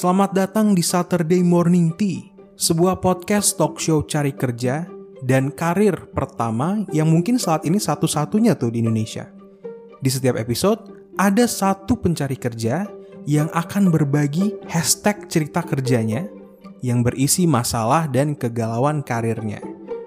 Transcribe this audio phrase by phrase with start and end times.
[0.00, 4.88] Selamat datang di Saturday Morning Tea, sebuah podcast talk show cari kerja
[5.20, 9.28] dan karir pertama yang mungkin saat ini satu-satunya tuh di Indonesia.
[10.00, 12.88] Di setiap episode, ada satu pencari kerja
[13.28, 16.24] yang akan berbagi hashtag cerita kerjanya
[16.80, 19.60] yang berisi masalah dan kegalauan karirnya.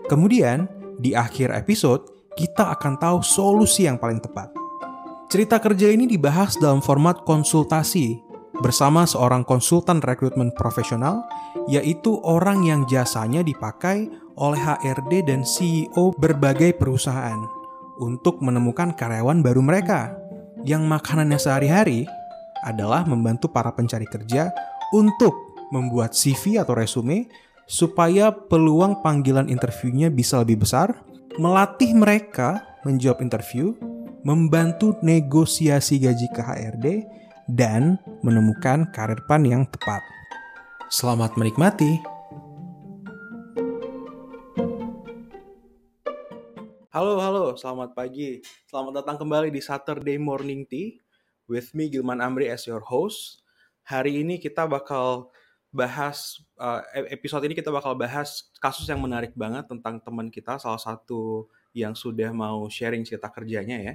[0.10, 0.66] Kemudian,
[0.98, 4.50] di akhir episode, kita akan tahu solusi yang paling tepat.
[5.30, 11.26] Cerita kerja ini dibahas dalam format konsultasi bersama seorang konsultan rekrutmen profesional,
[11.66, 17.38] yaitu orang yang jasanya dipakai oleh HRD dan CEO berbagai perusahaan
[18.02, 20.14] untuk menemukan karyawan baru mereka
[20.66, 22.06] yang makanannya sehari-hari
[22.64, 24.50] adalah membantu para pencari kerja
[24.96, 25.34] untuk
[25.70, 27.28] membuat CV atau resume
[27.66, 30.94] supaya peluang panggilan interviewnya bisa lebih besar,
[31.40, 33.74] melatih mereka menjawab interview,
[34.24, 36.88] membantu negosiasi gaji ke HRD,
[37.52, 40.00] dan menemukan karir pan yang tepat.
[40.88, 42.00] Selamat menikmati.
[46.94, 48.40] Halo, halo, selamat pagi.
[48.70, 51.02] Selamat datang kembali di Saturday Morning Tea
[51.50, 53.42] with me Gilman Amri as your host.
[53.84, 55.34] Hari ini kita bakal
[55.74, 60.78] bahas uh, episode ini kita bakal bahas kasus yang menarik banget tentang teman kita salah
[60.78, 63.94] satu yang sudah mau sharing cerita kerjanya ya.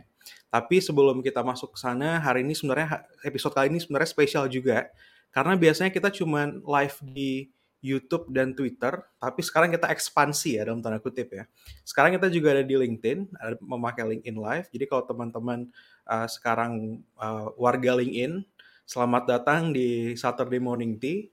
[0.51, 4.91] Tapi sebelum kita masuk ke sana, hari ini sebenarnya episode kali ini sebenarnya spesial juga
[5.31, 7.49] karena biasanya kita cuma live di
[7.79, 8.91] YouTube dan Twitter,
[9.23, 11.47] tapi sekarang kita ekspansi ya dalam tanda kutip ya.
[11.87, 14.67] Sekarang kita juga ada di LinkedIn, ada memakai LinkedIn Live.
[14.75, 15.71] Jadi kalau teman-teman
[16.11, 18.43] uh, sekarang uh, warga LinkedIn,
[18.83, 21.31] selamat datang di Saturday Morning Tea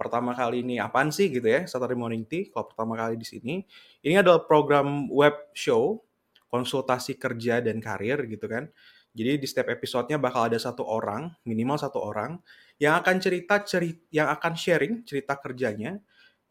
[0.00, 3.60] pertama kali ini apaan sih gitu ya Saturday Morning Tea kalau pertama kali di sini.
[4.00, 6.00] Ini adalah program web show
[6.48, 8.72] konsultasi kerja dan karir gitu kan.
[9.12, 12.40] Jadi di setiap episodenya bakal ada satu orang minimal satu orang
[12.80, 16.00] yang akan cerita cerita yang akan sharing cerita kerjanya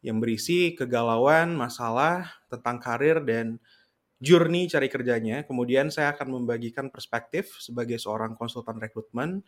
[0.06, 3.58] yang berisi kegalauan masalah tentang karir dan
[4.22, 5.42] journey cari kerjanya.
[5.48, 9.42] Kemudian saya akan membagikan perspektif sebagai seorang konsultan rekrutmen.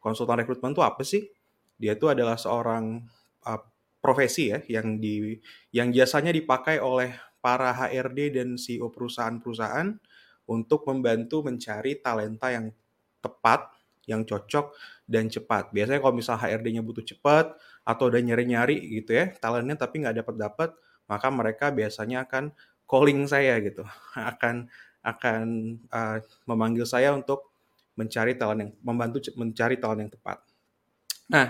[0.00, 1.28] Konsultan rekrutmen itu apa sih?
[1.76, 3.04] Dia itu adalah seorang
[3.46, 3.62] uh,
[4.02, 5.38] profesi ya yang di
[5.70, 9.94] yang jasanya dipakai oleh para HRD dan CEO perusahaan-perusahaan
[10.46, 12.70] untuk membantu mencari talenta yang
[13.22, 13.70] tepat,
[14.06, 14.74] yang cocok
[15.06, 15.74] dan cepat.
[15.74, 20.70] Biasanya kalau misal HRD-nya butuh cepat atau udah nyari-nyari gitu ya, talentnya tapi nggak dapat-dapat,
[21.10, 22.54] maka mereka biasanya akan
[22.86, 23.82] calling saya gitu,
[24.34, 24.70] akan
[25.06, 25.42] akan
[25.94, 26.18] uh,
[26.50, 27.54] memanggil saya untuk
[27.94, 30.38] mencari talent yang membantu mencari talent yang tepat.
[31.30, 31.46] Nah,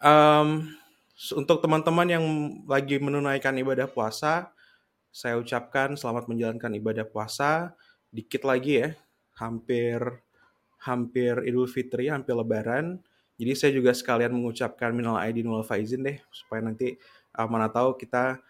[0.00, 0.68] um,
[1.36, 2.24] untuk teman-teman yang
[2.64, 4.48] lagi menunaikan ibadah puasa,
[5.12, 7.76] saya ucapkan selamat menjalankan ibadah puasa.
[8.08, 8.88] Dikit lagi ya,
[9.36, 10.00] hampir
[10.80, 12.96] hampir Idul Fitri, hampir Lebaran.
[13.36, 16.96] Jadi saya juga sekalian mengucapkan minal aidin wal faizin deh supaya nanti
[17.36, 18.40] uh, mana tahu kita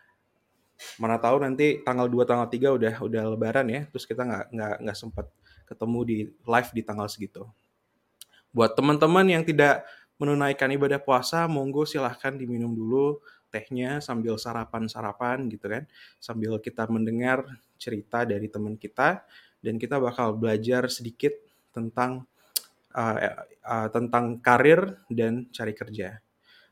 [0.98, 4.74] mana tahu nanti tanggal 2 tanggal 3 udah udah lebaran ya, terus kita nggak nggak
[4.80, 5.26] nggak sempat
[5.68, 7.44] ketemu di live di tanggal segitu.
[8.50, 9.86] Buat teman-teman yang tidak
[10.20, 15.88] menunaikan ibadah puasa, monggo silahkan diminum dulu tehnya sambil sarapan-sarapan gitu kan.
[16.20, 17.42] Sambil kita mendengar
[17.80, 19.24] cerita dari teman kita
[19.64, 21.32] dan kita bakal belajar sedikit
[21.72, 22.28] tentang
[22.92, 23.16] uh,
[23.64, 26.20] uh, tentang karir dan cari kerja.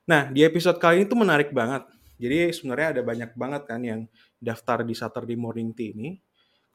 [0.05, 1.89] Nah, di episode kali ini tuh menarik banget.
[2.21, 4.01] Jadi sebenarnya ada banyak banget kan yang
[4.37, 6.21] daftar di Saturday Morning Tea ini.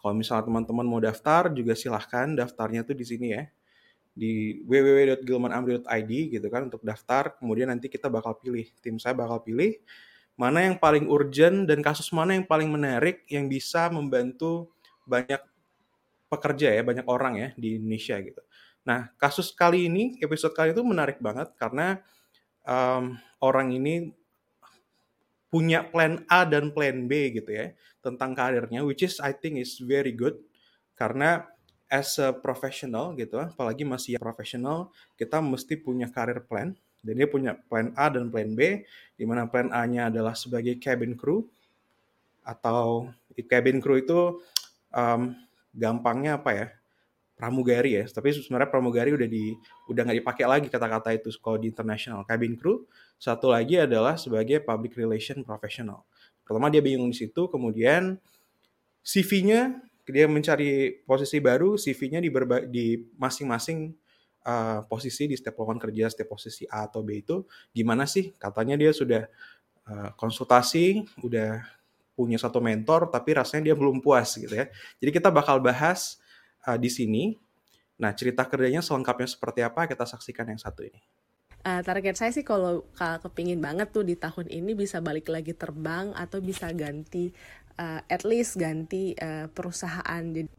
[0.02, 3.48] Kalau misalnya teman-teman mau daftar juga silahkan daftarnya tuh di sini ya
[4.14, 7.34] di www.gilmanamri.id gitu kan untuk daftar.
[7.38, 9.82] Kemudian nanti kita bakal pilih, tim saya bakal pilih
[10.34, 14.74] mana yang paling urgent dan kasus mana yang paling menarik yang bisa membantu
[15.06, 15.38] banyak
[16.26, 18.42] pekerja ya, banyak orang ya di Indonesia gitu.
[18.82, 22.02] Nah, kasus kali ini, episode kali itu menarik banget karena
[22.66, 24.10] um, orang ini
[25.54, 29.78] punya plan A dan plan B gitu ya tentang karirnya, which is I think is
[29.78, 30.42] very good
[30.98, 31.46] karena
[31.94, 36.74] as a professional gitu, apalagi masih profesional, kita mesti punya career plan.
[37.04, 38.82] Dan dia punya plan A dan plan B,
[39.20, 41.46] di mana plan A-nya adalah sebagai cabin crew,
[42.42, 43.12] atau
[43.46, 44.40] cabin crew itu
[44.90, 45.36] um,
[45.76, 46.68] gampangnya apa ya?
[47.34, 48.08] pramugari ya.
[48.08, 49.52] Tapi sebenarnya pramugari udah di
[49.92, 52.88] udah nggak dipakai lagi kata-kata itu kalau di international cabin crew.
[53.20, 56.08] Satu lagi adalah sebagai public relation professional.
[56.48, 58.16] Pertama dia bingung di situ, kemudian
[59.04, 62.20] CV-nya dia mencari posisi baru, CV-nya
[62.68, 63.96] di, masing-masing
[64.44, 68.36] uh, posisi di setiap lowongan kerja, setiap posisi A atau B itu gimana sih?
[68.36, 69.28] Katanya dia sudah
[69.88, 71.64] uh, konsultasi, udah
[72.14, 74.70] punya satu mentor, tapi rasanya dia belum puas gitu ya.
[75.00, 76.20] Jadi kita bakal bahas
[76.68, 77.40] uh, di sini.
[77.98, 81.00] Nah, cerita kerjanya selengkapnya seperti apa kita saksikan yang satu ini.
[81.64, 86.12] uh, target saya sih kalau kepingin banget tuh di tahun ini bisa balik lagi terbang
[86.12, 87.32] atau bisa ganti
[87.78, 90.50] uh, at least ganti uh, perusahaan jadi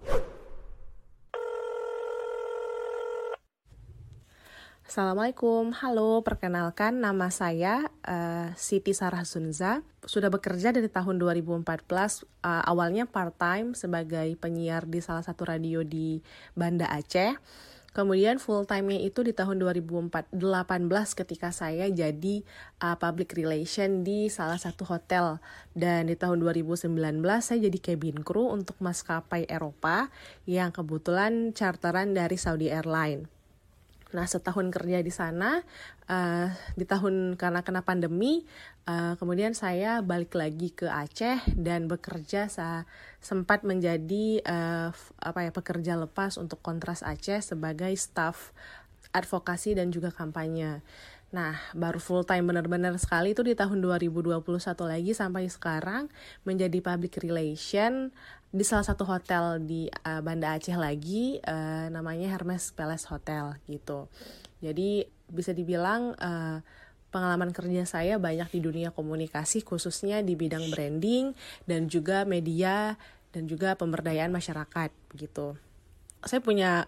[4.84, 9.82] Assalamualaikum, halo, perkenalkan nama saya uh, Siti Sarah Sunza.
[10.06, 16.22] Sudah bekerja dari tahun 2014, uh, awalnya part-time sebagai penyiar di salah satu radio di
[16.54, 17.34] Banda Aceh.
[17.94, 20.34] Kemudian full time-nya itu di tahun 2018
[21.14, 22.42] ketika saya jadi
[22.82, 25.38] uh, public relation di salah satu hotel.
[25.78, 26.90] Dan di tahun 2019
[27.38, 30.10] saya jadi cabin crew untuk maskapai Eropa
[30.42, 33.33] yang kebetulan charteran dari Saudi Airlines.
[34.14, 35.58] Nah setahun kerja di sana,
[36.06, 38.46] uh, di tahun karena kena pandemi,
[38.86, 42.86] uh, kemudian saya balik lagi ke Aceh dan bekerja saya
[43.18, 48.54] sempat menjadi uh, apa ya pekerja lepas untuk Kontras Aceh sebagai staff
[49.10, 50.78] advokasi dan juga kampanye.
[51.34, 54.38] Nah, baru full time benar-benar sekali itu di tahun 2021
[54.86, 56.06] lagi sampai sekarang
[56.46, 58.14] menjadi public relation
[58.54, 64.06] di salah satu hotel di uh, Banda Aceh lagi uh, namanya Hermes Palace Hotel gitu.
[64.62, 66.62] Jadi bisa dibilang uh,
[67.10, 71.34] pengalaman kerja saya banyak di dunia komunikasi khususnya di bidang branding
[71.66, 72.94] dan juga media
[73.34, 75.58] dan juga pemberdayaan masyarakat gitu.
[76.22, 76.86] Saya punya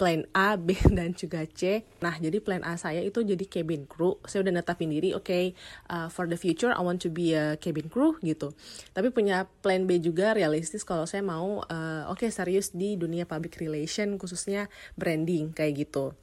[0.00, 1.84] plan A, B, dan juga C.
[2.00, 4.16] Nah, jadi plan A saya itu jadi cabin crew.
[4.24, 5.52] Saya udah netapin diri, oke, okay,
[5.92, 8.56] uh, for the future I want to be a cabin crew gitu.
[8.96, 13.28] Tapi punya plan B juga realistis kalau saya mau, uh, oke okay, serius di dunia
[13.28, 16.16] public relation, khususnya branding kayak gitu.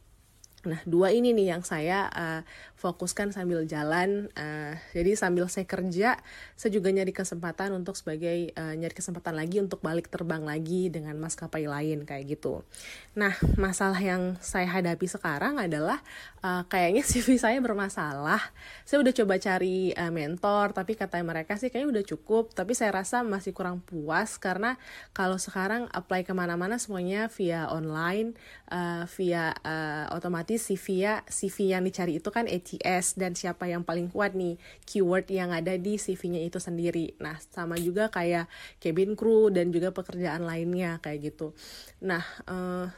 [0.68, 2.42] Nah, dua ini nih yang saya uh,
[2.76, 4.28] fokuskan sambil jalan.
[4.36, 6.20] Uh, jadi sambil saya kerja,
[6.60, 11.16] saya juga nyari kesempatan untuk sebagai uh, nyari kesempatan lagi untuk balik terbang lagi dengan
[11.18, 12.68] maskapai lain kayak gitu.
[13.16, 16.04] Nah, masalah yang saya hadapi sekarang adalah
[16.44, 18.44] uh, kayaknya CV saya bermasalah.
[18.84, 22.52] Saya udah coba cari uh, mentor, tapi kata mereka sih kayaknya udah cukup.
[22.52, 24.76] Tapi saya rasa masih kurang puas karena
[25.16, 28.36] kalau sekarang apply ke mana-mana semuanya via online,
[28.68, 33.88] uh, via uh, otomatis CV ya CV yang dicari itu kan ATS dan siapa yang
[33.88, 37.16] paling kuat nih keyword yang ada di CV-nya itu sendiri.
[37.22, 38.50] Nah, sama juga kayak
[38.84, 41.56] cabin crew dan juga pekerjaan lainnya kayak gitu.
[42.04, 42.92] Nah, uh,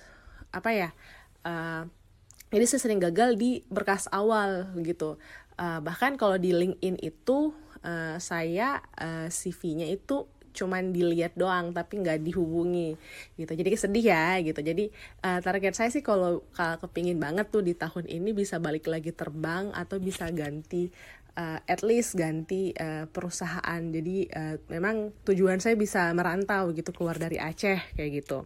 [0.49, 0.89] apa ya?
[1.45, 1.85] Uh,
[2.49, 5.21] jadi saya sering gagal di berkas awal gitu.
[5.59, 7.53] Uh, bahkan kalau di LinkedIn itu
[7.85, 10.25] uh, saya uh, CV-nya itu
[10.59, 12.99] cuman dilihat doang tapi nggak dihubungi
[13.39, 13.51] gitu.
[13.55, 14.59] Jadi sedih ya gitu.
[14.59, 14.91] Jadi
[15.23, 19.71] uh, target saya sih kalau kepingin banget tuh di tahun ini bisa balik lagi terbang
[19.71, 20.91] atau bisa ganti
[21.39, 23.81] uh, at least ganti uh, perusahaan.
[23.87, 28.43] Jadi uh, memang tujuan saya bisa merantau gitu keluar dari Aceh kayak gitu.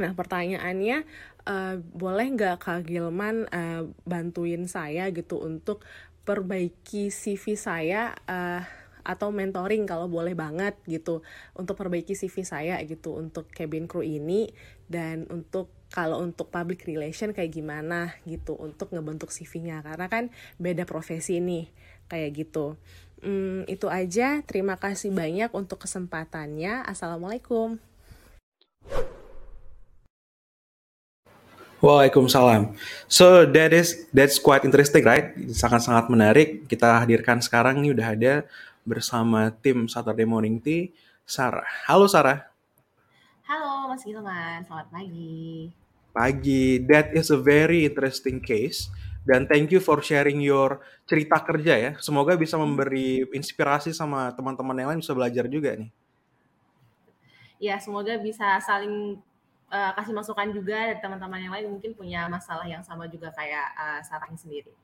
[0.00, 1.06] Nah pertanyaannya
[1.46, 5.86] uh, boleh nggak Kak Gilman uh, bantuin saya gitu untuk
[6.24, 8.64] perbaiki CV saya uh,
[9.04, 11.20] atau mentoring kalau boleh banget gitu
[11.52, 14.50] untuk perbaiki CV saya gitu untuk cabin crew ini
[14.88, 20.24] dan untuk kalau untuk public relation kayak gimana gitu untuk ngebentuk CV-nya karena kan
[20.58, 21.70] beda profesi nih
[22.10, 22.74] kayak gitu.
[23.22, 24.42] Hmm, itu aja.
[24.44, 26.84] Terima kasih banyak untuk kesempatannya.
[26.84, 27.78] Assalamualaikum.
[31.84, 32.72] Waalaikumsalam.
[33.12, 35.36] So that is that's quite interesting, right?
[35.52, 36.64] Sangat-sangat menarik.
[36.64, 38.34] Kita hadirkan sekarang nih udah ada
[38.84, 40.92] bersama tim Saturday Morning Tea,
[41.24, 41.64] Sarah.
[41.88, 42.44] Halo Sarah.
[43.48, 45.72] Halo Mas Gilman, selamat pagi.
[46.12, 48.92] Pagi, that is a very interesting case.
[49.24, 51.92] Dan thank you for sharing your cerita kerja ya.
[51.96, 55.90] Semoga bisa memberi inspirasi sama teman-teman yang lain bisa belajar juga nih.
[57.56, 59.16] Ya, semoga bisa saling
[59.72, 63.66] uh, kasih masukan juga dari teman-teman yang lain mungkin punya masalah yang sama juga kayak
[63.72, 64.76] uh, Sarah sendiri.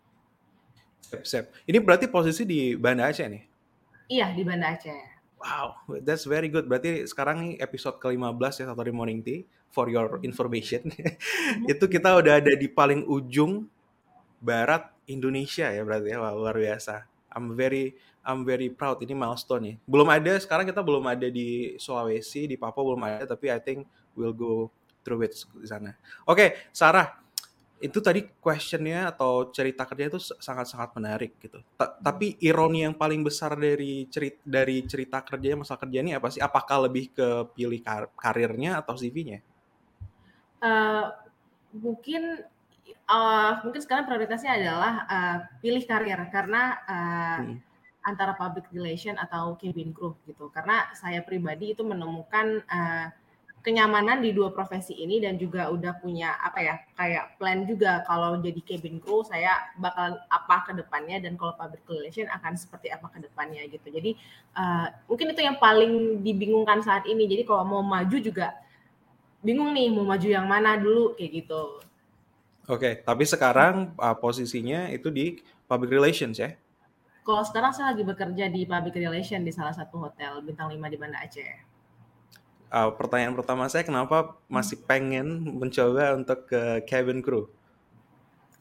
[1.04, 1.44] Siap, siap.
[1.68, 3.49] Ini berarti posisi di Banda Aceh nih?
[4.10, 5.22] Iya, di Banda Aceh.
[5.38, 6.66] Wow, that's very good.
[6.66, 10.90] Berarti sekarang nih episode ke-15 ya Satori Morning Tea for your information.
[11.72, 13.70] itu kita udah ada di paling ujung
[14.42, 16.18] barat Indonesia ya berarti ya.
[16.34, 17.06] Luar biasa.
[17.30, 17.94] I'm very
[18.26, 19.76] I'm very proud ini milestone nih.
[19.86, 23.86] Belum ada sekarang kita belum ada di Sulawesi, di Papua belum ada tapi I think
[24.18, 24.74] we'll go
[25.06, 25.94] through it di sana.
[26.26, 27.16] Oke, okay, Sarah,
[27.80, 31.64] itu tadi questionnya atau cerita kerja itu sangat-sangat menarik gitu.
[31.64, 36.28] T tapi ironi yang paling besar dari cerita dari cerita kerjanya masa kerja ini apa
[36.28, 36.44] sih?
[36.44, 39.40] Apakah lebih ke pilih kar karirnya atau CV-nya?
[40.60, 41.04] Uh, eh,
[41.80, 42.44] mungkin
[43.08, 47.56] uh, mungkin sekarang prioritasnya adalah uh, pilih karir karena uh, hmm.
[48.04, 50.52] antara public relation atau cabin crew gitu.
[50.52, 53.08] Karena saya pribadi itu menemukan uh,
[53.60, 58.40] kenyamanan di dua profesi ini dan juga udah punya apa ya kayak plan juga kalau
[58.40, 63.12] jadi cabin crew saya bakal apa ke depannya dan kalau public relation akan seperti apa
[63.12, 63.84] ke depannya gitu.
[63.92, 64.16] Jadi
[64.56, 67.28] uh, mungkin itu yang paling dibingungkan saat ini.
[67.28, 68.56] Jadi kalau mau maju juga
[69.44, 71.84] bingung nih mau maju yang mana dulu kayak gitu.
[72.64, 75.36] Oke, tapi sekarang uh, posisinya itu di
[75.68, 76.56] public relations ya?
[77.20, 80.96] Kalau sekarang saya lagi bekerja di public relation di salah satu hotel bintang 5 di
[80.96, 81.69] Banda Aceh
[82.70, 87.50] uh, pertanyaan pertama saya kenapa masih pengen mencoba untuk ke cabin crew?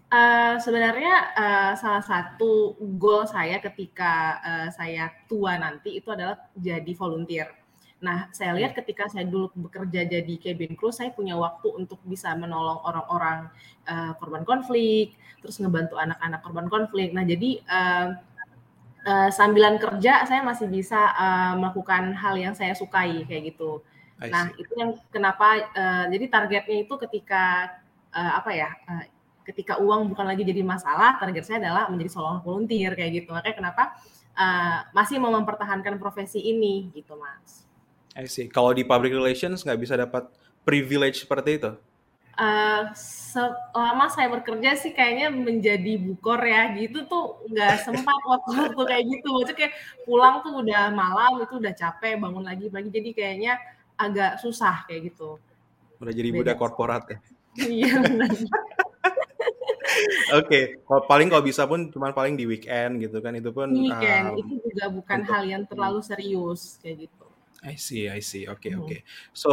[0.09, 6.91] Uh, sebenarnya uh, salah satu goal saya ketika uh, saya tua nanti itu adalah jadi
[6.97, 7.53] volunteer.
[7.99, 12.31] Nah, saya lihat ketika saya dulu bekerja jadi cabin crew, saya punya waktu untuk bisa
[12.33, 13.53] menolong orang-orang
[13.85, 15.13] uh, korban konflik,
[15.43, 17.11] terus ngebantu anak-anak korban konflik.
[17.11, 18.07] Nah, jadi uh,
[19.03, 23.83] uh, sambilan kerja saya masih bisa uh, melakukan hal yang saya sukai kayak gitu.
[24.27, 27.71] Nah, itu yang kenapa uh, jadi targetnya itu ketika
[28.11, 28.69] uh, apa ya?
[28.83, 29.07] Uh,
[29.47, 33.31] ketika uang bukan lagi jadi masalah, target saya adalah menjadi seorang volunteer kayak gitu.
[33.31, 33.83] Makanya kenapa
[34.35, 37.65] uh, masih mau mempertahankan profesi ini gitu, Mas.
[38.13, 38.51] I see.
[38.51, 40.27] Kalau di public relations nggak bisa dapat
[40.67, 41.71] privilege seperti itu?
[42.39, 48.83] Uh, selama saya bekerja sih kayaknya menjadi bukor ya gitu tuh nggak sempat waktu waktu
[48.87, 49.73] kayak gitu maksudnya kayak
[50.07, 53.59] pulang tuh udah malam itu udah capek bangun lagi pagi jadi kayaknya
[53.99, 55.35] agak susah kayak gitu.
[55.99, 57.19] Udah jadi budak korporat ya.
[57.59, 57.99] Iya
[60.39, 60.63] Oke, okay.
[61.09, 64.53] paling kalau bisa pun cuma paling di weekend gitu kan itu pun weekend um, itu
[64.69, 67.25] juga bukan untuk, hal yang terlalu serius kayak gitu.
[67.65, 68.47] I see, I see.
[68.47, 68.79] Oke, okay, hmm.
[68.79, 68.87] oke.
[68.87, 69.01] Okay.
[69.35, 69.51] So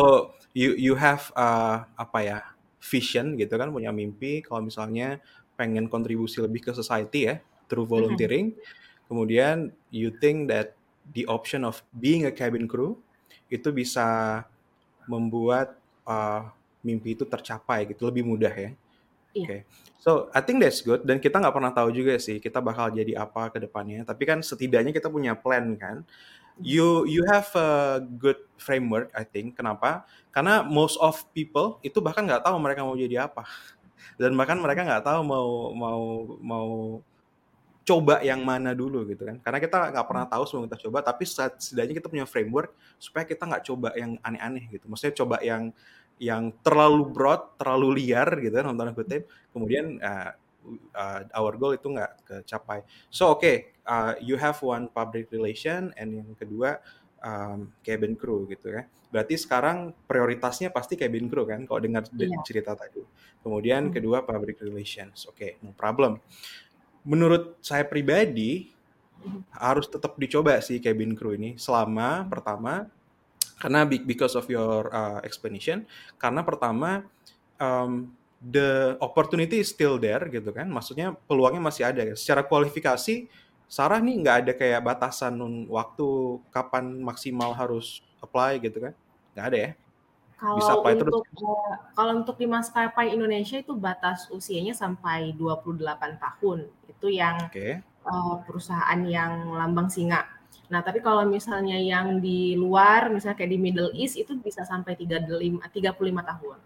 [0.54, 2.38] you you have uh, apa ya
[2.78, 5.18] vision gitu kan punya mimpi kalau misalnya
[5.58, 8.54] pengen kontribusi lebih ke society ya through volunteering.
[8.54, 8.62] Hmm.
[9.10, 9.56] Kemudian
[9.90, 10.76] you think that
[11.10, 12.98] the option of being a cabin crew
[13.52, 14.42] itu bisa
[15.06, 16.50] membuat uh,
[16.82, 18.70] mimpi itu tercapai gitu lebih mudah ya.
[19.36, 19.44] Iya.
[19.44, 19.60] Oke, okay.
[20.00, 23.20] so I think that's good dan kita nggak pernah tahu juga sih kita bakal jadi
[23.20, 24.02] apa ke depannya.
[24.06, 26.02] Tapi kan setidaknya kita punya plan kan.
[26.56, 29.60] You you have a good framework I think.
[29.60, 30.08] Kenapa?
[30.32, 33.44] Karena most of people itu bahkan nggak tahu mereka mau jadi apa
[34.16, 36.02] dan bahkan mereka nggak tahu mau mau
[36.40, 36.70] mau
[37.86, 39.38] coba yang mana dulu gitu kan.
[39.38, 43.46] Karena kita nggak pernah tahu sebelum kita coba tapi setidaknya kita punya framework supaya kita
[43.46, 44.90] nggak coba yang aneh-aneh gitu.
[44.90, 45.70] Maksudnya coba yang
[46.18, 49.30] yang terlalu broad terlalu liar gitu kan tanda kutip.
[49.54, 50.34] Kemudian uh,
[50.98, 52.82] uh, our goal itu nggak kecapai.
[53.06, 56.82] So oke okay, uh, you have one public relation and yang kedua
[57.22, 58.82] um, cabin crew gitu ya.
[59.14, 62.42] Berarti sekarang prioritasnya pasti cabin crew kan kalau dengar yeah.
[62.42, 63.06] cerita tadi.
[63.46, 63.94] Kemudian hmm.
[63.94, 65.30] kedua public relations.
[65.30, 66.18] Oke okay, no problem
[67.06, 68.74] menurut saya pribadi
[69.54, 72.90] harus tetap dicoba sih cabin crew ini selama pertama
[73.56, 75.86] karena because of your uh, explanation
[76.20, 77.06] karena pertama
[77.56, 80.68] um, the opportunity is still there gitu kan.
[80.68, 82.04] Maksudnya peluangnya masih ada.
[82.12, 83.26] Secara kualifikasi
[83.66, 85.34] Sarah nih nggak ada kayak batasan
[85.66, 88.94] waktu kapan maksimal harus apply gitu kan.
[89.32, 89.70] Nggak ada ya
[90.36, 91.40] kalau bisa apply untuk terus.
[91.40, 95.80] Uh, kalau untuk di maskapai Indonesia itu batas usianya sampai 28
[96.20, 96.58] tahun.
[96.92, 97.80] Itu yang okay.
[98.04, 100.28] uh, perusahaan yang lambang singa.
[100.68, 104.98] Nah, tapi kalau misalnya yang di luar, misalnya kayak di Middle East itu bisa sampai
[104.98, 106.58] 35 35 tahun.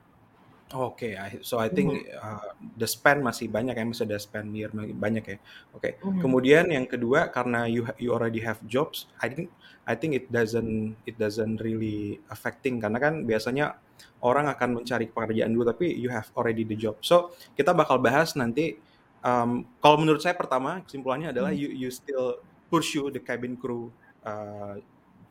[0.71, 2.23] Oke, okay, so I think mm -hmm.
[2.23, 5.37] uh, the span masih banyak ya, masih ada span year banyak ya.
[5.75, 5.83] Oke.
[5.83, 5.93] Okay.
[5.99, 6.21] Mm -hmm.
[6.23, 9.51] Kemudian yang kedua karena you you already have jobs, I think
[9.83, 13.83] I think it doesn't it doesn't really affecting karena kan biasanya
[14.23, 17.03] orang akan mencari pekerjaan dulu tapi you have already the job.
[17.03, 18.79] So kita bakal bahas nanti.
[19.21, 21.75] Um, kalau menurut saya pertama kesimpulannya adalah mm -hmm.
[21.77, 22.41] you you still
[22.73, 23.93] pursue the cabin crew
[24.25, 24.81] uh,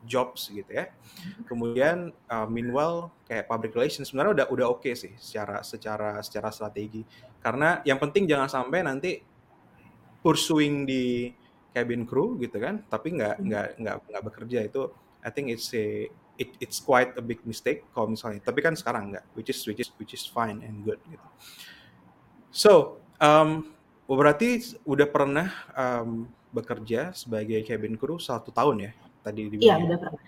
[0.06, 0.92] jobs gitu ya.
[1.48, 6.50] Kemudian uh, meanwhile kayak public relations sebenarnya udah udah oke okay sih secara secara secara
[6.54, 7.04] strategi.
[7.40, 9.20] Karena yang penting jangan sampai nanti
[10.20, 11.32] pursuing di
[11.72, 13.46] cabin crew gitu kan, tapi nggak hmm.
[13.48, 14.82] nggak nggak nggak bekerja itu
[15.20, 16.08] I think it's a
[16.40, 18.40] it, it's quite a big mistake kalau misalnya.
[18.40, 21.28] Tapi kan sekarang nggak, which is which is which is fine and good gitu.
[22.50, 23.76] So um,
[24.08, 28.92] berarti udah pernah um, bekerja sebagai cabin crew satu tahun ya
[29.24, 30.22] tadi di Iya, udah pernah.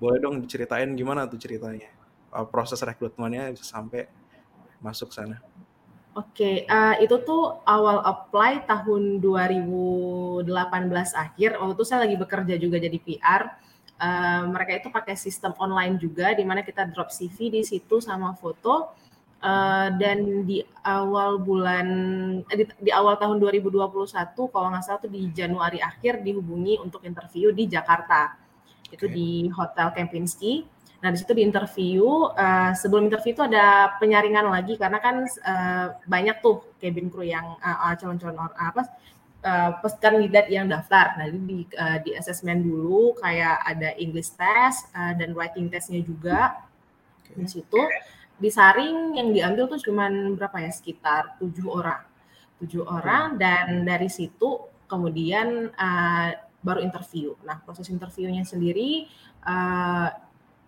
[0.00, 1.88] Boleh dong diceritain gimana tuh ceritanya?
[2.30, 4.08] Uh, proses rekrutmennya bisa sampai
[4.80, 5.42] masuk sana.
[6.18, 10.42] Oke, uh, itu tuh awal apply tahun 2018
[11.14, 11.54] akhir.
[11.54, 13.42] Waktu itu saya lagi bekerja juga jadi PR.
[14.00, 18.34] Uh, mereka itu pakai sistem online juga, di mana kita drop CV di situ sama
[18.34, 18.90] foto.
[19.40, 21.88] Uh, dan di awal bulan
[22.44, 23.72] di, di awal tahun 2021
[24.36, 28.36] kalau nggak salah tuh di Januari akhir dihubungi untuk interview di Jakarta
[28.92, 30.60] itu di Hotel Kempinski
[31.00, 35.96] Nah, di situ di interview, uh, sebelum interview itu ada penyaringan lagi karena kan uh,
[36.04, 38.84] banyak tuh cabin crew yang uh, calon-calon uh, apa
[39.40, 41.16] uh, kandidat yang daftar.
[41.16, 46.68] Nah, di uh, di assessment dulu kayak ada English test uh, dan writing testnya juga.
[47.24, 47.32] Okay.
[47.40, 47.80] Di situ
[48.40, 50.72] disaring yang diambil tuh cuman berapa ya?
[50.72, 52.02] Sekitar tujuh orang.
[52.60, 56.28] Tujuh orang dan dari situ kemudian uh,
[56.60, 57.36] baru interview.
[57.46, 59.08] Nah, proses interviewnya sendiri
[59.44, 60.08] uh,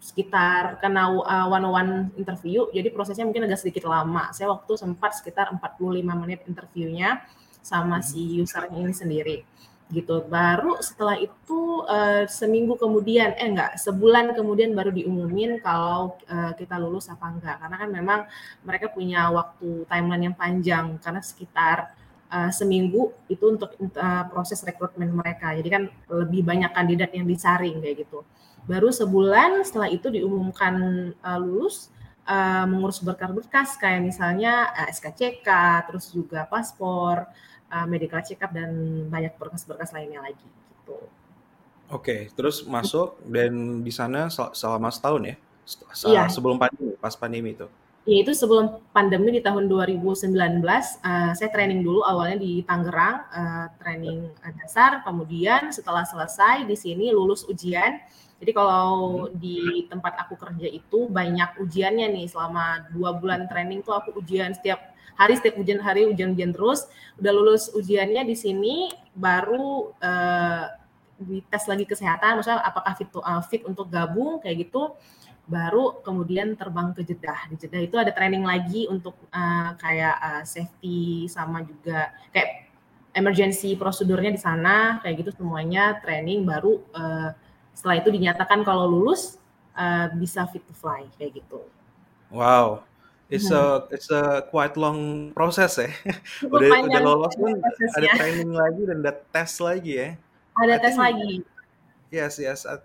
[0.02, 4.74] sekitar karena uh, one on one interview jadi prosesnya mungkin agak sedikit lama saya waktu
[4.74, 5.78] sempat sekitar 45
[6.18, 7.22] menit interviewnya
[7.62, 8.42] sama si hmm.
[8.42, 9.36] usernya ini sendiri
[9.92, 10.24] gitu.
[10.26, 16.80] Baru setelah itu uh, seminggu kemudian eh enggak sebulan kemudian baru diumumin kalau uh, kita
[16.80, 17.56] lulus apa enggak.
[17.60, 18.20] Karena kan memang
[18.64, 20.96] mereka punya waktu timeline yang panjang.
[20.98, 21.92] Karena sekitar
[22.32, 25.52] uh, seminggu itu untuk uh, proses rekrutmen mereka.
[25.52, 28.24] Jadi kan lebih banyak kandidat yang disaring kayak gitu.
[28.64, 30.74] Baru sebulan setelah itu diumumkan
[31.20, 31.92] uh, lulus
[32.26, 33.76] uh, mengurus berkas-berkas.
[33.76, 35.48] Kayak misalnya uh, SKCK,
[35.90, 37.28] terus juga paspor,
[37.72, 38.70] uh, medical check up dan
[39.08, 41.08] banyak berkas-berkas lainnya lagi gitu.
[41.88, 45.36] Oke, terus masuk dan di sana selama setahun ya?
[46.08, 46.22] Iya.
[46.28, 47.68] Sebelum pandemi, pas pandemi itu.
[48.02, 50.34] Ya itu sebelum pandemi di tahun 2019,
[51.06, 54.26] uh, saya training dulu awalnya di Tangerang, uh, training
[54.58, 58.02] dasar, kemudian setelah selesai di sini lulus ujian,
[58.42, 59.38] jadi kalau hmm.
[59.38, 64.50] di tempat aku kerja itu banyak ujiannya nih selama dua bulan training tuh aku ujian
[64.50, 66.88] setiap hari setiap ujian hari ujian-ujian terus.
[67.20, 70.64] Udah lulus ujiannya di sini baru uh,
[71.22, 74.94] dites lagi kesehatan, misalnya apakah fit, uh, fit untuk gabung kayak gitu.
[75.42, 77.50] Baru kemudian terbang ke Jeddah.
[77.50, 82.70] Di Jeddah itu ada training lagi untuk uh, kayak uh, safety sama juga kayak
[83.12, 87.30] emergency prosedurnya di sana kayak gitu semuanya training baru uh,
[87.76, 89.36] setelah itu dinyatakan kalau lulus
[89.76, 91.60] uh, bisa fit to fly kayak gitu.
[92.32, 92.88] Wow,
[93.32, 93.56] it's hmm.
[93.56, 95.88] a it's a quite long proses ya.
[96.52, 97.56] udah udah lolos pun
[97.96, 100.08] ada training lagi dan ada tes lagi ya.
[100.60, 101.40] Ada tes lagi.
[102.12, 102.68] Yes yes.
[102.68, 102.76] I,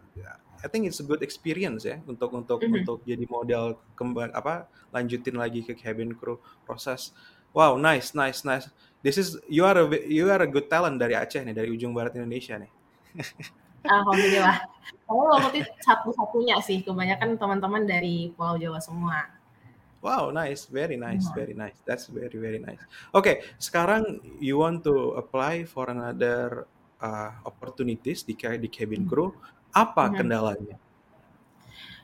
[0.64, 2.80] I think it's a good experience ya untuk untuk mm -hmm.
[2.80, 7.12] untuk jadi model kembang apa lanjutin lagi ke cabin crew proses.
[7.52, 8.72] Wow, nice nice nice.
[9.04, 11.92] This is you are a you are a good talent dari Aceh nih dari ujung
[11.92, 12.72] barat Indonesia nih.
[13.88, 14.58] Alhamdulillah.
[15.08, 19.37] Kalau waktu itu satu-satunya sih, kebanyakan teman-teman dari Pulau Jawa semua.
[20.02, 21.36] Wow, nice, very nice, hmm.
[21.36, 21.78] very nice.
[21.84, 22.80] That's very very nice.
[23.12, 26.70] Oke, okay, sekarang you want to apply for another
[27.02, 29.34] uh, opportunities di di cabin crew.
[29.74, 30.16] Apa hmm.
[30.22, 30.78] kendalanya?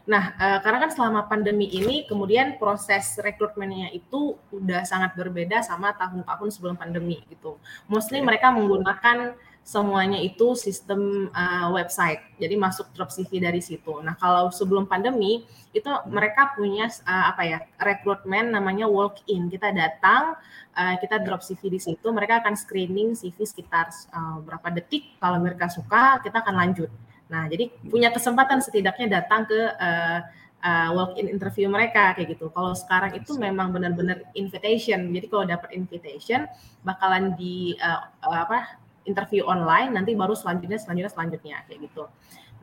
[0.04, 5.96] Nah, uh, karena kan selama pandemi ini, kemudian proses rekrutmennya itu udah sangat berbeda sama
[5.96, 7.56] tahun-tahun sebelum pandemi gitu.
[7.88, 8.28] Mostly okay.
[8.28, 9.32] mereka menggunakan
[9.64, 12.20] semuanya itu sistem uh, website.
[12.36, 14.04] Jadi masuk drop CV dari situ.
[14.04, 17.60] Nah, kalau sebelum pandemi itu mereka punya uh, apa ya?
[17.80, 19.48] rekrutmen namanya walk in.
[19.48, 20.36] Kita datang,
[20.76, 25.16] uh, kita drop CV di situ, mereka akan screening CV sekitar uh, berapa detik.
[25.24, 26.92] Kalau mereka suka, kita akan lanjut.
[27.32, 30.20] Nah, jadi punya kesempatan setidaknya datang ke uh,
[30.64, 32.52] uh, walk in interview mereka kayak gitu.
[32.52, 35.12] Kalau sekarang itu memang benar-benar invitation.
[35.12, 36.48] Jadi kalau dapat invitation
[36.84, 42.04] bakalan di uh, apa interview online nanti baru selanjutnya selanjutnya selanjutnya kayak gitu.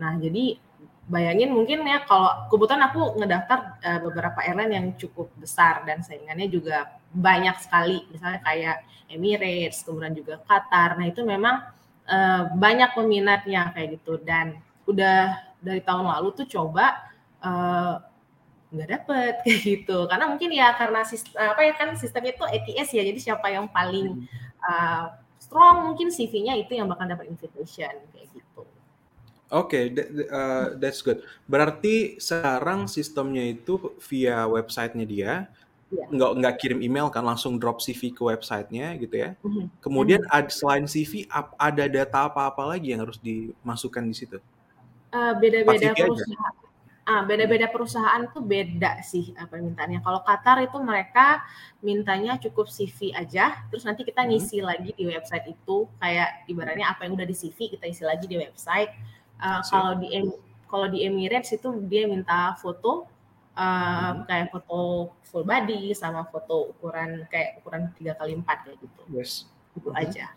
[0.00, 0.56] Nah jadi
[1.10, 6.46] bayangin mungkin ya kalau kebetulan aku ngedaftar uh, beberapa airline yang cukup besar dan saingannya
[6.46, 8.06] juga banyak sekali.
[8.14, 8.76] Misalnya kayak
[9.10, 10.94] Emirates kemudian juga Qatar.
[10.94, 11.66] Nah itu memang
[12.06, 14.22] uh, banyak peminatnya kayak gitu.
[14.22, 17.10] Dan udah dari tahun lalu tuh coba
[17.42, 18.00] uh,
[18.70, 20.06] nggak dapet kayak gitu.
[20.06, 23.66] Karena mungkin ya karena sistem apa ya kan sistemnya itu ATS ya jadi siapa yang
[23.66, 24.30] paling
[24.62, 25.19] uh,
[25.50, 28.62] strong mungkin CV-nya itu yang bakal dapat invitation kayak gitu.
[28.62, 28.70] Oke,
[29.50, 31.26] okay, that, uh, that's good.
[31.50, 35.32] Berarti sekarang sistemnya itu via websitenya dia,
[35.90, 36.06] yeah.
[36.06, 39.34] nggak nggak kirim email kan, langsung drop CV ke websitenya gitu ya.
[39.42, 39.66] Mm-hmm.
[39.82, 40.54] Kemudian mm-hmm.
[40.54, 41.26] selain CV,
[41.58, 44.38] ada data apa-apa lagi yang harus dimasukkan di situ?
[45.10, 46.59] Uh, beda-beda perusahaan.
[47.10, 49.98] Ah, beda-beda perusahaan tuh beda sih apa mintanya.
[49.98, 51.42] Kalau Qatar itu mereka
[51.82, 54.30] mintanya cukup CV aja, terus nanti kita hmm.
[54.30, 54.66] ngisi hmm.
[54.70, 58.38] lagi di website itu kayak ibaratnya apa yang udah di CV kita isi lagi di
[58.38, 58.94] website.
[59.42, 60.06] Uh, kalau di
[60.70, 63.10] kalau di Emirates itu dia minta foto
[63.58, 64.30] uh, hmm.
[64.30, 69.02] kayak foto full body sama foto ukuran kayak ukuran tiga kali empat kayak gitu.
[69.10, 69.50] Yes.
[69.74, 69.98] Itu hmm.
[69.98, 70.30] aja.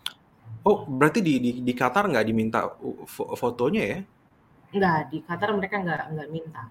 [0.66, 2.66] Oh, berarti di di, di Qatar nggak diminta
[3.14, 3.98] fotonya ya?
[4.74, 6.62] Enggak, di Qatar mereka enggak enggak minta.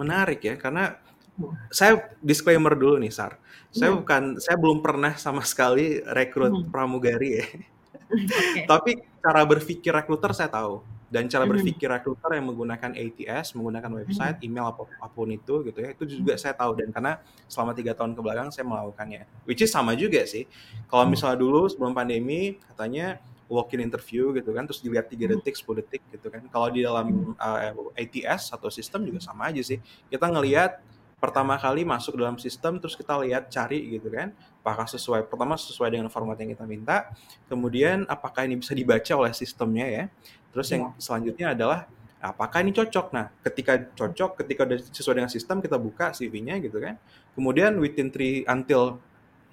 [0.00, 0.96] Menarik ya, karena
[1.36, 1.68] hmm.
[1.68, 3.36] saya disclaimer dulu nih, Sar.
[3.68, 3.98] Saya hmm.
[4.00, 6.72] bukan saya belum pernah sama sekali rekrut hmm.
[6.72, 7.46] pramugari ya.
[8.08, 8.64] okay.
[8.70, 10.80] Tapi cara berpikir rekruter saya tahu.
[11.08, 11.52] dan cara Mhm.
[11.56, 16.04] berpikir recruiter yang menggunakan ATS, menggunakan website, email apa- apa pun itu gitu ya, itu
[16.04, 17.16] juga saya tahu dan karena
[17.48, 20.44] selama tiga tahun ke belakang saya melakukannya, which is sama juga sih.
[20.84, 23.16] Kalau misalnya dulu sebelum pandemi katanya
[23.48, 26.44] walk-in interview gitu kan, terus dilihat 3 detik, 10 detik gitu kan.
[26.52, 29.80] Kalau di dalam uh, ATS atau sistem juga sama aja sih.
[30.12, 30.84] Kita ngelihat
[31.18, 34.30] pertama kali masuk dalam sistem, terus kita lihat cari gitu kan,
[34.62, 37.10] apakah sesuai pertama sesuai dengan format yang kita minta,
[37.50, 40.04] kemudian apakah ini bisa dibaca oleh sistemnya ya.
[40.54, 41.90] Terus yang selanjutnya adalah
[42.22, 43.06] apakah ini cocok.
[43.14, 46.98] Nah, ketika cocok, ketika udah sesuai dengan sistem kita buka CV-nya gitu kan.
[47.34, 49.02] Kemudian within 3 until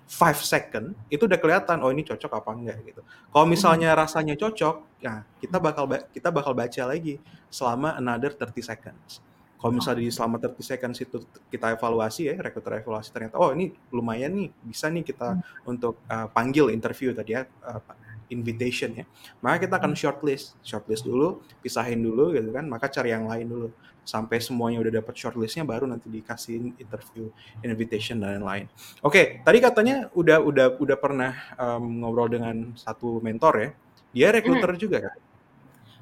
[0.05, 3.01] 5 second itu udah kelihatan oh ini cocok apa enggak gitu.
[3.33, 7.17] Kalau misalnya rasanya cocok, ya kita bakal ba- kita bakal baca lagi
[7.49, 9.19] selama another 30 seconds.
[9.57, 11.17] Kalau misalnya di selama 30 seconds itu
[11.49, 16.29] kita evaluasi ya, recruiter evaluasi ternyata oh ini lumayan nih, bisa nih kita untuk uh,
[16.29, 17.81] panggil interview tadi ya, uh,
[18.29, 19.05] invitation ya.
[19.41, 23.67] Maka kita akan shortlist, shortlist dulu, pisahin dulu gitu kan, maka cari yang lain dulu
[24.05, 27.33] sampai semuanya udah dapat shortlistnya baru nanti dikasih interview
[27.65, 28.69] invitation dan lain-lain.
[29.01, 33.69] Oke, tadi katanya udah udah udah pernah um, ngobrol dengan satu mentor ya.
[34.15, 35.17] Dia recruiter juga kan?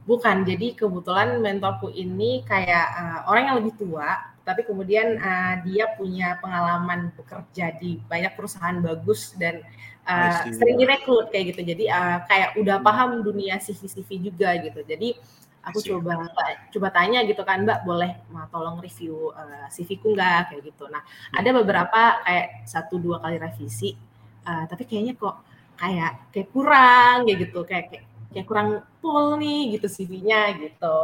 [0.04, 5.96] Bukan, jadi kebetulan mentorku ini kayak uh, orang yang lebih tua, tapi kemudian uh, dia
[5.96, 9.63] punya pengalaman bekerja di banyak perusahaan bagus dan
[10.04, 11.63] uh, sering direkrut kayak gitu.
[11.63, 14.84] Jadi uh, kayak udah paham dunia CV-CV juga gitu.
[14.84, 15.16] Jadi
[15.63, 16.28] aku coba
[16.76, 20.92] coba tanya gitu kan Mbak, boleh ma, tolong review uh, CV-ku nggak kayak gitu.
[20.92, 21.00] Nah,
[21.32, 23.96] ada beberapa kayak satu dua kali revisi,
[24.44, 25.39] uh, tapi kayaknya kok
[25.80, 28.69] kayak kayak kurang kayak gitu, kayak kayak, kayak kurang
[29.00, 30.98] full nih gitu CV-nya gitu.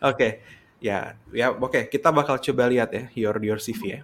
[0.00, 0.44] Oke,
[0.78, 1.90] ya, ya, oke.
[1.90, 4.00] Kita bakal coba lihat ya your your CV ya.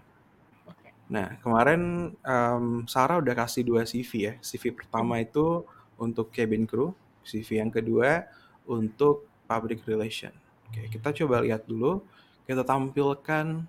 [0.66, 0.90] Oke.
[1.06, 4.34] Nah, kemarin em, Sarah udah kasih dua CV ya.
[4.42, 5.62] CV pertama itu
[6.00, 8.26] untuk cabin crew, CV yang kedua
[8.66, 10.32] untuk public relation.
[10.70, 12.02] Oke, kita coba lihat dulu.
[12.46, 13.62] Kita tampilkan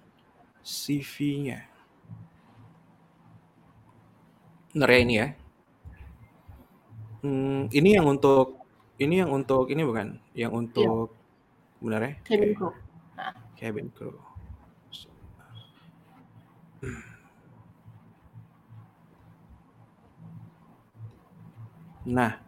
[0.61, 1.69] CV-nya.
[4.71, 5.27] Bener ya ini ya.
[7.21, 8.57] Hmm, ini yang untuk
[8.97, 10.17] ini yang untuk ini bukan?
[10.33, 11.05] Yang untuk
[11.81, 12.13] benar ya?
[12.25, 12.73] Cabin crew.
[13.59, 14.13] cabin crew.
[22.05, 22.41] Nah,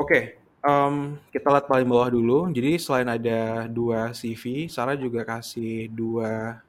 [0.00, 0.40] oke.
[0.60, 0.94] em,
[1.32, 2.48] kita lihat paling bawah dulu.
[2.52, 6.60] Jadi selain ada dua CV, Sarah juga kasih dua,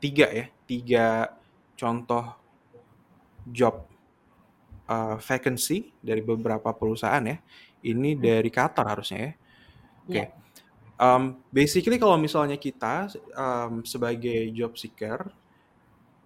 [0.00, 1.32] tiga ya, tiga
[1.76, 2.24] contoh
[3.48, 3.93] job
[4.88, 7.38] uh, vacancy dari beberapa perusahaan ya.
[7.84, 9.32] Ini dari Qatar harusnya ya.
[10.04, 10.14] Oke.
[10.16, 10.26] Iya.
[10.94, 15.26] Um, basically kalau misalnya kita um, sebagai job seeker,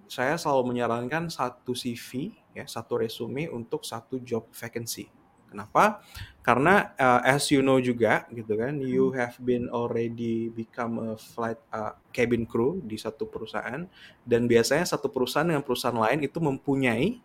[0.08, 5.08] saya selalu menyarankan satu CV ya, satu resume untuk satu job vacancy.
[5.48, 6.04] Kenapa?
[6.44, 11.56] Karena uh, as you know juga gitu kan, you have been already become a flight
[11.72, 13.88] uh, cabin crew di satu perusahaan
[14.28, 17.20] dan biasanya satu perusahaan dengan perusahaan lain itu mempunyai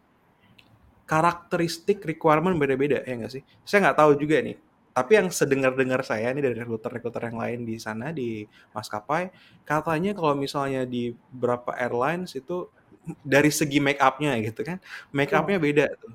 [1.04, 3.44] karakteristik requirement beda-beda ya nggak sih?
[3.68, 4.58] Saya nggak tahu juga nih.
[4.94, 8.46] Tapi yang sedengar-dengar saya nih dari rekruter-rekruter yang lain di sana di
[8.78, 9.34] maskapai,
[9.66, 12.70] katanya kalau misalnya di beberapa airlines itu
[13.26, 14.78] dari segi make up-nya gitu kan,
[15.10, 16.14] make up-nya beda tuh.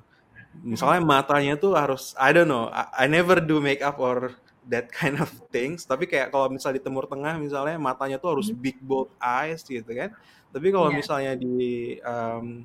[0.63, 4.33] Misalnya matanya tuh harus, I don't know, I, I never do make up or
[4.71, 5.83] that kind of things.
[5.83, 9.91] Tapi kayak kalau misalnya di Timur Tengah misalnya matanya tuh harus big bold eyes gitu
[9.91, 10.15] kan.
[10.55, 10.97] Tapi kalau Iya.
[10.97, 12.63] misalnya di um,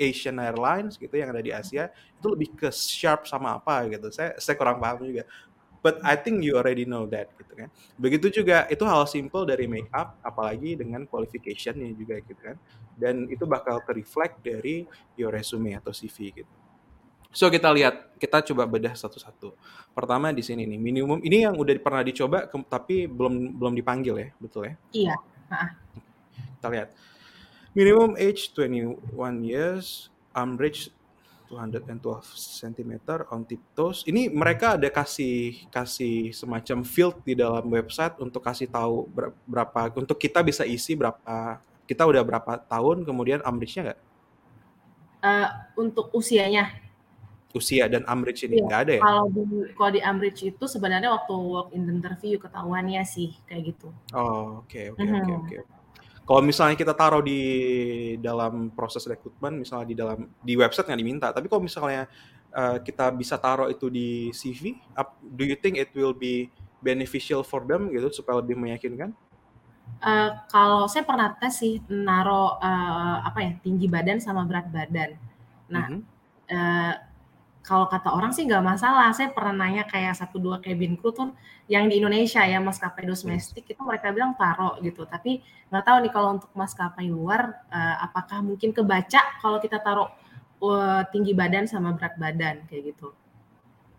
[0.00, 4.08] Asian Airlines gitu yang ada di Asia itu lebih ke sharp sama apa gitu.
[4.08, 5.28] Saya saya kurang paham juga.
[5.80, 7.68] But I think you already know that gitu kan.
[7.96, 12.56] Begitu juga itu hal simple dari make up apalagi dengan qualificationnya juga gitu kan.
[12.96, 14.84] Dan itu bakal ke reflect dari
[15.16, 16.54] your resume atau CV gitu.
[17.30, 19.54] So kita lihat, kita coba bedah satu-satu.
[19.94, 24.14] Pertama di sini nih, minimum ini yang udah pernah dicoba ke- tapi belum belum dipanggil
[24.18, 24.74] ya, betul ya?
[24.90, 25.16] Iya.
[26.58, 26.88] Kita lihat.
[27.70, 30.90] Minimum age 21 years, average
[31.46, 34.02] 212 cm on tiptoes.
[34.10, 39.94] Ini mereka ada kasih kasih semacam field di dalam website untuk kasih tahu ber- berapa
[39.94, 44.00] untuk kita bisa isi berapa kita udah berapa tahun kemudian average-nya nggak?
[45.20, 46.64] Eh, untuk usianya,
[47.58, 49.06] Usia dan average ini Iya, nggak ada ya?
[49.06, 49.42] kalau di
[49.76, 53.88] kalau di Ambridge itu sebenarnya waktu walk in interview ketahuannya sih kayak gitu.
[54.14, 55.18] Oh, oke oke Mhm.
[55.18, 55.56] oke oke.
[56.30, 57.42] Kalau misalnya kita taruh di
[58.22, 62.06] dalam proses rekrutmen, misalnya di dalam di website nggak diminta, tapi kalau misalnya
[62.54, 66.46] uh, kita bisa taruh itu di CV, up- do you think it will be
[66.78, 69.10] beneficial for them gitu supaya lebih meyakinkan?
[70.00, 75.18] Eh, kalau saya pernah tes sih naro eh, apa ya tinggi badan sama berat badan.
[75.68, 76.00] Nah, Mhm.
[76.48, 76.92] eh,
[77.60, 79.12] kalau kata orang sih nggak masalah.
[79.12, 81.30] Saya pernah nanya kayak satu dua cabin crew tuh
[81.68, 85.04] yang di Indonesia ya maskapai domestik itu mereka bilang taruh gitu.
[85.04, 90.08] Tapi nggak tahu nih kalau untuk maskapai luar uh, apakah mungkin kebaca kalau kita taruh
[90.64, 93.12] uh, tinggi badan sama berat badan kayak gitu.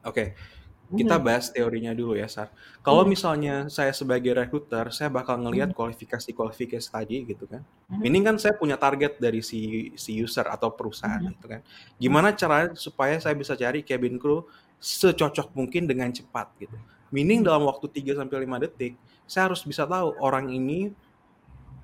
[0.01, 0.35] Oke.
[0.35, 0.59] Okay
[0.91, 1.23] kita mhm.
[1.23, 2.51] bahas teorinya dulu ya, Sar.
[2.83, 3.09] Kalau mhm.
[3.15, 5.77] misalnya saya sebagai recruiter, saya bakal ngelihat mhm.
[5.79, 7.63] kualifikasi-kualifikasi tadi gitu kan.
[7.91, 11.63] Ini kan saya punya target dari si si user atau perusahaan gitu kan.
[11.95, 14.43] Gimana caranya supaya saya bisa cari cabin crew
[14.81, 16.75] secocok mungkin dengan cepat gitu.
[17.11, 18.95] Meaning dalam waktu 3 sampai 5 detik,
[19.27, 20.95] saya harus bisa tahu orang ini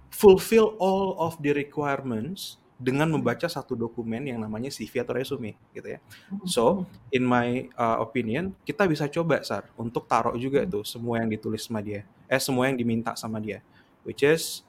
[0.10, 5.98] fulfill all of the requirements dengan membaca satu dokumen yang namanya CV atau resume gitu
[5.98, 6.00] ya.
[6.46, 11.30] So, in my uh, opinion, kita bisa coba Sar untuk taruh juga tuh semua yang
[11.34, 12.06] ditulis sama dia.
[12.30, 13.66] Eh semua yang diminta sama dia.
[14.06, 14.62] Which is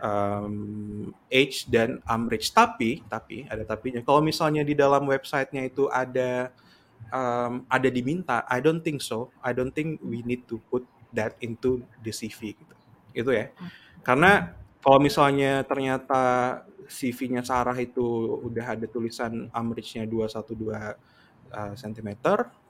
[0.00, 2.48] um, age dan umbrage.
[2.50, 4.00] Tapi, tapi ada tapinya.
[4.00, 6.48] Kalau misalnya di dalam websitenya itu ada
[7.12, 9.28] um, ada diminta, I don't think so.
[9.44, 12.74] I don't think we need to put that into the CV gitu.
[13.12, 13.52] Itu ya.
[14.00, 18.02] Karena kalau misalnya ternyata CV-nya Sarah itu
[18.42, 20.50] udah ada tulisan Amrich-nya 212
[21.54, 22.10] uh, cm,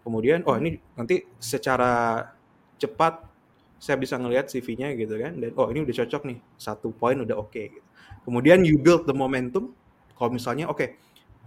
[0.04, 2.22] kemudian oh ini nanti secara
[2.76, 3.24] cepat
[3.80, 5.32] saya bisa ngelihat CV-nya gitu kan.
[5.40, 6.38] Dan oh ini udah cocok nih.
[6.60, 7.86] Satu poin udah oke okay, gitu.
[8.28, 9.72] kemudian you build the momentum.
[10.12, 10.88] Kalau misalnya oke okay,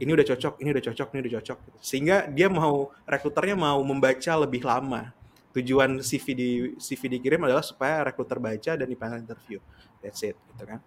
[0.02, 1.78] ini udah cocok ini udah cocok ini udah cocok gitu.
[1.78, 5.14] sehingga dia mau rekruternya mau membaca lebih lama.
[5.54, 6.50] Tujuan CV di
[6.82, 9.62] CV dikirim adalah supaya rekruter baca dan di panel interview
[10.04, 10.80] that's it gitu kan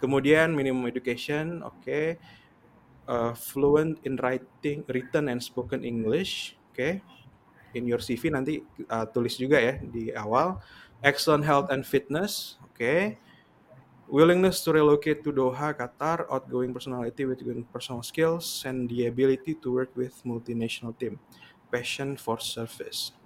[0.00, 2.16] kemudian minimum education oke okay.
[3.06, 6.92] uh, fluent in writing written and spoken English oke okay.
[7.76, 10.56] in your CV nanti uh, tulis juga ya di awal
[11.04, 13.20] excellent health and fitness oke okay.
[14.12, 19.56] willingness to relocate to Doha, Qatar, outgoing personality with good personal skills, and the ability
[19.64, 21.16] to work with multinational team,
[21.72, 23.16] passion for service.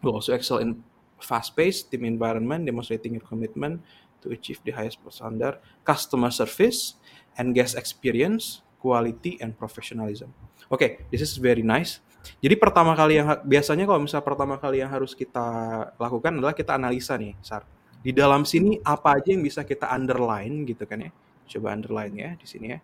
[0.00, 0.80] Also excel in
[1.20, 3.84] fast-paced team environment, demonstrating your commitment
[4.24, 6.96] to achieve the highest standard customer service
[7.36, 10.32] and guest experience, quality and professionalism.
[10.72, 12.00] Oke, okay, this is very nice.
[12.40, 15.44] Jadi pertama kali yang biasanya kalau misalnya pertama kali yang harus kita
[16.00, 17.68] lakukan adalah kita analisa nih, Sar.
[18.00, 21.10] Di dalam sini apa aja yang bisa kita underline gitu kan ya.
[21.44, 22.80] Coba underline ya di sini ya.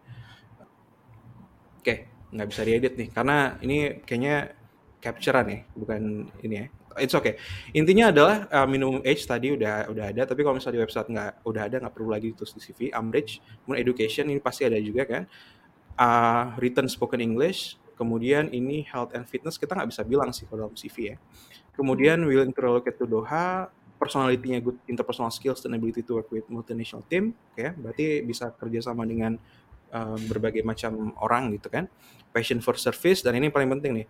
[1.81, 1.99] Oke, okay,
[2.37, 4.53] nggak bisa diedit nih karena ini kayaknya
[5.01, 6.67] capture nih, bukan ini ya
[6.99, 7.39] it's okay.
[7.71, 11.33] Intinya adalah uh, minimum age tadi udah udah ada, tapi kalau misalnya di website nggak
[11.47, 12.91] udah ada nggak perlu lagi terus di CV.
[12.91, 15.23] Umbridge, kemudian education ini pasti ada juga kan.
[16.01, 20.67] Uh, written spoken English, kemudian ini health and fitness kita nggak bisa bilang sih kalau
[20.67, 21.17] dalam CV ya.
[21.77, 23.69] Kemudian willing to relocate to Doha,
[24.01, 27.71] personality-nya good interpersonal skills dan ability to work with multinational team, oke, okay?
[27.77, 29.37] berarti bisa kerjasama dengan
[29.93, 31.87] uh, berbagai macam orang gitu kan.
[32.33, 34.07] Passion for service dan ini paling penting nih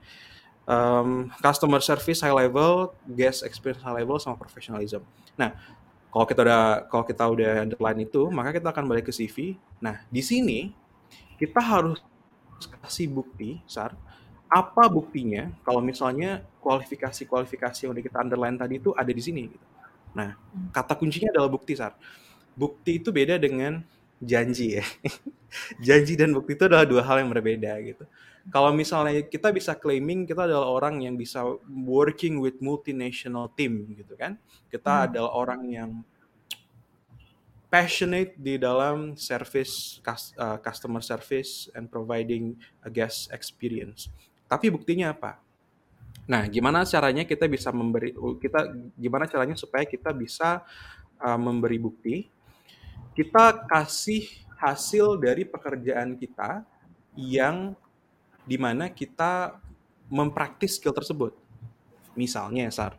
[0.71, 1.11] um,
[1.43, 5.03] customer service high level, guest experience high level, sama professionalism.
[5.35, 5.59] Nah,
[6.15, 9.59] kalau kita udah kalau kita udah underline itu, maka kita akan balik ke CV.
[9.83, 10.71] Nah, di sini
[11.37, 11.99] kita harus
[12.87, 13.99] kasih bukti, Sar.
[14.51, 19.67] Apa buktinya kalau misalnya kualifikasi-kualifikasi yang udah kita underline tadi itu ada di sini gitu.
[20.11, 20.35] Nah,
[20.75, 21.95] kata kuncinya adalah bukti, Sar.
[22.59, 23.79] Bukti itu beda dengan
[24.19, 24.85] janji ya.
[25.87, 28.05] janji dan bukti itu adalah dua hal yang berbeda gitu
[28.49, 34.17] kalau misalnya kita bisa claiming kita adalah orang yang bisa working with multinational team gitu
[34.17, 34.41] kan?
[34.73, 35.07] Kita hmm.
[35.13, 35.91] adalah orang yang
[37.71, 40.03] passionate di dalam service
[40.41, 44.11] uh, customer service and providing a guest experience.
[44.51, 45.39] Tapi buktinya apa?
[46.27, 48.11] Nah gimana caranya kita bisa memberi
[48.43, 50.67] kita gimana caranya supaya kita bisa
[51.23, 52.27] uh, memberi bukti?
[53.15, 54.27] Kita kasih
[54.59, 56.67] hasil dari pekerjaan kita
[57.15, 57.79] yang
[58.51, 59.63] di mana kita
[60.11, 61.31] mempraktis skill tersebut.
[62.19, 62.99] Misalnya, Sar,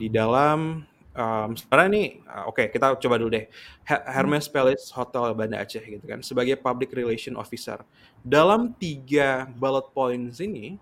[0.00, 3.44] di dalam um, sekarang nih, uh, oke okay, kita coba dulu deh.
[3.84, 7.84] Hermes Palace Hotel Banda Aceh gitu kan, sebagai public relation officer.
[8.24, 10.80] Dalam tiga bullet points ini,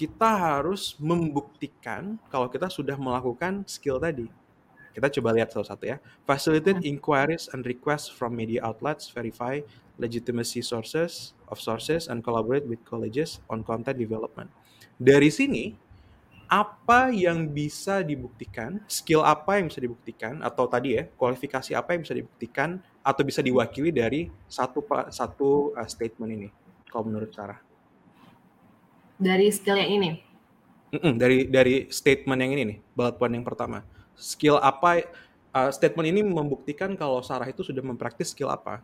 [0.00, 4.26] kita harus membuktikan kalau kita sudah melakukan skill tadi.
[4.94, 5.98] Kita coba lihat satu-satu ya.
[6.22, 9.58] Facilitate inquiries and requests from media outlets, verify
[9.98, 14.50] legitimacy sources of sources and collaborate with colleges on content development.
[14.98, 15.70] Dari sini
[16.50, 22.02] apa yang bisa dibuktikan, skill apa yang bisa dibuktikan atau tadi ya, kualifikasi apa yang
[22.02, 26.48] bisa dibuktikan atau bisa diwakili dari satu satu uh, statement ini
[26.90, 27.58] kalau menurut Sarah?
[29.18, 30.10] Dari skill yang ini.
[30.94, 33.82] Mm-mm, dari dari statement yang ini nih, bullet point yang pertama.
[34.14, 35.02] Skill apa
[35.50, 38.78] uh, statement ini membuktikan kalau Sarah itu sudah mempraktis skill apa?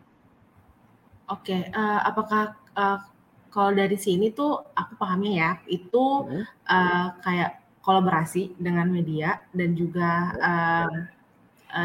[1.31, 2.99] Oke, uh, apakah uh,
[3.55, 6.43] kalau dari sini tuh aku pahamnya ya, itu Hmm.
[6.67, 10.93] uh, kayak kolaborasi dengan media dan juga uh,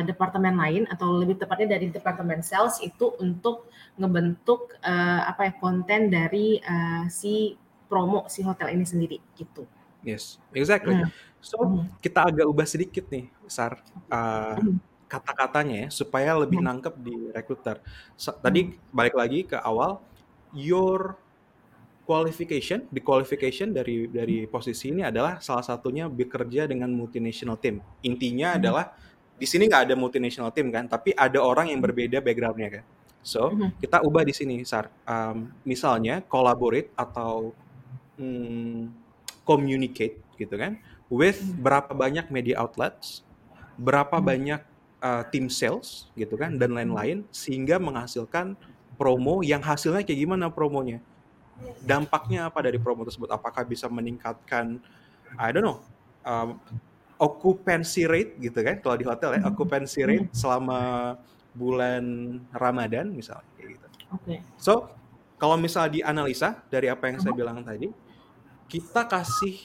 [0.02, 3.70] departemen lain atau lebih tepatnya dari departemen sales itu untuk
[4.02, 7.54] ngebentuk uh, apa ya konten dari uh, si
[7.86, 9.62] promo si hotel ini sendiri gitu.
[10.02, 10.98] Yes, exactly.
[10.98, 11.10] Hmm.
[11.38, 13.78] So kita agak ubah sedikit nih, Sar,
[14.10, 14.58] uh.
[15.16, 16.68] Kata-katanya ya supaya lebih Hmm.
[16.68, 17.80] nangkep di recruiter.
[18.20, 20.04] Sa- Tadi balik lagi ke awal,
[20.52, 21.16] your
[22.04, 27.80] qualification, the qualification dari dari posisi ini adalah salah satunya bekerja dengan multinational team.
[28.04, 28.60] Intinya Hmm.
[28.62, 28.86] adalah
[29.36, 32.86] di sini nggak ada multinational team kan, tapi ada orang yang berbeda backgroundnya kan.
[33.26, 33.74] So Hmm.
[33.82, 34.92] kita ubah di sini, Sar.
[35.08, 37.56] Um, misalnya collaborate atau
[38.16, 38.96] hmm,
[39.44, 41.58] communicate gitu kan, with Hmm.
[41.60, 43.26] berapa banyak media outlets,
[43.76, 44.28] berapa Hmm.
[44.30, 44.62] banyak
[45.00, 48.56] uh, tim sales gitu kan, dan lain-lain sehingga menghasilkan
[48.96, 51.04] promo yang hasilnya kayak gimana promonya
[51.84, 53.32] dampaknya apa dari promo tersebut?
[53.32, 54.80] Apakah bisa meningkatkan,
[55.40, 55.80] I don't know,
[56.28, 56.60] um,
[57.16, 58.80] occupancy rate gitu kan?
[58.84, 61.16] Kalau di hotel ya, occupancy rate selama
[61.56, 62.04] bulan
[62.52, 63.86] Ramadan misalnya kayak gitu.
[64.12, 64.36] Oke.
[64.60, 64.92] So
[65.40, 67.88] kalau misalnya dianalisa dari apa yang saya bilang tadi,
[68.68, 69.56] kita kasih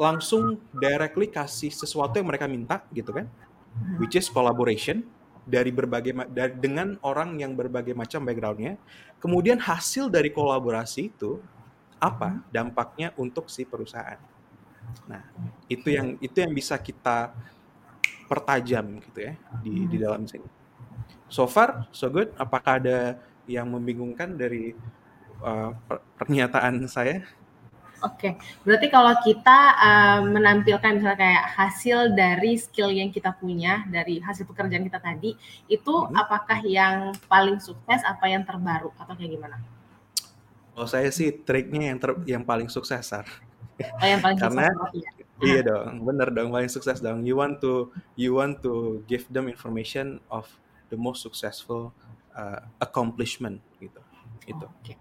[0.00, 3.28] langsung directly kasih sesuatu yang mereka minta gitu kan,
[3.98, 5.02] which is collaboration
[5.44, 8.80] dari berbagai dari, dengan orang yang berbagai macam backgroundnya.
[9.20, 11.40] Kemudian hasil dari kolaborasi itu
[12.00, 14.20] apa dampaknya untuk si perusahaan.
[15.08, 15.22] Nah
[15.68, 17.32] itu yang itu yang bisa kita
[18.24, 20.48] pertajam gitu ya di di dalam sini.
[21.28, 22.32] So far so good.
[22.40, 24.72] Apakah ada yang membingungkan dari
[25.44, 27.24] uh, per- pernyataan saya?
[28.02, 28.34] Oke,
[28.66, 34.44] berarti kalau kita uh, menampilkan misalnya kayak hasil dari skill yang kita punya dari hasil
[34.44, 35.38] pekerjaan kita tadi,
[35.70, 36.16] itu Hmm.
[36.16, 39.56] apakah yang paling sukses, apa yang terbaru, atau kayak gimana?
[40.74, 43.24] Oh saya sih triknya yang ter, yang paling sukses Sar.
[43.78, 45.10] Oh, yang paling Karena- sukses ya?
[45.42, 47.26] Iya dong, bener dong paling sukses dong.
[47.26, 50.46] You want to you want to give them information of
[50.90, 51.90] the most successful
[52.34, 53.98] uh, accomplishment gitu.
[54.46, 54.66] Itu.
[54.66, 54.94] Oke.
[54.94, 54.98] Sip.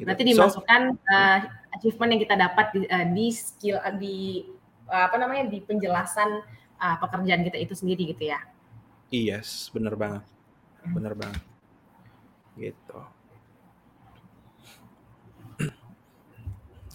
[0.00, 0.08] Gitu.
[0.08, 1.38] So, dimasukkan uh,
[1.76, 4.48] achievement yang kita dapat di, uh, di skill uh, di
[4.88, 6.40] uh, apa namanya di penjelasan
[6.80, 8.40] uh, pekerjaan kita itu sendiri gitu ya?
[9.10, 10.24] yes, bener banget,
[10.94, 11.42] bener banget.
[12.54, 12.98] Gitu.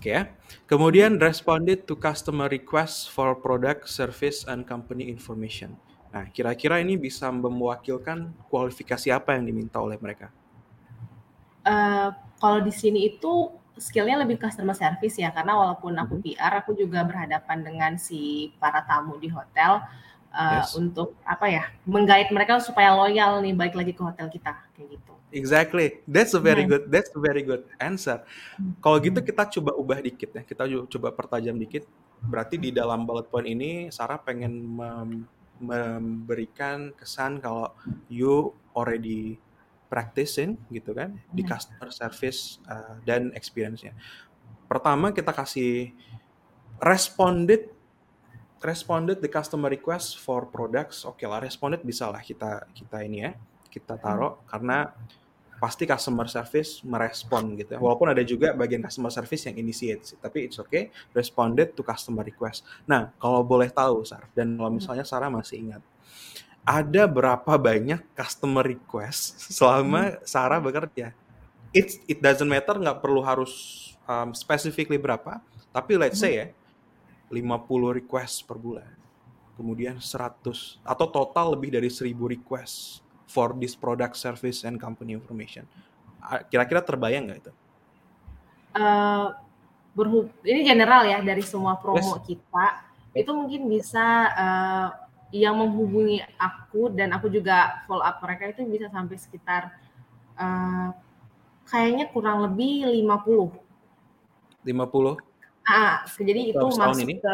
[0.06, 0.30] Oke ya.
[0.70, 5.74] Kemudian responded to customer requests for product, service, and company information.
[6.14, 10.30] Nah, kira-kira ini bisa mewakilkan kualifikasi apa yang diminta oleh mereka?
[11.66, 16.78] Eh, kalau di sini itu skillnya lebih customer service ya karena walaupun aku PR aku
[16.78, 19.82] juga berhadapan dengan si para tamu di hotel
[20.30, 20.78] eh, Yes.
[20.78, 25.14] untuk apa ya menggait mereka supaya loyal nih balik lagi ke hotel kita kayak gitu.
[25.34, 26.00] Exactly.
[26.08, 26.72] That's a very Hmm.
[26.72, 26.84] good.
[26.88, 28.24] That's a very good answer.
[28.80, 30.44] Kalau gitu kita coba ubah dikit ya.
[30.46, 31.84] Kita coba pertajam dikit.
[32.24, 35.28] Berarti di dalam bullet point ini Sarah pengen mem-
[35.60, 37.72] memberikan kesan kalau
[38.08, 39.40] you already
[39.88, 41.52] practicing gitu kan di Hmm.
[41.56, 43.94] customer service uh, dan experience-nya.
[44.66, 45.94] Pertama kita kasih
[46.82, 47.70] responded
[48.66, 51.06] responded the customer request for products.
[51.06, 53.32] Oke lah, responded bisa lah kita kita ini ya
[53.70, 54.90] kita taruh karena
[55.56, 57.80] pasti customer service merespon gitu ya.
[57.80, 60.92] Walaupun ada juga bagian customer service yang initiate sih, tapi it's okay.
[61.16, 62.68] Responded to customer request.
[62.84, 65.82] Nah, kalau boleh tahu, Sar, dan kalau misalnya Sarah masih ingat,
[66.66, 71.14] ada berapa banyak customer request selama Sarah bekerja?
[71.70, 73.54] It it doesn't matter, nggak perlu harus
[74.10, 75.38] um, specifically berapa,
[75.70, 76.48] tapi let's say ya,
[77.30, 78.90] 50 request per bulan.
[79.56, 85.64] Kemudian 100 atau total lebih dari 1000 request for this product, service, and company information.
[86.50, 87.54] Kira-kira terbayang nggak itu?
[88.76, 89.28] Eh,
[89.96, 92.84] berhub ini general ya dari semua promo kita
[93.16, 94.88] itu mungkin bisa eh,
[95.36, 99.76] yang menghubungi aku dan aku juga follow up mereka itu bisa sampai sekitar
[100.40, 100.90] eh,
[101.68, 103.52] kayaknya kurang lebih 50
[104.66, 105.22] 50?
[105.66, 107.16] Ah, jadi itu masuk ini?
[107.22, 107.34] ke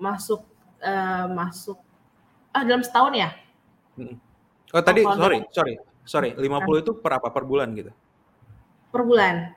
[0.00, 0.40] masuk
[0.80, 1.78] eh, masuk
[2.52, 3.30] ah dalam setahun ya?
[4.72, 6.30] Oh tadi, kalau sorry, sorry, sorry.
[6.36, 7.28] 50 itu per apa?
[7.28, 7.92] Per bulan gitu?
[8.88, 9.52] Per bulan.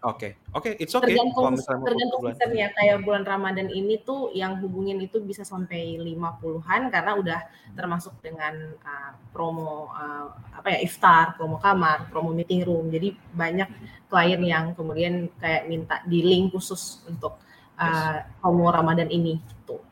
[0.00, 1.12] Oke, oke, it's okay.
[1.12, 7.12] tergantung tergantung seasonnya kayak bulan Ramadan ini tuh yang hubungin itu bisa sampai 50-an karena
[7.20, 7.40] udah
[7.76, 12.88] termasuk dengan uh, promo uh, apa ya iftar, promo kamar, promo meeting room.
[12.88, 13.68] Jadi banyak
[14.08, 17.36] klien yang kemudian kayak minta di link khusus untuk
[17.76, 19.84] uh, promo Ramadan ini gitu.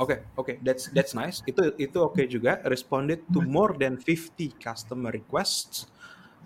[0.00, 1.44] Oke, oke, that's that's nice.
[1.44, 2.64] Itu itu oke juga.
[2.64, 5.84] Responded to more than 50 customer requests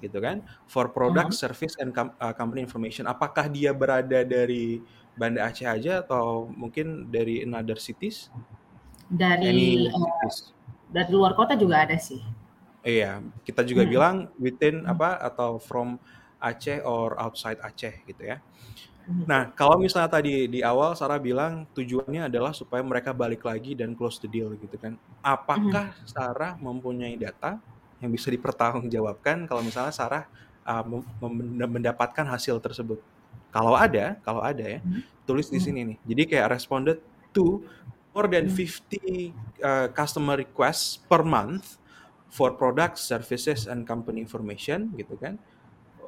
[0.04, 1.38] gitu kan for product, Mhm.
[1.42, 3.04] service and com- uh, company information.
[3.08, 4.84] Apakah dia berada dari
[5.16, 8.30] Banda Aceh aja atau mungkin dari another cities?
[9.08, 10.38] Dari cities?
[10.94, 12.20] dari luar kota juga ada sih.
[12.84, 13.92] Iya, kita juga Hmm.
[13.92, 15.96] bilang within apa atau from
[16.36, 18.44] Aceh or outside Aceh gitu ya.
[19.08, 19.24] Mhm.
[19.28, 23.96] Nah, kalau misalnya tadi di awal Sarah bilang tujuannya adalah supaya mereka balik lagi dan
[23.96, 25.00] close the deal gitu kan.
[25.24, 27.60] Apakah Sarah mempunyai data
[28.04, 30.28] yang bisa dipertanggungjawabkan kalau misalnya Sarah
[30.68, 30.84] uh,
[31.66, 33.00] mendapatkan hasil tersebut?
[33.48, 35.00] Kalau ada, kalau ada ya, Mhm.
[35.24, 35.64] tulis di Mhm.
[35.64, 35.98] sini nih.
[36.04, 36.98] Jadi kayak responded
[37.32, 37.64] to
[38.12, 38.54] more than Mhm.
[38.54, 39.32] 50
[39.64, 41.80] uh, customer requests per month
[42.28, 45.40] for products, services, and company information gitu kan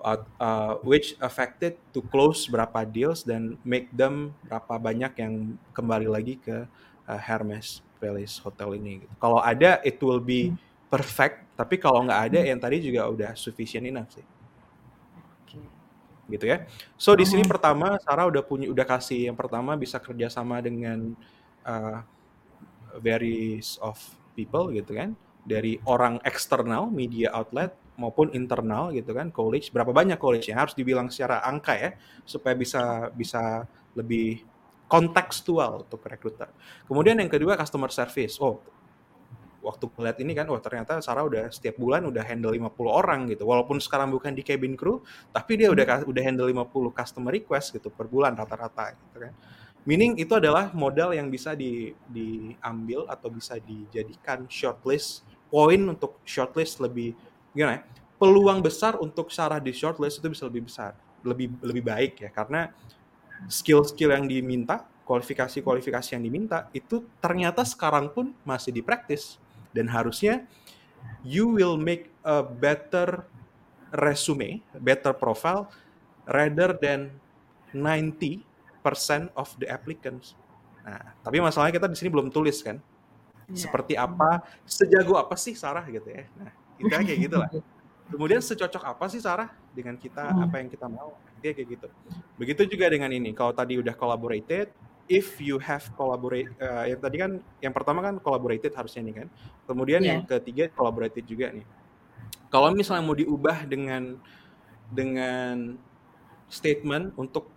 [0.07, 5.35] uh, uh, which affected to close berapa deals dan make them berapa banyak yang
[5.75, 6.67] kembali lagi ke
[7.11, 9.07] uh, Hermes Palace Hotel ini.
[9.07, 9.15] Gitu.
[9.19, 10.55] Kalau ada, it will be
[10.93, 11.37] perfect.
[11.57, 14.27] Tapi kalau nggak ada, yang tadi juga udah sufficient enough sih,
[16.27, 16.67] gitu ya.
[16.99, 17.51] So di sini Mhm.
[17.51, 21.15] pertama, Sarah udah punya, udah kasih yang pertama bisa kerjasama dengan
[21.67, 22.03] uh,
[22.99, 23.99] various of
[24.35, 25.15] people gitu kan,
[25.47, 29.71] dari orang eksternal, media outlet maupun internal gitu kan, college.
[29.75, 31.91] Berapa banyak college yang harus dibilang secara angka ya,
[32.27, 33.65] supaya bisa bisa
[33.97, 34.45] lebih
[34.91, 36.51] kontekstual untuk rekruter.
[36.87, 38.39] Kemudian yang kedua customer service.
[38.43, 38.63] Oh,
[39.67, 43.43] waktu lihat ini kan, oh ternyata Sarah udah setiap bulan udah handle 50 orang gitu.
[43.43, 45.03] Walaupun sekarang bukan di cabin crew,
[45.35, 49.35] tapi dia udah udah handle 50 customer request gitu per bulan rata-rata gitu kan.
[49.87, 56.79] Meaning itu adalah modal yang bisa di, diambil atau bisa dijadikan shortlist poin untuk shortlist
[56.79, 57.15] lebih
[57.51, 57.83] gimana ya?
[58.17, 62.73] Peluang besar untuk Sarah di shortlist itu bisa lebih besar, lebih lebih baik ya karena
[63.47, 69.39] skill-skill yang diminta, kualifikasi-kualifikasi yang diminta itu ternyata sekarang pun masih di practice
[69.77, 70.49] dan harusnya
[71.21, 73.29] you will make a better
[73.93, 75.69] resume, better profile
[76.25, 77.13] rather than
[77.77, 78.41] 90%
[79.37, 80.35] of the applicants.
[80.83, 82.81] Nah, tapi masalahnya kita di sini belum tulis kan.
[83.47, 83.69] Iya.
[83.69, 86.27] Seperti apa, sejago apa sih Sarah gitu ya.
[86.39, 87.51] Nah, itu kayak gitu lah.
[88.13, 91.19] Kemudian secocok apa sih Sarah dengan kita, apa yang kita mau.
[91.43, 91.89] Dia kayak gitu.
[92.39, 93.35] Begitu juga dengan ini.
[93.35, 94.71] Kalau tadi udah collaborated,
[95.07, 97.33] if you have collaborate, eh, yang tadi kan,
[97.63, 99.29] yang pertama kan collaborated harusnya nih kan.
[99.67, 100.09] Kemudian Iya.
[100.15, 101.67] yang ketiga collaborated juga nih.
[102.51, 104.19] Kalau misalnya mau diubah dengan
[104.87, 105.75] dengan
[106.47, 107.51] statement untuk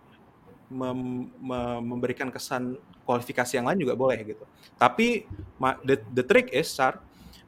[0.66, 2.74] mem- me- memberikan kesan
[3.06, 4.42] kualifikasi yang lain juga boleh gitu.
[4.78, 5.26] Tapi
[5.58, 6.98] ma- the, the trick is, Sar,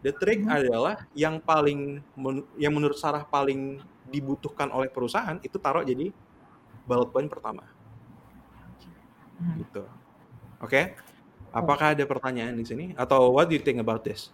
[0.02, 0.50] the trick Mhm.
[0.50, 6.10] adalah yang paling men- yang menurut Sarah paling dibutuhkan oleh perusahaan itu taruh jadi
[6.86, 7.62] bullet point pertama.
[9.58, 9.82] Gitu.
[10.62, 10.94] Oke?
[11.52, 14.32] Apakah ada pertanyaan di sini atau what do you think about this?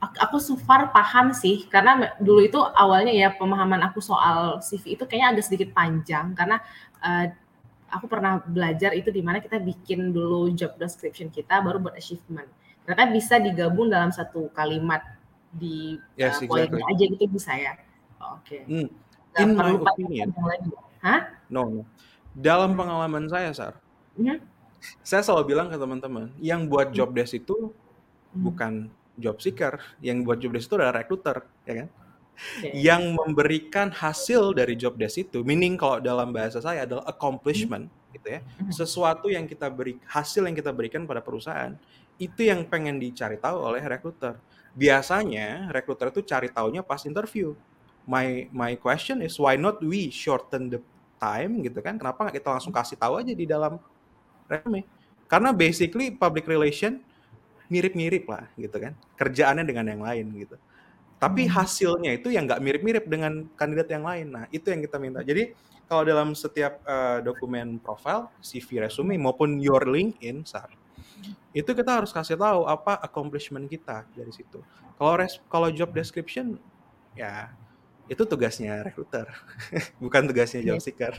[0.00, 4.96] Ak- aku so far paham sih karena dulu itu awalnya ya pemahaman aku soal CV
[4.96, 6.56] itu kayaknya agak sedikit panjang karena
[7.04, 7.36] eh,
[7.92, 12.48] aku pernah belajar itu di mana kita bikin dulu job description kita baru buat achievement.
[12.88, 15.04] Ternyata bisa digabung dalam satu kalimat
[15.52, 16.80] di Yes, eh, poin exactly.
[16.80, 17.76] aja gitu bisa ya.
[18.40, 18.64] Oke.
[18.64, 18.88] Hmm.
[19.36, 20.70] Nggak In my opinion, lagi.
[21.00, 21.20] Hah?
[21.48, 21.82] no, no.
[22.36, 23.74] Dalam pengalaman saya, Sar,
[24.14, 24.38] Mhm.
[25.02, 27.72] saya selalu bilang ke teman-teman, yang buat job desk itu
[28.30, 28.42] Hmm.
[28.46, 28.72] bukan
[29.18, 31.88] job seeker, yang buat job desk itu adalah recruiter, ya kan?
[32.40, 32.68] Oke.
[32.72, 38.38] Yang memberikan hasil dari job desk itu, meaning kalau dalam bahasa saya adalah accomplishment, gitu
[38.38, 38.40] ya.
[38.62, 38.72] Mhm.
[38.72, 41.74] Sesuatu yang kita beri, hasil yang kita berikan pada perusahaan,
[42.16, 44.38] itu yang pengen dicari tahu oleh recruiter.
[44.76, 47.52] Biasanya recruiter itu cari taunya pas interview.
[48.10, 50.80] My my question is why not we shorten the
[51.22, 51.94] time gitu kan?
[52.00, 53.78] Kenapa nggak kita langsung kasih tahu aja di dalam
[54.50, 54.82] resume?
[55.30, 56.92] Karena basically public relation
[57.72, 58.92] mirip-mirip lah gitu kan.
[59.18, 60.56] Kerjaannya dengan yang lain gitu.
[61.22, 61.52] Tapi Hmm.
[61.60, 64.26] hasilnya itu yang nggak mirip-mirip dengan kandidat yang lain.
[64.36, 65.20] Nah, itu yang kita minta.
[65.22, 65.52] Jadi
[65.88, 70.70] kalau dalam setiap eh, dokumen profile, CV, resume maupun your LinkedIn, Sar,
[71.54, 74.62] itu kita harus kasih tahu apa accomplishment kita dari situ.
[74.98, 76.58] Kalau res, kalau job description,
[77.16, 77.54] ya
[78.10, 79.30] itu tugasnya recruiter,
[80.02, 81.14] bukan tugasnya job seeker.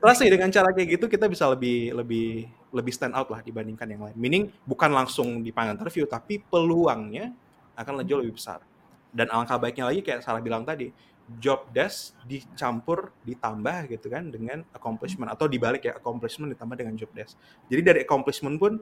[0.00, 3.84] Terus sih dengan cara kayak gitu kita bisa lebih lebih lebih stand out lah dibandingkan
[3.84, 4.16] yang lain.
[4.16, 7.36] Meaning bukan langsung dipanggil interview, tapi peluangnya
[7.76, 8.64] akan jauh lebih besar.
[9.12, 10.88] Dan alangkah baiknya lagi kayak Sarah bilang tadi,
[11.36, 17.12] job desk dicampur ditambah gitu kan dengan accomplishment atau dibalik ya accomplishment ditambah dengan job
[17.12, 17.36] desk.
[17.68, 18.80] Jadi dari accomplishment pun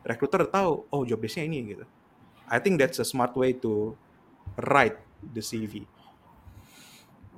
[0.00, 1.84] recruiter tahu oh job desknya ini gitu.
[2.48, 3.92] I think that's a smart way to
[4.56, 4.96] write
[5.32, 5.86] the CV.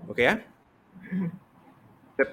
[0.08, 0.40] Oke ya?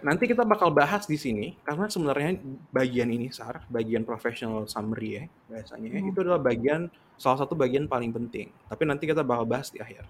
[0.02, 2.42] nanti kita bakal bahas di sini karena sebenarnya
[2.74, 6.10] bagian ini sar bagian professional summary ya biasanya ya, Hmm.
[6.10, 6.90] itu adalah bagian
[7.22, 10.10] salah satu bagian paling penting tapi nanti kita bakal bahas di akhir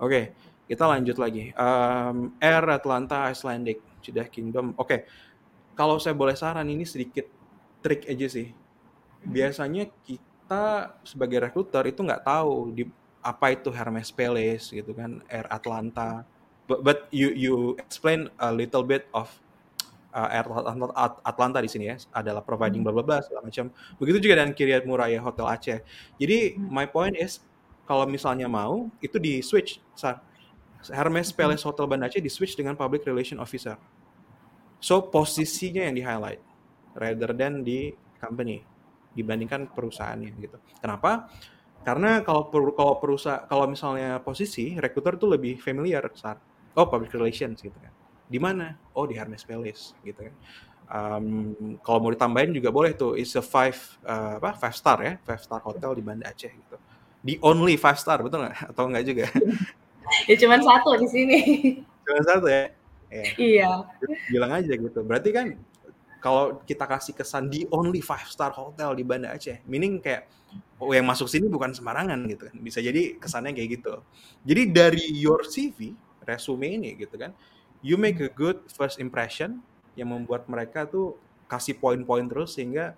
[0.00, 0.32] oke
[0.64, 5.04] kita lanjut lagi um, Air Atlanta Icelandic Jeddah Kingdom oke
[5.76, 7.28] kalau saya boleh saran ini sedikit
[7.84, 8.48] trik aja sih
[9.20, 12.88] biasanya kita sebagai rekruter itu nggak tahu di
[13.20, 16.24] apa itu Hermes Palace gitu kan Air Atlanta.
[16.64, 19.28] But, but you you explain a little bit of
[20.14, 23.74] uh, Air Atlanta, At- Atlanta di sini ya adalah providing bla bla bla segala macam.
[23.98, 25.78] Begitu juga dengan Kiryat Muraya Hotel Aceh.
[26.16, 27.42] Jadi my point is
[27.84, 30.22] kalau misalnya mau itu di switch Sar.
[30.80, 33.76] Hermes Palace Hotel Banda Aceh di switch dengan public relation officer.
[34.80, 36.40] So posisinya yang di highlight
[36.96, 38.64] rather than di company
[39.12, 40.56] dibandingkan perusahaannya gitu.
[40.80, 41.28] Kenapa?
[41.80, 46.36] Karena kalau per- kalau perusahaan kalau misalnya posisi rekruter tuh lebih familiar saat
[46.76, 47.92] oh public relations gitu kan.
[48.30, 48.76] Di mana?
[48.94, 50.34] Oh di Hermes Palace gitu kan.
[50.90, 51.54] Um,
[51.86, 55.38] kalau mau ditambahin juga boleh tuh it's a five uh, apa five star ya five
[55.38, 56.76] star hotel di Banda Aceh gitu.
[57.24, 58.74] The only five star betul nggak?
[58.74, 59.26] Atau nggak juga?
[60.26, 61.38] Ya cuman satu di sini.
[62.02, 62.74] Cuma satu ya.
[63.10, 63.24] Ya.
[63.38, 63.70] iya.
[64.26, 65.06] bilang aja gitu.
[65.06, 65.54] Berarti kan
[66.18, 70.26] kalau kita kasih kesan di only five star hotel di Banda Aceh, meaning kayak
[70.80, 72.56] oh yang masuk sini bukan sembarangan gitu kan.
[72.58, 73.94] Bisa jadi kesannya kayak gitu.
[74.44, 75.92] Jadi dari your CV,
[76.24, 77.34] resume ini gitu kan,
[77.84, 79.60] you make a good first impression
[79.98, 81.18] yang membuat mereka tuh
[81.50, 82.94] kasih poin-poin terus sehingga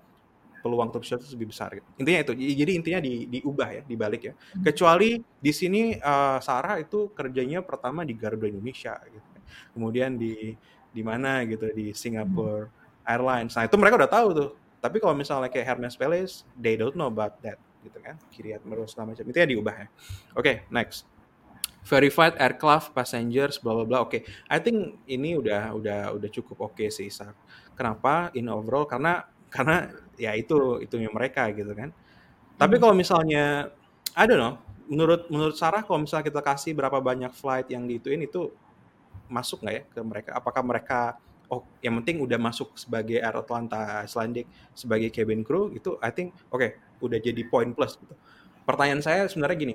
[0.62, 1.88] peluang top shot lebih besar gitu.
[1.98, 2.32] Intinya itu.
[2.38, 4.34] Jadi intinya di, diubah ya, dibalik ya.
[4.62, 9.28] Kecuali di sini uh, Sarah itu kerjanya pertama di Garuda Indonesia gitu.
[9.74, 10.54] Kemudian di
[10.92, 12.70] di mana gitu di Singapore
[13.02, 13.58] Airlines.
[13.58, 14.50] Nah, itu mereka udah tahu tuh.
[14.82, 17.54] Tapi kalau misalnya kayak Hermes Palace, they don't know about that
[17.86, 18.18] gitu kan.
[18.34, 19.22] Kiryat Merus segala macam.
[19.30, 19.86] Itu ya diubah ya.
[20.34, 21.06] Oke, next.
[21.86, 23.98] Verified aircraft passengers bla bla bla.
[24.02, 27.34] Oke, I think ini udah udah udah cukup oke sih, Sar.
[27.78, 28.34] Kenapa?
[28.34, 31.94] In overall karena karena ya itu itunya mereka gitu kan.
[32.58, 33.70] Tapi kalau misalnya
[34.14, 38.22] I don't know, menurut menurut Sarah kalau misalnya kita kasih berapa banyak flight yang diituin
[38.22, 38.50] itu
[39.26, 40.30] masuk nggak ya ke mereka?
[40.38, 41.00] Apakah mereka
[41.52, 46.34] oh yang penting udah masuk sebagai Air Atlanta Icelandic sebagai cabin crew itu I think
[46.48, 46.68] oke
[47.04, 48.14] udah jadi poin plus gitu.
[48.68, 49.74] Pertanyaan saya sebenarnya gini,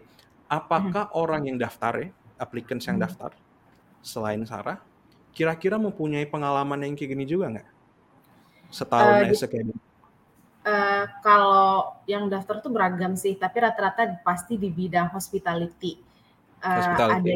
[0.49, 2.09] apakah orang yang daftar ya,
[2.39, 3.03] applicants yang Hmm.
[3.03, 3.31] daftar
[4.03, 4.79] selain Sarah,
[5.35, 7.69] kira-kira mempunyai pengalaman yang kayak gini juga nggak?
[8.77, 9.77] Setahun Eh, as a cabin
[10.67, 16.03] Eh, kalau yang daftar tuh beragam sih, tapi rata-rata pasti di bidang hospitality.
[16.57, 17.21] Eh, Hospitality.
[17.21, 17.33] ada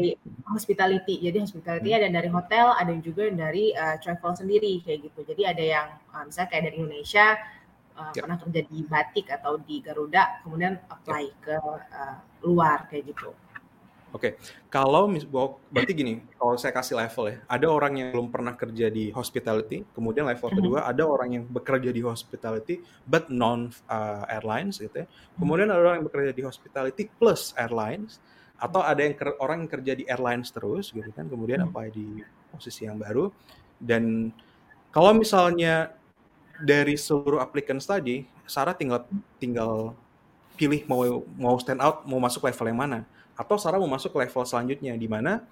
[0.50, 5.22] hospitality, jadi hospitality ada dari hotel, ada juga dari eh, travel sendiri kayak gitu.
[5.22, 7.26] Jadi ada yang eh, misalnya kayak dari Indonesia
[7.94, 8.20] eh, Ya.
[8.26, 13.30] pernah kerja di Batik atau di Garuda, kemudian apply ke eh, luar kayak gitu.
[14.12, 14.36] Oke,
[14.68, 18.52] kalau mis- bo- berarti gini, kalau saya kasih level ya, ada orang yang belum pernah
[18.52, 20.56] kerja di hospitality, kemudian level Mhm.
[20.58, 25.06] kedua ada orang yang bekerja di hospitality but non uh, airlines gitu ya.
[25.38, 28.18] Kemudian ada orang yang bekerja di hospitality plus airlines
[28.62, 31.74] atau ada yang ker- orang yang kerja di airlines terus gitu kan, kemudian Hmm.
[31.74, 32.22] apply di
[32.54, 33.34] posisi yang baru
[33.82, 34.30] dan
[34.94, 35.90] kalau misalnya
[36.62, 39.02] dari seluruh applicants tadi, Sarah tinggal
[39.42, 39.96] tinggal
[40.54, 41.02] pilih mau
[41.34, 42.98] mau stand out, mau masuk level yang mana
[43.34, 45.42] atau Sarah mau masuk level selanjutnya di mana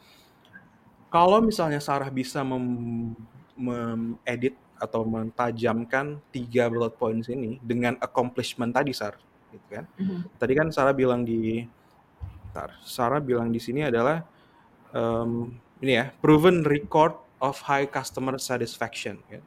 [1.11, 3.16] kalau misalnya Sarah bisa mem-
[3.58, 9.18] mengedit atau mentajamkan tiga bullet points ini dengan accomplishment tadi Sar
[9.50, 10.20] gitu kan Mhm.
[10.38, 11.66] tadi kan Sarah bilang di
[12.51, 14.26] Bentar, Sarah bilang di sini adalah
[14.90, 19.38] em, ini ya proven record of high customer satisfaction ya.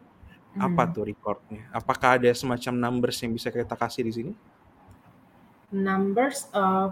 [0.55, 0.91] apa Mhm.
[0.95, 4.33] tuh recordnya apakah ada semacam numbers yang bisa kita kasih di sini
[5.73, 6.87] Numbers, eh,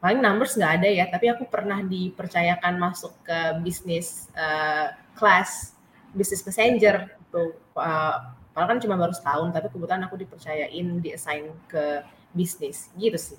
[0.00, 5.76] paling numbers nggak ada ya, tapi aku pernah dipercayakan masuk ke bisnis eh, class,
[6.10, 7.54] bisnis passenger tuh.
[7.76, 8.16] Eh,
[8.50, 12.02] padahal kan cuma baru setahun, tapi kebetulan aku dipercayain, diassign ke
[12.32, 13.38] bisnis, gitu sih.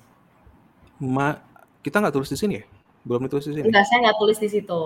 [1.02, 1.42] Ma,
[1.84, 2.64] kita nggak tulis di sini ya?
[3.04, 3.68] Belum ditulis di sini?
[3.68, 4.80] Enggak, saya nggak tulis di situ.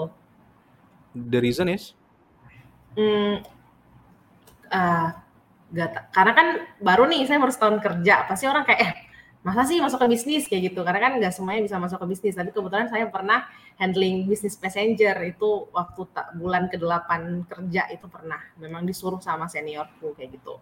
[1.14, 1.94] the reason is?
[2.98, 3.40] Hmm,
[4.78, 5.06] eh,
[5.72, 6.46] nggak ta- karena kan
[6.82, 8.92] baru nih, saya baru setahun kerja, pasti orang kayak, eh
[9.46, 10.44] masa sih masuk ke bisnis?
[10.50, 10.80] Kayak gitu.
[10.86, 12.34] Karena kan nggak semuanya bisa masuk ke bisnis.
[12.38, 13.46] Tapi kebetulan saya pernah
[13.80, 15.14] handling bisnis passenger.
[15.24, 16.02] Itu waktu
[16.40, 18.40] bulan ke-8 kerja itu pernah.
[18.60, 20.54] Memang disuruh sama seniorku kayak gitu.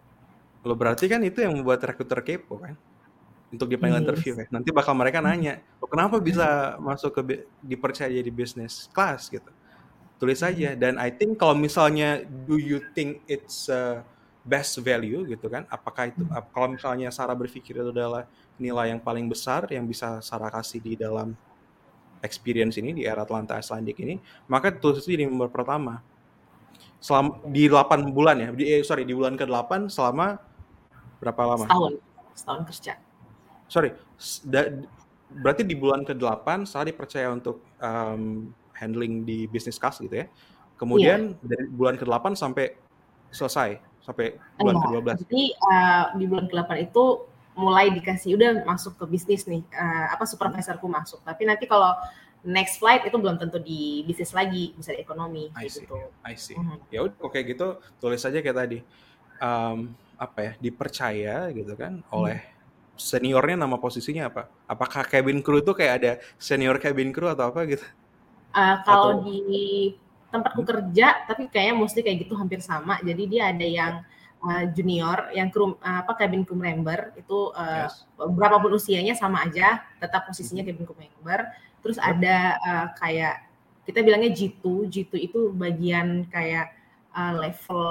[0.67, 2.75] Lo berarti kan itu yang membuat rekruter kepo kan?
[3.47, 4.03] Untuk dipanggil Yes.
[4.03, 4.45] interview ya.
[4.51, 7.21] Nanti bakal mereka nanya, lo kenapa bisa masuk ke
[7.63, 9.47] dipercaya jadi bisnis kelas gitu?
[10.19, 10.75] Tulis aja.
[10.75, 14.03] Dan I think kalau misalnya do you think it's uh,
[14.43, 15.63] best value gitu kan?
[15.71, 18.27] Apakah itu ap- kalau misalnya Sarah berpikir itu adalah
[18.59, 21.31] nilai yang paling besar yang bisa Sarah kasih di dalam
[22.19, 24.17] experience ini di era Atlanta Icelandic ini,
[24.49, 26.01] maka tulis itu di nomor pertama.
[26.97, 28.49] selama di 8 bulan ya.
[28.57, 30.41] Di eh, sorry, di bulan ke-8 selama
[31.21, 31.69] berapa lama?
[31.69, 31.93] Setahun.
[32.33, 32.93] Setahun kerja.
[33.67, 33.91] Sorry,
[34.47, 34.71] da,
[35.43, 40.27] berarti di bulan ke-8 saya dipercaya untuk um, handling di business class gitu ya.
[40.79, 41.47] Kemudian yeah.
[41.47, 42.75] dari bulan ke-8 sampai
[43.31, 45.07] selesai sampai bulan ke-12.
[45.27, 47.05] Jadi uh, di bulan ke-8 itu
[47.57, 51.97] mulai dikasih udah masuk ke bisnis nih uh, apa supervisorku masuk tapi nanti kalau
[52.45, 55.83] next flight itu belum tentu di bisnis lagi bisa di ekonomi I see.
[55.83, 56.93] gitu I see mm-hmm.
[56.93, 58.79] ya udah oke gitu tulis saja kayak tadi
[59.41, 59.89] um,
[60.21, 62.13] apa ya dipercaya gitu kan mm.
[62.13, 62.39] oleh
[62.97, 64.49] seniornya nama posisinya apa?
[64.65, 67.85] Apakah cabin crew itu kayak ada senior cabin crew atau apa gitu?
[68.51, 69.25] Uh, kalau atau...
[69.29, 69.93] di
[70.27, 70.69] tempatku hmm?
[70.69, 72.99] kerja tapi kayaknya mostly kayak gitu hampir sama.
[73.01, 73.93] Jadi dia ada yang
[74.43, 77.15] uh, junior yang kru uh, apa cabin crew member.
[77.15, 78.05] Itu uh, yes.
[78.17, 81.47] berapapun usianya sama aja tetap posisinya cabin crew member.
[81.81, 83.47] Terus ada uh, kayak
[83.87, 86.75] kita bilangnya G2 G2 itu bagian kayak
[87.15, 87.85] uh, level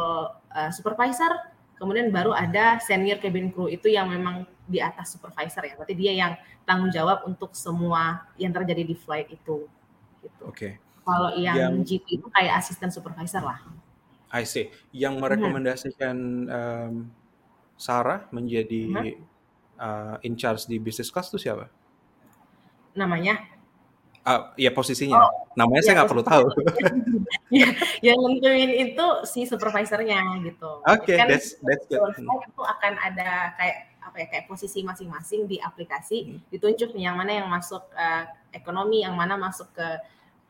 [0.53, 1.33] uh, supervisor.
[1.77, 3.69] Kemudian baru ada senior cabin crew.
[3.69, 6.33] Itu yang memang di atas supervisor ya berarti dia yang
[6.67, 9.71] tanggung jawab untuk semua yang terjadi di flight itu
[10.27, 10.43] gitu.
[10.47, 10.55] Oke.
[10.55, 10.73] Okay.
[11.07, 13.63] Kalau yang, yang G2 itu kayak asisten supervisor lah.
[14.35, 14.75] I see.
[14.91, 16.17] Yang merekomendasikan
[16.51, 16.95] um,
[17.79, 19.23] Sarah menjadi hmm?
[19.79, 21.71] uh, in charge di business class itu siapa?
[22.99, 23.39] Namanya?
[24.27, 25.23] Uh, ya posisinya.
[25.23, 26.47] Oh, Namanya ya, saya nggak perlu tahu.
[27.63, 27.71] ya,
[28.03, 30.83] yang nentuin itu si supervisornya gitu.
[30.83, 32.03] Oke, okay, kan that's that's good.
[32.19, 36.49] Itu akan ada kayak apa ya kayak posisi masing-masing di aplikasi hmm.
[36.49, 39.89] ditunjuk nih yang mana yang masuk uh, ekonomi, yang mana masuk ke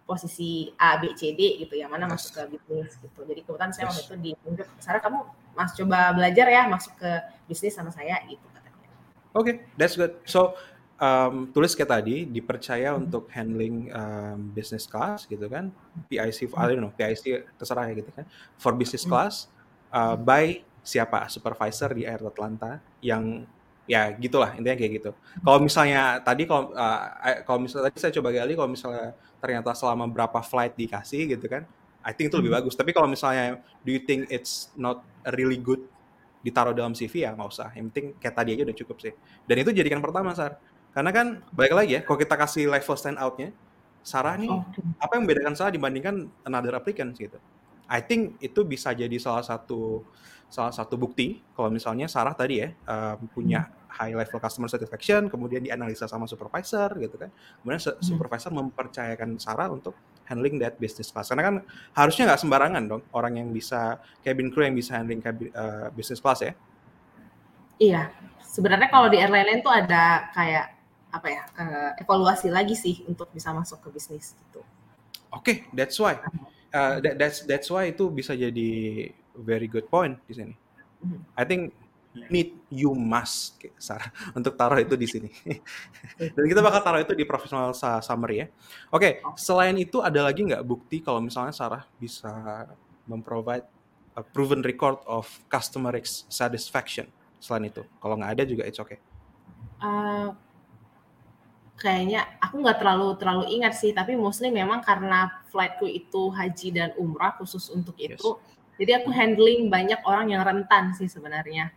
[0.07, 2.15] posisi A, B, C, D gitu yang mana yes.
[2.15, 3.19] masuk ke bisnis gitu.
[3.27, 3.91] Jadi kebetulan saya yes.
[3.91, 5.19] waktu itu ditunjuk, Sarah kamu
[5.59, 7.11] mas coba belajar ya masuk ke
[7.51, 8.87] bisnis sama saya gitu katanya.
[9.35, 10.15] Oke, okay, that's good.
[10.23, 10.55] So
[11.03, 13.03] um, tulis kayak tadi dipercaya hmm.
[13.03, 15.75] untuk handling um, business class gitu kan,
[16.07, 16.55] PIC, hmm.
[16.55, 18.31] I don't know, PIC terserah ya gitu kan,
[18.63, 19.11] for business hmm.
[19.11, 19.51] class
[19.91, 23.43] uh, by siapa supervisor di Air Atlanta yang
[23.87, 25.11] ya gitulah intinya kayak gitu.
[25.41, 27.01] Kalau misalnya tadi kalau uh,
[27.47, 31.63] kalau misalnya tadi saya coba gali kalau misalnya ternyata selama berapa flight dikasih gitu kan,
[32.03, 32.61] I think itu lebih hmm.
[32.63, 32.75] bagus.
[32.75, 35.83] Tapi kalau misalnya do you think it's not really good
[36.47, 37.75] ditaruh dalam CV ya nggak usah.
[37.75, 39.15] Yang penting kayak tadi aja udah cukup sih.
[39.47, 40.59] Dan itu jadikan pertama Sar.
[40.95, 43.53] Karena kan balik lagi ya, kalau kita kasih level stand outnya,
[44.07, 44.81] Sarah nih okay.
[45.03, 47.37] apa yang membedakan Sarah dibandingkan another applicant gitu.
[47.87, 50.03] I think itu bisa jadi salah satu
[50.47, 53.91] salah satu bukti kalau misalnya Sarah tadi ya uh, punya hmm.
[53.91, 57.31] high level customer satisfaction, kemudian dianalisa sama supervisor gitu kan,
[57.63, 58.03] kemudian hmm.
[58.03, 61.31] supervisor mempercayakan Sarah untuk handling that business class.
[61.31, 61.55] Karena kan
[61.99, 66.23] harusnya nggak sembarangan dong orang yang bisa cabin crew yang bisa handling cabin, uh, business
[66.23, 66.55] class ya.
[67.77, 68.09] Iya,
[68.41, 70.73] sebenarnya kalau di airline lain tuh ada kayak
[71.13, 74.63] apa ya uh, evaluasi lagi sih untuk bisa masuk ke bisnis gitu.
[75.35, 76.17] Oke, okay, that's why.
[76.77, 80.53] Uh, that, that's that's why itu bisa jadi very good point di sini.
[80.53, 81.21] Mm-hmm.
[81.33, 81.73] I think
[82.29, 84.09] need you must Sarah
[84.39, 85.31] untuk taruh itu di sini.
[86.37, 88.47] Dan kita bakal taruh itu di professional summary ya.
[88.93, 92.33] Oke, okay, selain itu ada lagi nggak bukti kalau misalnya Sarah bisa
[93.09, 93.69] memprovide
[94.17, 95.97] a proven record of customer
[96.29, 97.09] satisfaction
[97.41, 97.85] selain itu?
[98.01, 99.01] Kalau nggak ada juga it's okay.
[99.77, 100.33] Uh,
[101.77, 106.93] kayaknya aku nggak terlalu terlalu ingat sih, tapi mostly memang karena flightku itu haji dan
[107.01, 108.21] umrah khusus untuk yes.
[108.21, 108.37] itu
[108.77, 111.73] jadi aku handling banyak orang yang rentan sih sebenarnya.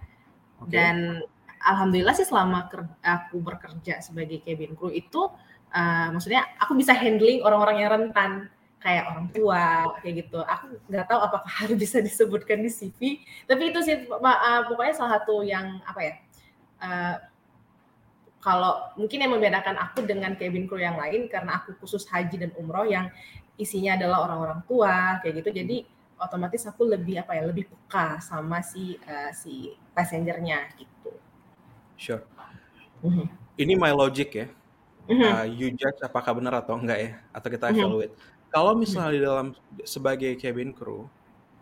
[0.59, 0.71] Okay.
[0.71, 1.23] Dan
[1.63, 2.67] alhamdulillah sih selama
[3.03, 5.31] aku bekerja sebagai cabin crew itu
[5.71, 8.31] uh, maksudnya aku bisa handling orang-orang yang rentan
[8.79, 10.39] kayak orang tua kayak gitu.
[10.43, 15.19] Aku nggak tahu apakah harus bisa disebutkan di CV, tapi itu sih uh, pokoknya salah
[15.19, 16.13] satu yang apa ya?
[16.79, 17.15] Uh,
[18.39, 22.51] kalau mungkin yang membedakan aku dengan cabin crew yang lain karena aku khusus haji dan
[22.55, 23.11] umroh yang
[23.59, 25.49] isinya adalah orang-orang tua kayak gitu.
[25.51, 25.77] Jadi
[26.19, 31.11] otomatis aku lebih apa ya lebih peka sama si uh, si passengernya gitu.
[31.99, 32.23] Sure.
[33.03, 33.27] Mm-hmm.
[33.59, 34.47] Ini my logic ya.
[35.11, 35.31] Mm-hmm.
[35.35, 37.75] Uh, you judge apakah benar atau enggak ya, atau kita mhm.
[37.75, 38.13] evaluate.
[38.15, 38.47] Mm-hmm.
[38.49, 39.19] Kalau misalnya mm-hmm.
[39.19, 39.47] di dalam
[39.83, 41.09] sebagai cabin crew,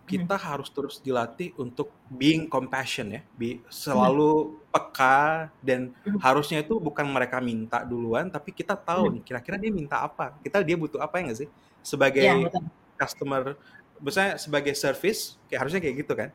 [0.07, 0.47] kita mm-hmm.
[0.47, 4.71] harus terus dilatih untuk being compassion ya, be, selalu mm-hmm.
[4.71, 6.23] peka dan mm-hmm.
[6.23, 9.15] harusnya itu bukan mereka minta duluan, tapi kita tahu mm-hmm.
[9.19, 11.49] nih kira-kira dia minta apa, kita dia butuh apa ya nggak sih
[11.83, 12.47] sebagai yeah,
[12.95, 13.59] customer
[13.99, 16.29] misalnya sebagai service kayak harusnya kayak gitu kan.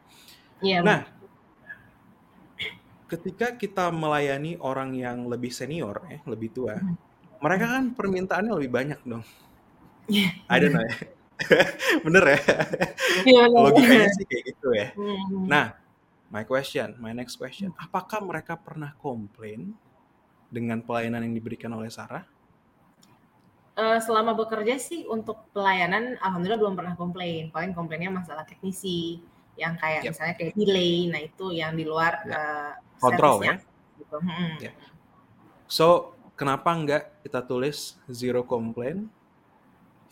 [0.61, 0.79] Iya.
[0.85, 1.01] Nah,
[3.09, 6.97] ketika kita melayani orang yang lebih senior ya, lebih tua, hmm.
[7.41, 9.25] mereka kan permintaannya lebih banyak dong.
[10.11, 10.35] Yeah.
[10.51, 11.22] I don't know ya.
[12.07, 12.41] Bener ya?
[13.27, 14.89] Yeah, Logikanya sih kayak gitu ya.
[14.95, 15.47] Hmm.
[15.47, 15.67] Nah,
[16.29, 19.75] my question, my next question, apakah mereka pernah komplain
[20.53, 22.25] dengan pelayanan yang diberikan oleh Sarah?
[23.77, 27.49] uh, selama bekerja sih untuk pelayanan alhamdulillah belum pernah komplain.
[27.53, 29.21] Paling komplainnya masalah teknisi
[29.57, 30.13] yang kayak yep.
[30.17, 32.37] misalnya kayak delay, nah itu yang di luar yep.
[32.37, 33.57] uh, kontrol ya.
[34.01, 34.19] Gitu.
[34.19, 34.53] Hmm.
[34.61, 34.75] Yeah.
[35.69, 39.09] So kenapa enggak kita tulis zero complaint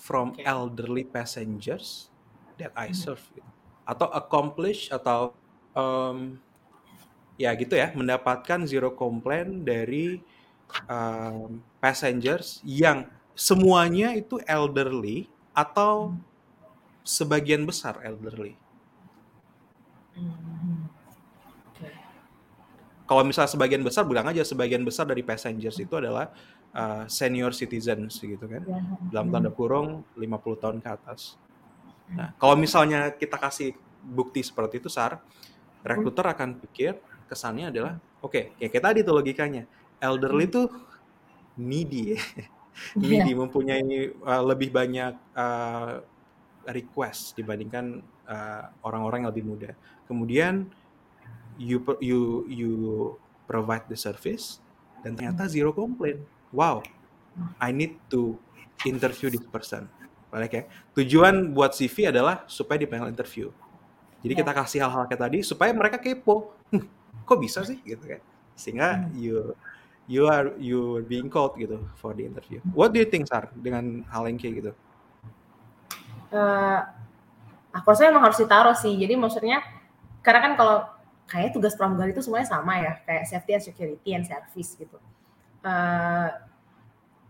[0.00, 0.48] from okay.
[0.48, 2.08] elderly passengers
[2.56, 2.96] that I hmm.
[2.96, 3.44] serve gitu.
[3.84, 5.36] atau accomplish atau
[5.76, 6.40] um,
[7.36, 10.24] ya gitu ya mendapatkan zero complaint dari
[10.88, 13.04] um, passengers yang
[13.36, 16.16] semuanya itu elderly atau
[17.04, 18.56] sebagian besar elderly.
[20.16, 20.49] Hmm.
[23.10, 26.30] Kalau misalnya sebagian besar bilang aja sebagian besar dari passengers itu adalah
[26.70, 28.62] uh, senior citizens gitu kan.
[28.62, 28.78] Ya.
[29.10, 31.34] Dalam tanda kurung 50 tahun ke atas.
[32.14, 35.18] Nah, kalau misalnya kita kasih bukti seperti itu, Sar,
[35.82, 39.66] rekruter akan pikir kesannya adalah oke, okay, ya kayak tadi tuh logikanya.
[39.98, 40.70] Elderly itu
[41.58, 42.22] needy ya.
[42.94, 43.38] needy yeah.
[43.42, 43.90] mempunyai
[44.22, 45.98] uh, lebih banyak uh,
[46.70, 48.06] request dibandingkan
[48.86, 49.70] orang-orang uh, yang lebih muda.
[50.06, 50.70] Kemudian
[51.60, 52.72] you you you
[53.44, 54.64] provide the service
[55.04, 55.52] dan ternyata hmm.
[55.52, 56.24] zero complaint.
[56.50, 56.80] Wow,
[57.60, 58.40] I need to
[58.88, 59.92] interview this person.
[60.32, 60.62] Balik ya.
[60.96, 63.52] Tujuan buat CV adalah supaya di panel interview.
[64.24, 64.40] Jadi yeah.
[64.40, 66.56] kita kasih hal-hal kayak tadi supaya mereka kepo.
[66.72, 66.86] Hm,
[67.28, 68.20] kok bisa sih gitu kan?
[68.56, 69.12] Sehingga hmm.
[69.20, 69.36] you
[70.08, 72.58] you are you are being called gitu for the interview.
[72.72, 74.72] What do you think Sar dengan hal yang kayak gitu?
[76.30, 76.86] Uh,
[77.74, 78.94] aku rasa emang harus ditaruh sih.
[78.96, 79.60] Jadi maksudnya
[80.22, 80.78] karena kan kalau
[81.30, 84.98] kayak tugas pramugari itu semuanya sama ya, kayak safety and security and service gitu.
[85.62, 86.28] Uh,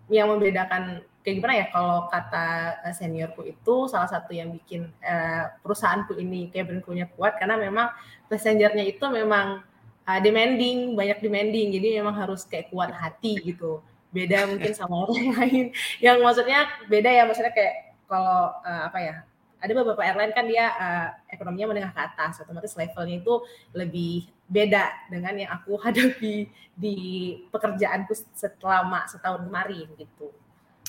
[0.09, 2.47] yang membedakan kayak gimana ya kalau kata
[2.89, 7.93] eh, seniorku itu salah satu yang bikin uh, perusahaanku ini cabin crew-nya kuat karena memang
[8.27, 9.61] passengernya itu memang
[10.09, 11.71] uh, demanding, banyak demanding.
[11.77, 13.85] Jadi memang harus kayak kuat hati gitu.
[14.11, 15.67] Beda mungkin sama orang lain
[16.03, 19.17] yang maksudnya beda ya maksudnya kayak kalau uh, apa ya
[19.61, 23.35] ada beberapa airline kan dia uh, ekonominya menengah ke atas, otomatis levelnya itu
[23.77, 26.97] lebih beda dengan yang aku hadapi di
[27.53, 30.33] pekerjaanku selama setahun kemarin gitu.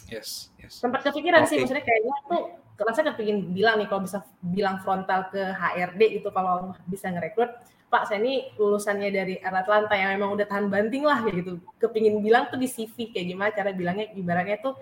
[0.08, 0.80] Yes, yes.
[0.80, 1.50] Sempat kepikiran okay.
[1.52, 2.44] sih, maksudnya kayaknya tuh
[2.76, 7.52] kerasa kepingin bilang nih kalau bisa bilang frontal ke HRD itu kalau bisa ngerekrut,
[7.92, 11.60] Pak saya ini lulusannya dari Atlanta yang memang udah tahan banting lah gitu.
[11.76, 14.80] Kepingin bilang tuh di CV kayak gimana cara bilangnya ibaratnya tuh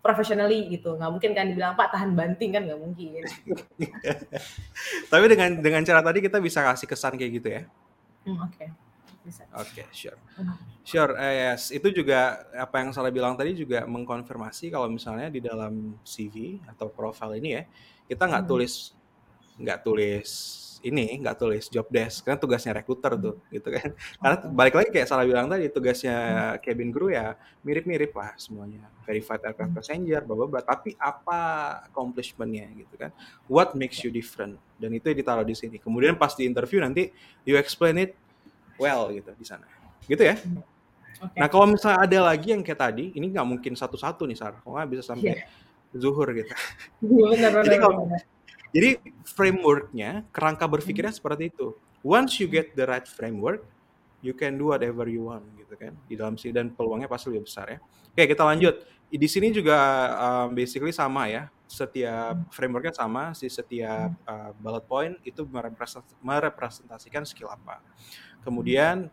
[0.00, 3.22] professionally gitu nggak mungkin kan dibilang pak tahan banting kan nggak mungkin
[5.12, 7.62] tapi dengan dengan cara tadi kita bisa kasih kesan kayak gitu ya
[8.26, 8.70] hmm, oke okay.
[9.52, 10.16] Oke, okay, sure.
[10.40, 10.56] Hmm.
[10.80, 11.68] Sure, eh, yes.
[11.76, 16.88] Itu juga apa yang saya bilang tadi juga mengkonfirmasi kalau misalnya di dalam CV atau
[16.88, 17.62] profile ini ya,
[18.08, 18.50] kita nggak hmm.
[18.50, 18.96] tulis
[19.60, 20.30] nggak tulis
[20.80, 23.92] ini nggak tulis job desk kan tugasnya rekruter tuh gitu kan.
[24.16, 26.16] Karena balik lagi kayak salah bilang tadi tugasnya
[26.64, 28.88] cabin crew ya mirip-mirip lah semuanya.
[29.04, 31.38] Verified aircraft passenger bla bla tapi apa
[31.88, 33.12] accomplishmentnya gitu kan?
[33.44, 34.56] What makes you different?
[34.80, 35.76] Dan itu ditaruh di sini.
[35.76, 37.12] Kemudian pas di interview nanti
[37.44, 38.16] you explain it
[38.80, 39.68] well gitu di sana.
[40.08, 40.40] Gitu ya?
[41.20, 41.36] Okay.
[41.36, 44.56] nah kalau misalnya ada lagi yang kayak tadi ini nggak mungkin satu-satu nih Sar.
[44.64, 45.44] Kok nggak bisa sampai yeah.
[45.92, 46.48] zuhur gitu.
[47.04, 48.08] Benar, benar, jadi kalau
[48.70, 51.20] jadi frameworknya, kerangka berpikirnya hmm.
[51.20, 51.74] seperti itu.
[52.00, 53.66] Once you get the right framework,
[54.22, 57.48] you can do whatever you want gitu kan di dalam sini dan peluangnya pasti lebih
[57.48, 57.78] besar ya.
[58.12, 58.84] Oke kita lanjut.
[59.10, 59.78] Di sini juga
[60.22, 61.50] um, basically sama ya.
[61.66, 62.50] Setiap hmm.
[62.54, 65.42] frameworknya sama, si setiap uh, bullet point itu
[66.22, 67.82] merepresentasikan skill apa.
[68.42, 69.10] Kemudian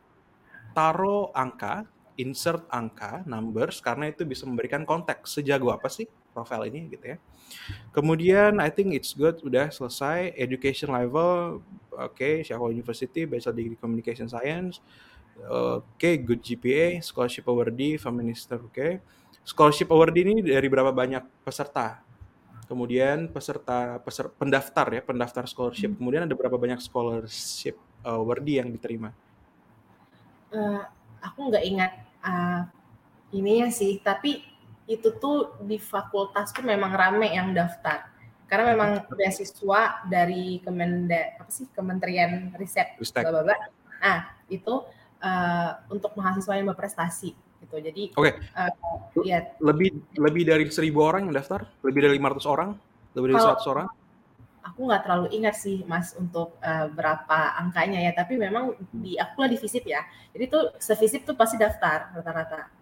[0.78, 6.06] taruh angka, insert angka, numbers karena itu bisa memberikan konteks sejago apa sih
[6.38, 7.18] profile ini gitu ya.
[7.90, 11.66] Kemudian I think it's good udah selesai education level
[11.98, 14.80] oke okay, Sheffield University Bachelor Degree Communication Science
[15.46, 18.92] oke okay, good GPA scholarship awardee feminister oke okay.
[19.42, 22.02] scholarship awardee ini dari berapa banyak peserta
[22.68, 25.98] kemudian peserta peser, pendaftar ya pendaftar scholarship hmm.
[25.98, 29.14] kemudian ada berapa banyak scholarship awardee yang diterima
[30.54, 30.84] uh,
[31.22, 31.92] aku nggak ingat
[32.26, 32.62] uh,
[33.32, 34.44] ya sih tapi
[34.88, 38.08] itu tuh di fakultas tuh memang rame yang daftar
[38.48, 43.76] karena memang beasiswa dari Kemenda apa sih Kementerian Riset Bapak.
[44.00, 44.88] Nah, itu
[45.20, 47.76] uh, untuk mahasiswa yang berprestasi gitu.
[47.76, 48.32] Jadi Oke.
[48.32, 48.34] Okay.
[48.56, 48.72] Uh,
[49.28, 51.68] eh, ya lebih lebih dari seribu orang yang daftar?
[51.84, 52.70] Lebih dari 500 orang?
[53.20, 53.88] Lebih dari Kalau, 100 orang?
[54.68, 59.44] Aku nggak terlalu ingat sih Mas untuk uh, berapa angkanya ya, tapi memang di aku
[59.44, 60.08] lah di ya.
[60.32, 62.77] Jadi tuh sevisit tuh pasti daftar rata-rata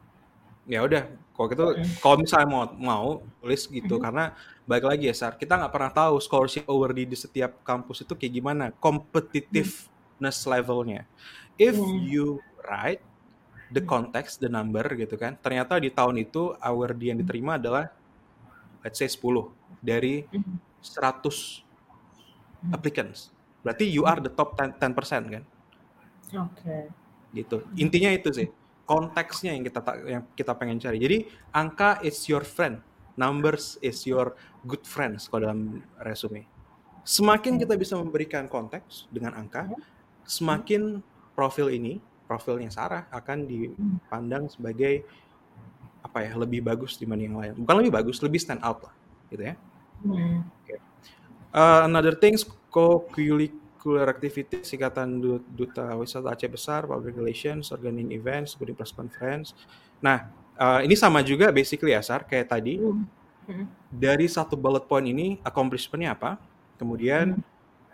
[0.65, 1.05] ya udah
[1.37, 1.63] kalau gitu
[2.01, 3.07] kalau misalnya mau mau
[3.45, 4.33] list gitu karena
[4.65, 8.33] baik lagi ya Sar kita nggak pernah tahu scholarship awardee di setiap kampus itu kayak
[8.33, 11.05] gimana competitiveness levelnya
[11.61, 11.77] if
[12.09, 13.03] you write
[13.69, 17.93] the context the number gitu kan ternyata di tahun itu awardee yang diterima adalah
[18.81, 19.21] let's say 10
[19.81, 20.25] dari
[20.85, 21.65] 100
[22.69, 23.33] applicants.
[23.65, 25.43] Berarti you are the top 10%, 10% kan?
[26.37, 26.77] Oke.
[27.33, 27.57] Gitu.
[27.81, 28.47] Intinya itu sih.
[28.85, 31.01] Konteksnya yang kita ta- yang kita pengen cari.
[31.01, 31.17] Jadi
[31.49, 32.85] angka is your friend,
[33.17, 36.45] numbers is your good friends kalau dalam resume.
[37.01, 39.69] Semakin kita bisa memberikan konteks dengan angka,
[40.25, 41.01] semakin
[41.33, 41.97] profil ini,
[42.29, 45.05] profilnya Sarah akan dipandang sebagai
[46.05, 47.53] apa ya, lebih bagus dibanding yang lain.
[47.57, 48.93] Bukan lebih bagus, lebih stand out lah,
[49.33, 49.57] gitu ya.
[50.05, 50.45] Hmm.
[51.49, 53.49] Uh, another things co-curricular
[53.93, 59.53] activity Ikatan Du- Duta Wisata Aceh Besar, Public Relations, Organizing Events, Including Press Conference.
[60.01, 62.81] Nah, uh, ini sama juga basically ya, Sar, kayak tadi.
[62.81, 63.05] Hmm.
[63.93, 66.41] Dari satu bullet point ini, accomplishment-nya apa?
[66.81, 67.37] Kemudian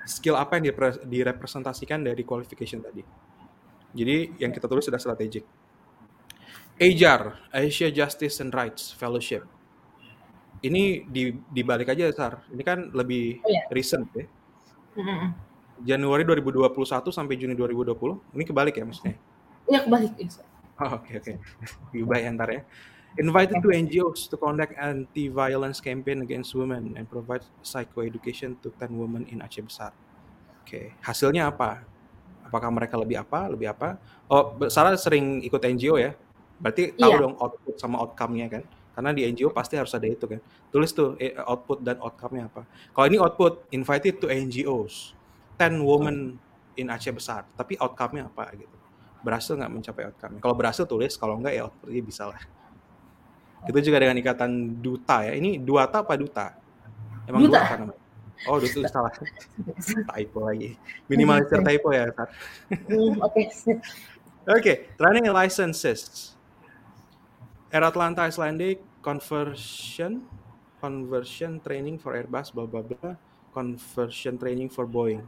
[0.08, 0.72] skill apa yang
[1.04, 3.04] direpresentasikan dari qualification tadi.
[3.92, 5.44] Jadi yang kita tulis sudah strategik.
[6.80, 9.44] AJAR, Asia Justice and Rights Fellowship.
[10.64, 12.48] Ini di dibalik aja, Sar.
[12.48, 13.68] Ini kan lebih Oh, iya.
[13.76, 14.26] recent ya.
[14.98, 15.36] Hmm.
[15.84, 18.38] Januari 2021 sampai Juni 2020.
[18.38, 19.16] Ini kebalik ya maksudnya?
[19.70, 20.28] Ya kebalik ya.
[20.30, 20.46] Sir.
[20.82, 21.34] Oh, oke oke.
[21.94, 22.62] Diubah ya ntar ya.
[23.20, 29.28] Invited to NGOs to conduct anti-violence campaign against women and provide psychoeducation to 10 women
[29.28, 29.92] in Aceh Besar.
[30.64, 31.84] Oke, hasilnya apa?
[32.48, 33.52] Apakah mereka lebih apa?
[33.52, 34.00] Lebih apa?
[34.32, 36.16] Oh, Sarah sering ikut NGO ya?
[36.56, 37.22] Berarti tahu Iya.
[37.28, 38.64] dong output sama outcome-nya kan?
[38.96, 40.40] Karena di NGO pasti harus ada itu kan.
[40.72, 42.64] Tulis tuh eh, output dan outcome-nya apa.
[42.96, 45.20] Kalau ini output invited to NGOs,
[45.62, 46.42] 10 women
[46.74, 48.76] in Aceh Besar, tapi outcome-nya apa gitu.
[49.22, 50.42] Berhasil nggak mencapai outcome?
[50.42, 52.42] Kalau berhasil tulis, kalau enggak ya outputnya bisa lah.
[53.70, 55.38] Itu juga dengan ikatan duta ya.
[55.38, 56.58] Ini duata apa duta?
[57.30, 57.62] Emang Duta.
[57.62, 58.02] duta namanya?
[58.50, 59.14] Oh, duta salah.
[60.18, 60.74] typo lagi.
[61.06, 62.10] Minimalisir typo ya.
[62.90, 63.54] Hmm, Oke.
[64.50, 66.34] Oke, training and licenses.
[67.70, 70.26] Air Atlanta Icelandic conversion
[70.82, 73.14] conversion training for Airbus bla bla bla
[73.54, 75.24] conversion training for Boeing.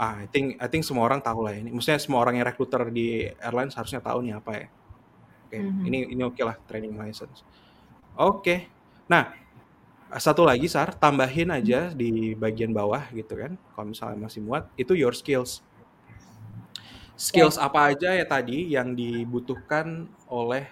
[0.00, 1.70] Ah, I think I think semua orang tahu lah ini.
[1.70, 4.66] Maksudnya semua orang yang rekruter di airlines harusnya tahu nih apa ya.
[5.46, 5.82] Oke, Mhm.
[5.86, 7.44] ini ini oke lah training license.
[8.18, 8.70] Oke.
[9.10, 9.34] Nah,
[10.18, 13.54] satu lagi Sar, tambahin aja di bagian bawah gitu kan.
[13.74, 15.62] Kalau misalnya masih muat, itu your skills.
[17.20, 20.64] Skills apa aja ya tadi yang dibutuhkan oleh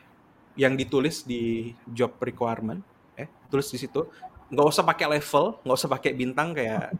[0.56, 2.80] yang ditulis di job requirement,
[3.14, 4.08] eh tulis di situ.
[4.48, 6.96] Nggak usah pakai level, nggak usah pakai bintang kayak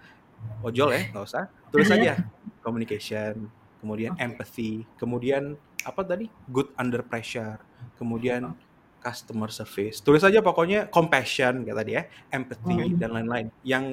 [0.63, 1.45] ojol ya, nggak usah.
[1.71, 2.15] Tulis aja
[2.61, 3.49] communication,
[3.81, 7.61] kemudian empathy, kemudian apa tadi good under pressure,
[7.97, 8.53] kemudian
[8.99, 10.03] customer service.
[10.03, 12.03] Tulis aja pokoknya compassion kayak tadi ya,
[12.35, 12.99] empathy Hmm.
[12.99, 13.47] dan lain-lain.
[13.63, 13.85] Yang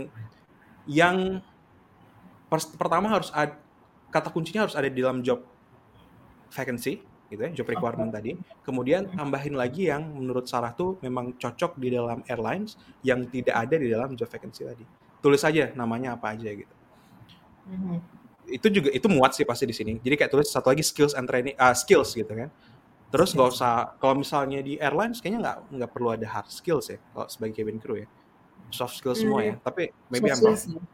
[0.85, 1.17] yang
[2.49, 3.57] pers- pertama harus ada
[4.09, 5.43] kata kuncinya harus ada di dalam job
[6.49, 8.37] vacancy gitu ya, job requirement tadi.
[8.61, 13.75] Kemudian tambahin lagi yang menurut Sarah tuh memang cocok di dalam airlines yang tidak ada
[13.75, 14.85] di dalam job vacancy tadi.
[15.25, 16.73] Tulis aja namanya apa aja gitu.
[17.65, 17.97] Hmm.
[18.45, 19.97] Itu juga itu muat sih pasti di sini.
[19.97, 22.53] Jadi kayak tulis satu lagi skills and training ah, skills gitu kan.
[23.09, 27.01] Terus nggak usah kalau misalnya di airlines kayaknya nggak nggak perlu ada hard skills ya
[27.09, 28.07] kalau sebagai cabin crew ya.
[28.69, 29.57] Soft skills semua ya.
[29.65, 30.53] Tapi maybe I'm wrong.
[30.53, 30.85] Soft skills.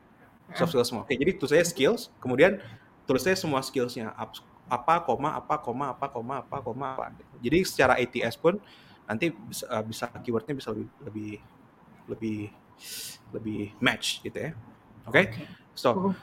[0.55, 1.03] soft skills semua.
[1.03, 2.59] Oke, jadi tulis aja skills, kemudian
[3.03, 7.11] tulis aja semua skillsnya Ap- apa, koma, apa, koma, apa, koma, apa, koma, apa.
[7.43, 8.55] Jadi secara ATS pun
[9.03, 11.31] nanti bisa, uh, bisa keywordnya bisa lebih lebih
[12.07, 12.39] lebih
[13.31, 14.51] lebih match gitu ya.
[15.07, 15.33] Oke,
[15.73, 16.13] so Oh.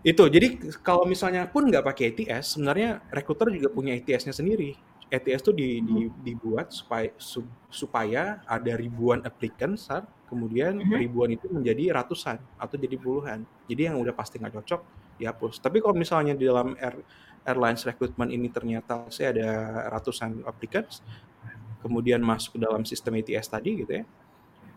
[0.00, 0.24] itu.
[0.28, 0.46] Jadi
[0.80, 4.76] kalau misalnya pun nggak pakai ATS, sebenarnya recruiter juga punya ATS-nya sendiri.
[5.10, 9.90] ATS itu di, di- dibuat supaya su- supaya ada ribuan applicants,
[10.30, 10.94] kemudian Mhm.
[10.94, 13.42] ribuan itu menjadi ratusan atau jadi puluhan.
[13.66, 14.80] Jadi yang udah pasti nggak cocok
[15.18, 15.58] dihapus.
[15.58, 17.02] Tapi kalau misalnya di dalam air,
[17.42, 19.48] airlines recruitment ini ternyata saya ada
[19.90, 21.02] ratusan applicants,
[21.82, 24.04] kemudian masuk ke dalam sistem ATS tadi gitu ya.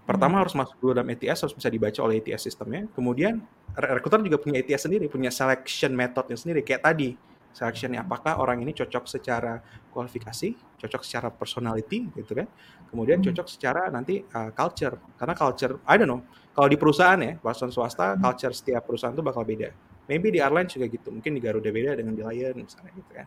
[0.03, 2.87] Pertama harus masuk dulu dalam ATS, harus bisa dibaca oleh ATS sistemnya.
[2.91, 3.39] Kemudian
[3.71, 6.59] re- recruiter juga punya ATS sendiri, punya selection methodnya sendiri.
[6.59, 7.15] Kayak tadi,
[7.55, 12.51] selectionnya apakah orang ini cocok secara kualifikasi, cocok secara personality gitu kan.
[12.91, 13.31] Kemudian Hmm.
[13.31, 14.99] cocok secara nanti uh, culture.
[15.15, 18.21] Karena culture, I don't know, kalau di perusahaan ya, perusahaan swasta, Hmm.
[18.27, 19.71] culture setiap perusahaan itu bakal beda.
[20.03, 23.25] Maybe di airline juga gitu, mungkin di Garuda beda dengan di Lion misalnya gitu kan.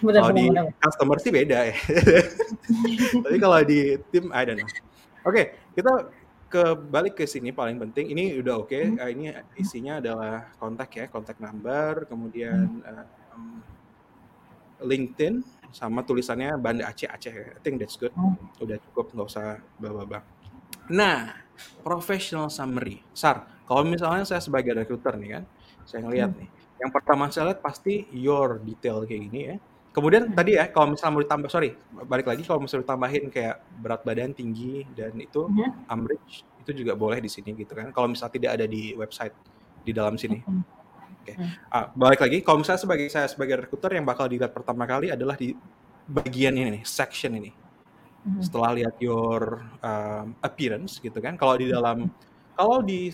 [0.00, 0.44] Kalau di
[0.80, 1.76] customer sih beda ya.
[3.28, 4.87] Tapi kalau di tim, I don't know.
[5.28, 5.42] Oke,
[5.76, 5.92] kita
[6.48, 8.08] ke balik ke sini paling penting.
[8.16, 8.72] Ini udah oke.
[8.72, 8.96] Hmm.
[8.96, 9.24] Eh, ini
[9.60, 13.04] isinya adalah kontak ya, kontak number, kemudian Hmm.
[13.36, 13.60] um,
[14.80, 17.34] LinkedIn sama tulisannya Banda Aceh Aceh.
[17.34, 18.14] I think that's good.
[18.16, 18.40] Hmm.
[18.64, 20.24] Udah cukup, nggak usah bla
[20.88, 21.36] Nah,
[21.84, 23.04] professional summary.
[23.12, 25.44] Sar, kalau misalnya saya sebagai recruiter nih kan,
[25.84, 26.40] saya ngelihat Hmm.
[26.40, 26.48] nih.
[26.78, 29.56] Yang pertama saya lihat pasti your detail kayak gini ya.
[29.88, 31.70] Kemudian tadi ya, kalau misalnya mau ditambah, sorry,
[32.06, 35.88] balik lagi kalau misalnya ditambahin kayak berat badan tinggi dan itu Mhm.
[35.90, 37.90] Ambridge itu juga boleh di sini gitu kan.
[37.90, 39.34] Kalau misalnya tidak ada di website
[39.82, 40.44] di dalam sini.
[40.44, 40.62] Mhm.
[41.18, 41.32] Oke.
[41.34, 41.50] Hmm.
[41.72, 45.34] Ah, balik lagi, kalau misalnya sebagai saya sebagai recruiter yang bakal dilihat pertama kali adalah
[45.34, 45.56] di
[46.08, 47.50] bagian ini nih, section ini.
[48.28, 48.44] Mhm.
[48.44, 51.34] Setelah lihat your um, appearance gitu kan.
[51.40, 52.12] Kalau di dalam
[52.52, 53.08] kalau di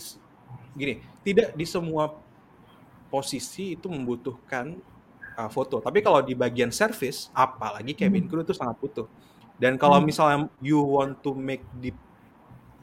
[0.74, 2.10] gini, tidak di semua
[3.08, 4.74] posisi itu membutuhkan
[5.37, 5.82] uh, foto.
[5.82, 8.28] Tapi kalau di bagian service, apalagi cabin Mhm.
[8.30, 9.07] crew itu sangat butuh.
[9.55, 10.07] Dan kalau Mhm.
[10.07, 11.95] misalnya you want to make the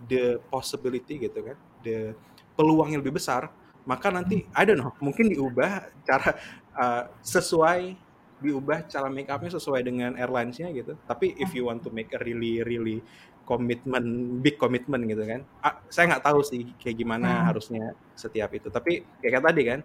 [0.01, 2.17] the possibility gitu kan, the
[2.57, 3.53] peluang yang lebih besar,
[3.85, 6.29] maka nanti I don't know, mungkin diubah cara
[6.73, 7.97] uh, sesuai
[8.41, 10.97] diubah cara make upnya sesuai dengan airlines-nya gitu.
[11.05, 13.05] Tapi if you want to make a really really
[13.45, 14.05] commitment,
[14.41, 17.45] big commitment gitu kan, ah, saya nggak tahu sih kayak gimana Hmm.
[17.53, 17.83] harusnya
[18.17, 18.69] setiap itu.
[18.73, 19.79] Tapi kayak tadi kan,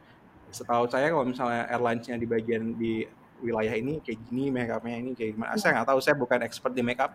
[0.57, 3.05] setahu saya kalau misalnya airlines-nya di bagian di
[3.45, 5.61] wilayah ini kayak gini make up-nya ini kayak gimana.
[5.61, 7.13] Saya nggak tahu, saya bukan expert di make up.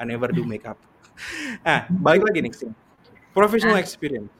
[0.00, 0.80] I never do make up.
[1.66, 2.74] Nah, balik lagi nih sini.
[3.34, 3.82] Professional Ah.
[3.82, 4.30] experience.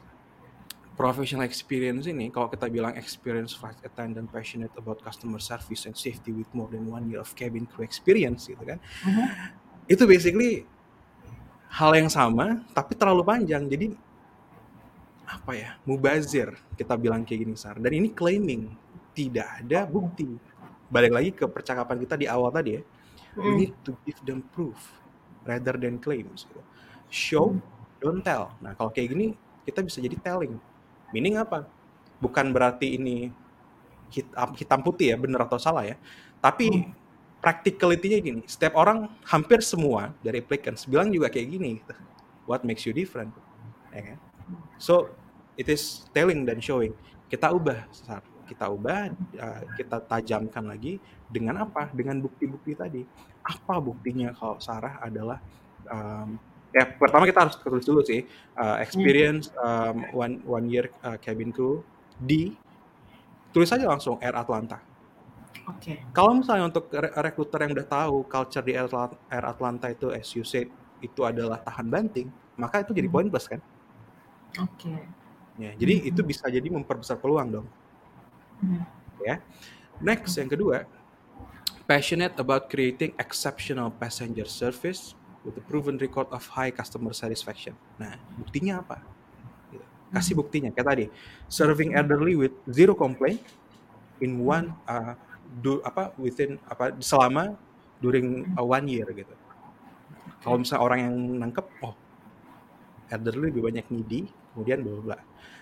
[0.94, 6.34] Professional experience ini kalau kita bilang experience flight attendant passionate about customer service and safety
[6.34, 8.78] with more than one year of cabin crew experience gitu kan.
[9.06, 9.26] Mhm.
[9.86, 10.66] Itu basically
[11.70, 13.70] hal yang sama tapi terlalu panjang.
[13.70, 13.94] Jadi
[15.28, 15.70] apa ya?
[15.84, 17.76] Mubazir kita bilang kayak gini Sar.
[17.76, 18.72] Dan ini claiming
[19.12, 20.24] tidak ada bukti.
[20.88, 22.82] Balik lagi ke percakapan kita di awal tadi ya.
[23.36, 23.58] You Mhm.
[23.60, 24.76] need to give them proof
[25.44, 26.48] rather than claims.
[26.48, 26.62] gitu.
[27.08, 27.46] Show,
[28.00, 28.56] don't tell.
[28.64, 29.36] Nah kalau kayak gini
[29.68, 30.56] kita bisa jadi telling.
[31.12, 31.68] Meaning apa?
[32.18, 33.28] Bukan berarti ini
[34.08, 36.00] hitam, hitam putih ya, benar atau salah ya.
[36.40, 36.92] Tapi Hmm.
[37.38, 41.70] practicality-nya gini, setiap orang hampir semua dari applicants bilang juga kayak gini.
[41.78, 41.94] gitu.
[42.48, 43.30] What makes you different?
[43.92, 44.18] Ya kan?
[44.80, 45.12] So
[45.58, 46.94] it is telling dan showing.
[47.26, 47.90] Kita ubah,
[48.48, 51.90] kita ubah, uh, kita tajamkan lagi dengan apa?
[51.92, 53.02] Dengan bukti-bukti tadi.
[53.44, 55.42] Apa buktinya kalau Sarah adalah
[55.90, 56.38] um,
[56.72, 58.28] ya pertama kita harus tulis dulu sih
[58.60, 61.80] uh, experience um, one one year uh, cabin crew
[62.20, 62.52] di
[63.56, 64.84] tulis aja langsung Air Atlanta.
[65.68, 66.00] Oke.
[66.12, 70.12] Kalau misalnya untuk re- rekruter yang udah tahu culture di Air Atla- Air Atlanta itu
[70.12, 70.68] as you said
[71.00, 73.16] itu adalah tahan banting, maka itu jadi Hmm.
[73.16, 73.60] poin plus kan?
[74.60, 74.92] Oke.
[75.58, 76.08] Ya, jadi Hmm.
[76.14, 77.66] itu bisa jadi memperbesar peluang dong.
[78.62, 78.80] Mhm.
[79.26, 79.42] Ya.
[79.98, 80.86] Next yang kedua,
[81.90, 87.74] passionate about creating exceptional passenger service with a proven record of high customer satisfaction.
[87.98, 89.02] Nah, buktinya apa?
[89.74, 89.82] Gitu.
[90.14, 90.40] Kasih Hmm.
[90.46, 91.04] buktinya kayak tadi,
[91.50, 93.42] serving elderly with zero complaint
[94.22, 95.18] in one uh,
[95.58, 97.58] do apa within apa selama
[97.98, 99.34] during uh, one year gitu.
[100.38, 101.98] Kalau misalnya orang yang nangkep, oh
[103.10, 105.18] elderly lebih banyak needy, kemudian bla.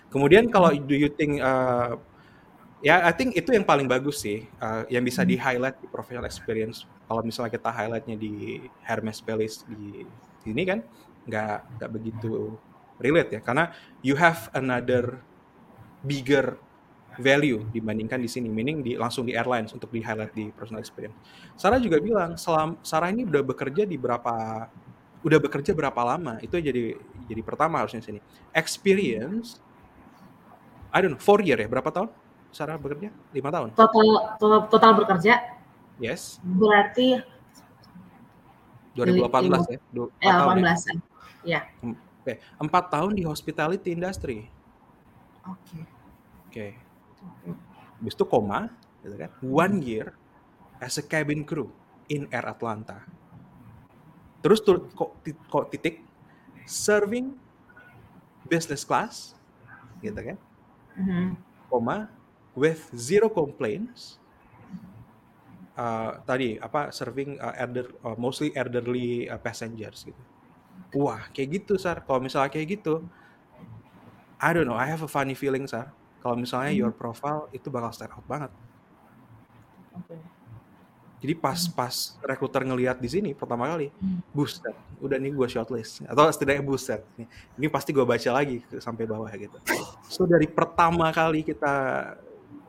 [0.07, 1.99] Kemudian kalau do you think uh,
[2.79, 5.29] ya I think itu yang paling bagus sih uh, yang bisa Hmm.
[5.31, 6.87] di highlight di professional experience.
[7.07, 10.03] Kalau misalnya kita highlightnya di Hermes Palace di
[10.43, 10.79] sini kan
[11.27, 12.55] nggak nggak begitu
[13.03, 15.19] relate ya karena you have another
[16.07, 16.55] bigger
[17.17, 21.17] value dibandingkan di sini meaning di langsung di airlines untuk di highlight di personal experience.
[21.57, 24.69] Sarah juga bilang selam Sarah ini udah bekerja di berapa
[25.27, 26.39] udah bekerja berapa lama?
[26.39, 26.95] Itu jadi
[27.27, 28.23] jadi pertama harusnya sini.
[28.55, 29.59] Experience
[30.95, 31.67] I don't know four year ya?
[31.67, 32.09] Berapa tahun
[32.49, 33.11] Sarah bekerja?
[33.35, 33.75] Lima tahun?
[33.75, 34.07] Total,
[34.39, 35.33] total total bekerja?
[35.99, 36.39] Yes.
[36.41, 37.19] Berarti
[38.95, 39.79] 2018 ya?
[39.91, 40.63] Du- eh, empat tahun ya?
[40.73, 40.97] 18 an.
[41.45, 41.59] Ya.
[42.27, 44.47] Oke, empat tahun di hospitality industry.
[45.47, 45.79] Oke.
[46.47, 46.67] oke.
[47.99, 48.67] Habis itu koma
[49.03, 49.31] gitu kan?
[49.39, 50.11] One year
[50.83, 51.71] as a cabin crew
[52.11, 53.03] in Air Atlanta
[54.41, 55.11] terus kok,
[55.49, 56.03] kok titik?
[56.67, 57.31] Serving
[58.47, 59.35] business class
[60.03, 60.37] gitu kan?
[60.97, 61.37] Mhm.
[61.69, 62.09] koma
[62.57, 64.17] with zero complaints.
[65.77, 70.23] Uh, tadi apa serving uh, elder, uh, mostly elderly uh, passengers gitu.
[70.97, 72.01] Wah kayak gitu sar.
[72.01, 73.05] Kalau misalnya kayak gitu
[74.41, 75.93] I don't know I have a funny feeling sar.
[76.25, 78.51] Kalau misalnya your profile itu bakal stand out banget.
[79.93, 80.17] Oke.
[81.17, 84.21] Jadi pas pas rekruter ngelihat di sini pertama kali Hmm.
[84.31, 87.25] buset udah nih gue shortlist atau setidaknya buset nih
[87.57, 89.57] ini pasti gue baca lagi sampai bawah gitu
[90.05, 91.73] so dari pertama kali kita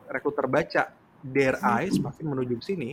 [0.07, 0.83] rekruter baca
[1.21, 2.89] their eyes pasti menuju ke sini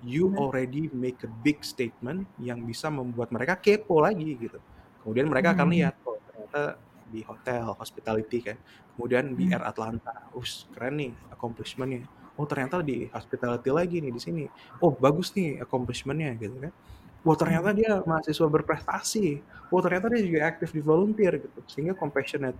[0.00, 0.38] you Hmm.
[0.38, 4.60] already make a big statement yang bisa membuat mereka kepo lagi gitu
[5.02, 5.76] kemudian mereka akan Hmm.
[5.76, 6.62] lihat oh ternyata
[7.06, 8.56] di hotel hospitality kan
[8.92, 9.60] kemudian di Hmm.
[9.60, 14.44] Air Atlanta us keren nih accomplishmentnya oh ternyata di hospitality lagi nih di sini.
[14.80, 16.72] Oh bagus nih accomplishmentnya gitu kan.
[17.26, 19.42] Wah ternyata dia mahasiswa berprestasi.
[19.72, 21.60] Wah ternyata dia juga aktif di volunteer gitu.
[21.66, 22.54] Sehingga compassionate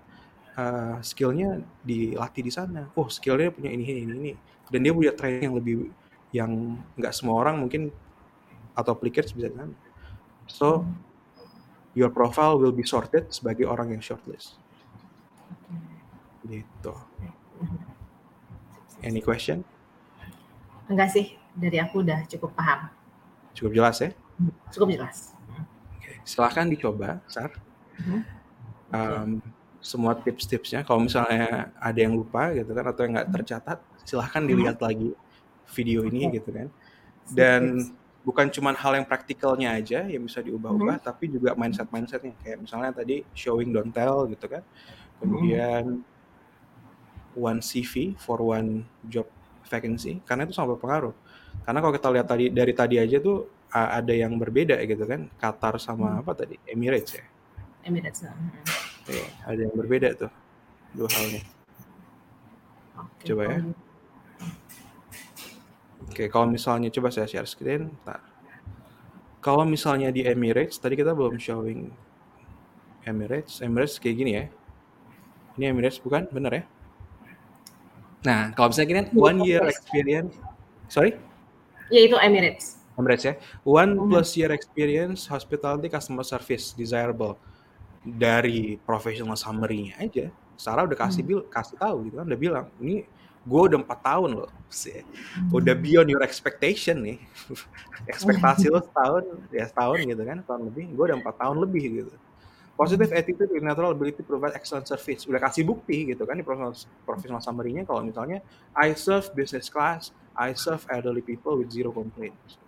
[0.58, 2.90] uh, skillnya dilatih di sana.
[2.98, 4.32] Oh skillnya punya ini ini ini.
[4.66, 5.76] Dan dia punya training yang lebih
[6.34, 6.50] yang
[6.98, 7.94] nggak semua orang mungkin
[8.74, 9.70] atau applicants bisa kan.
[10.50, 10.82] So
[11.94, 14.58] your profile will be sorted sebagai orang yang shortlist.
[16.42, 16.94] Gitu.
[19.06, 19.62] Any question?
[20.90, 22.90] Enggak sih, dari aku udah cukup paham.
[23.54, 24.10] Cukup jelas ya?
[24.74, 25.30] Cukup jelas.
[25.94, 27.54] Oke, silahkan dicoba, Sar.
[28.02, 28.20] Mhm.
[28.90, 29.30] Um,
[29.78, 30.82] semua tips-tipsnya.
[30.82, 35.14] Kalau misalnya ada yang lupa gitu kan atau yang nggak tercatat, silahkan dilihat lagi
[35.70, 36.66] video ini gitu kan.
[37.30, 37.86] Dan
[38.26, 42.34] bukan cuma hal yang praktikalnya aja yang bisa diubah-ubah, tapi juga mindset-mindsetnya.
[42.42, 44.66] Kayak misalnya tadi showing don't tell gitu kan.
[45.22, 46.02] Kemudian
[47.36, 49.28] one CV for one job
[49.68, 51.14] vacancy karena itu sangat berpengaruh.
[51.62, 55.28] Karena kalau kita lihat tadi dari tadi aja tuh ada yang berbeda gitu kan.
[55.36, 56.56] Qatar sama apa tadi?
[56.64, 57.24] Emirates ya.
[57.86, 58.24] Emirates.
[58.24, 58.84] mhm.
[59.06, 60.32] Iya, ada yang berbeda tuh
[60.90, 61.42] dua halnya.
[62.98, 63.58] Oke, Coba ya.
[66.06, 67.92] Oke, kalau misalnya coba saya share screen.
[68.02, 68.18] Ntar.
[69.44, 71.86] Kalau misalnya di Emirates, tadi kita belum showing
[73.06, 73.62] Emirates.
[73.62, 74.44] Emirates kayak gini ya.
[75.54, 76.26] Ini Emirates bukan?
[76.34, 76.64] Bener ya?
[78.26, 80.34] Nah, kalau misalnya gini, one year experience.
[80.90, 81.14] Sorry?
[81.94, 82.82] Ya itu Emirates.
[82.98, 83.34] Emirates ya.
[83.62, 84.08] One Hmm.
[84.10, 87.38] plus year experience hospitality customer service desirable
[88.02, 90.26] dari professional summary-nya aja.
[90.58, 91.30] Sarah udah kasih Hmm.
[91.30, 93.04] bil kasih tahu gitu kan udah bilang ini
[93.46, 95.04] gue udah empat tahun loh Sih.
[95.54, 97.22] udah beyond your expectation nih
[98.10, 99.22] ekspektasi lo setahun
[99.54, 102.12] ya setahun gitu kan setahun lebih gue udah empat tahun lebih gitu
[102.76, 105.24] positive attitude with natural ability to provide excellent service.
[105.24, 106.76] Udah kasih bukti gitu kan di professional
[107.08, 108.44] professional summary-nya kalau misalnya
[108.76, 112.60] I serve business class I serve elderly people with zero complaints.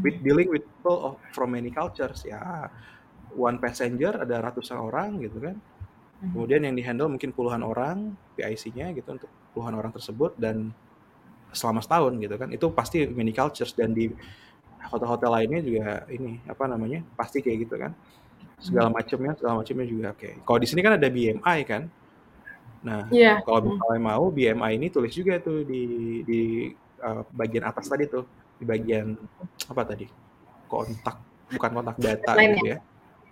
[0.00, 2.72] With dealing with people of, from many cultures ya
[3.36, 5.56] one passenger ada ratusan orang gitu kan.
[6.16, 6.32] Mhm.
[6.32, 10.72] kemudian yang dihandle mungkin puluhan orang PIC-nya gitu untuk puluhan orang tersebut dan
[11.52, 12.48] selama setahun gitu kan.
[12.56, 14.08] Itu pasti many cultures dan di
[14.88, 17.92] hotel-hotel lainnya juga ini apa namanya pasti kayak gitu kan
[18.58, 21.82] segala macamnya segala macamnya juga oke kalau di sini kan ada BMI kan
[22.80, 23.42] nah Iya.
[23.42, 23.68] kalau Hmm.
[23.74, 25.82] misalnya mau BMI ini tulis juga tuh di
[26.22, 26.40] di
[26.98, 28.24] uh, bagian atas tadi tuh
[28.56, 29.12] di bagian
[29.66, 30.06] apa tadi
[30.66, 31.16] kontak
[31.48, 32.54] bukan kontak data Lainnya.
[32.54, 32.78] gitu ya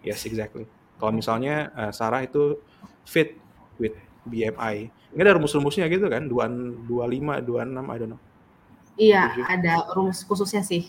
[0.05, 0.67] yes exactly
[0.97, 2.61] kalau misalnya uh, Sarah itu
[3.03, 3.39] fit
[3.79, 3.95] with
[4.25, 4.75] BMI
[5.15, 7.45] ini ada rumus-rumusnya gitu kan 25 26
[7.87, 8.23] I don't know
[8.95, 9.45] Iya, Tujuh.
[9.51, 10.87] ada rumus khususnya sih.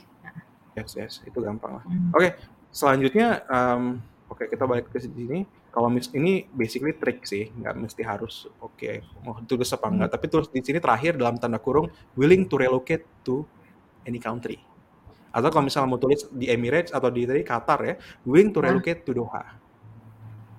[0.74, 2.14] yes yes itu gampang lah Hmm.
[2.14, 2.38] Oke,
[2.70, 3.98] selanjutnya um,
[4.30, 5.46] oke kita balik ke sini.
[5.70, 10.26] Kalau mis ini basically trik sih, nggak mesti harus oke mau tulis apa enggak, tapi
[10.32, 13.44] tulis di sini terakhir dalam tanda kurung willing to relocate to
[14.08, 14.62] any country.
[15.36, 19.04] Atau kalau misalnya mau tulis di Emirates atau di tadi Qatar ya, willing to relocate
[19.04, 19.44] to Doha.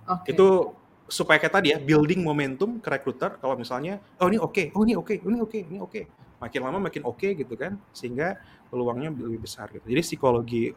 [0.04, 0.36] Oke.
[0.36, 0.76] Itu
[1.08, 4.92] supaya kayak tadi ya, building momentum ke recruiter kalau misalnya oh ini oke, oh ini
[4.92, 6.00] oke, ini oke, ini oke.
[6.36, 8.36] Makin lama makin oke gitu kan, sehingga
[8.68, 9.88] peluangnya lebih besar gitu.
[9.88, 10.76] Jadi psikologi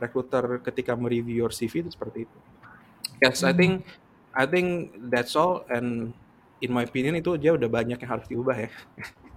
[0.00, 2.38] recruiter ketika mereview your CV itu seperti itu.
[3.20, 3.58] Yes, I Hmm.
[3.60, 3.72] think
[4.32, 4.68] I think
[5.12, 6.16] that's all and
[6.60, 8.70] in my opinion itu dia udah banyak yang harus diubah ya.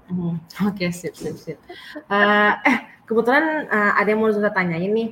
[0.08, 0.36] Hmm,
[0.68, 1.58] Oke, sip, sip, sip.
[1.96, 5.10] Eh, eh, kebetulan eh, ada yang mau saya tanyain nih.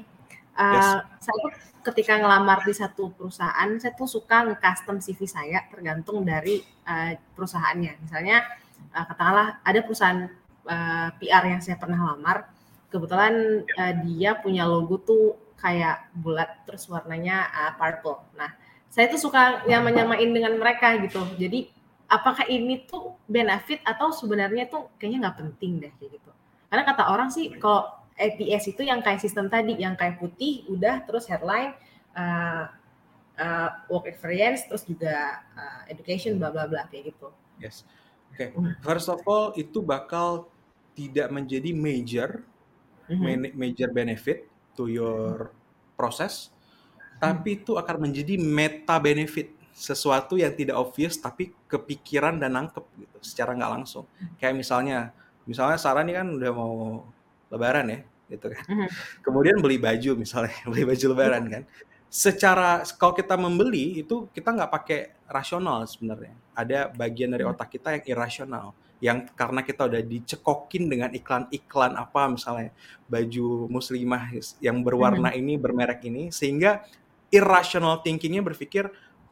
[0.55, 0.87] Eh, Yes.
[1.23, 6.59] Saya tuh ketika ngelamar di satu perusahaan, saya tuh suka nge-custom CV saya tergantung dari
[6.63, 8.03] eh, perusahaannya.
[8.03, 8.43] Misalnya,
[8.93, 10.27] eh, katakanlah ada perusahaan
[10.67, 12.51] eh, PR yang saya pernah lamar,
[12.91, 18.19] kebetulan eh, dia punya logo tuh kayak bulat, terus warnanya eh, purple.
[18.35, 18.51] Nah,
[18.91, 21.23] saya tuh suka nyama-nyamain dengan mereka gitu.
[21.39, 21.71] Jadi
[22.11, 26.31] apakah ini tuh benefit atau sebenarnya tuh kayaknya nggak penting deh kayak gitu.
[26.67, 27.87] Karena kata orang sih kalau
[28.19, 31.73] ATS itu yang kayak sistem tadi, yang kayak putih, udah terus headline,
[32.13, 32.67] uh,
[33.39, 37.31] uh, work experience, terus juga uh, education, bla bla bla kayak gitu.
[37.57, 37.87] Yes.
[38.35, 38.51] Oke.
[38.83, 40.51] First of all itu bakal
[40.95, 42.43] tidak menjadi major
[43.11, 43.21] Mhm.
[43.21, 44.47] man- major benefit
[44.77, 45.51] to your
[45.99, 46.49] proses,
[47.21, 53.17] tapi itu akan menjadi meta benefit sesuatu yang tidak obvious tapi kepikiran dan nangkep gitu
[53.23, 54.05] secara nggak langsung.
[54.39, 54.97] Kayak misalnya,
[55.47, 57.05] misalnya Sarah ini kan udah mau
[57.51, 57.99] Lebaran ya,
[58.31, 58.63] gitu kan.
[58.67, 58.87] Mhm.
[59.25, 61.63] Kemudian beli baju misalnya, beli baju Lebaran kan.
[62.11, 64.99] Secara kalau kita membeli itu kita nggak pakai
[65.31, 66.35] rasional sebenarnya.
[66.55, 72.29] Ada bagian dari otak kita yang irasional yang karena kita udah dicekokin dengan iklan-iklan apa
[72.29, 72.69] misalnya
[73.09, 74.29] baju muslimah
[74.61, 76.85] yang berwarna ini bermerek ini sehingga
[77.33, 78.85] irrational thinkingnya berpikir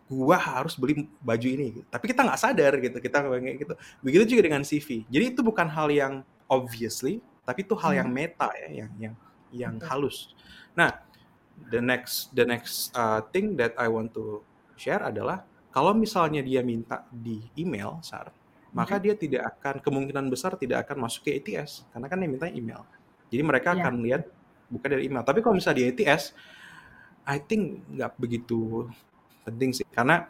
[0.10, 1.86] gua harus beli baju ini.
[1.86, 3.74] Tapi kita nggak sadar gitu kita kayak gitu.
[4.02, 6.14] Begitu juga dengan CV jadi itu bukan hal yang
[6.50, 9.16] obviously tapi itu hal yang meta ya yang yang
[9.54, 10.34] yang halus.
[10.74, 10.98] Nah
[11.70, 14.41] the next the next uh, thing that I want to
[14.74, 18.34] share adalah kalau misalnya dia minta di email sar
[18.72, 22.48] maka dia tidak akan kemungkinan besar tidak akan masuk ke ATS karena kan yang minta
[22.48, 22.86] email.
[23.30, 23.82] Jadi mereka Iya.
[23.86, 24.22] akan lihat
[24.70, 25.26] bukan dari email.
[25.26, 26.34] Tapi kalau misalnya di ATS,
[27.26, 28.90] I think nggak begitu
[29.46, 30.30] penting sih karena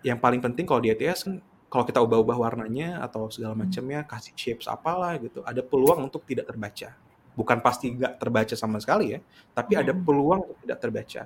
[0.00, 1.36] yang paling penting kalau di ATS kan
[1.66, 3.66] kalau kita ubah-ubah warnanya atau segala Hmm.
[3.68, 6.94] macamnya kasih shapes apalah gitu ada peluang untuk tidak terbaca
[7.36, 9.20] bukan pasti nggak terbaca sama sekali ya
[9.52, 10.04] tapi ada Hmm.
[10.04, 11.22] peluang untuk tidak terbaca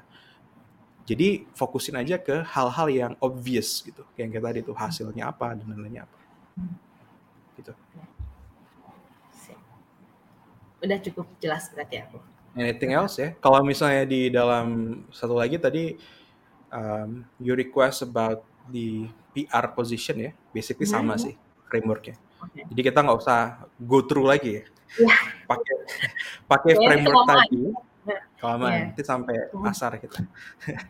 [1.06, 5.66] jadi fokusin aja ke hal-hal yang obvious gitu kayak yang tadi tuh hasilnya apa dan
[5.70, 6.16] lain-lainnya apa
[7.58, 7.72] gitu
[9.34, 9.58] Sip.
[10.80, 12.18] Udah cukup jelas berarti aku.
[12.50, 14.66] anything else ya kalau misalnya di dalam
[15.14, 15.94] satu lagi tadi
[16.74, 21.30] um, you request about the PR position ya basically sama Hmm.
[21.30, 21.34] sih
[21.70, 22.66] frameworknya Oke.
[22.74, 24.64] jadi kita nggak usah go through lagi ya
[24.98, 25.14] Ya.
[25.46, 25.74] pakai
[26.50, 27.62] pakai framework tadi
[28.42, 28.82] kelamaan Iya.
[28.90, 29.70] nanti sampai Hmm.
[29.70, 30.18] asar kita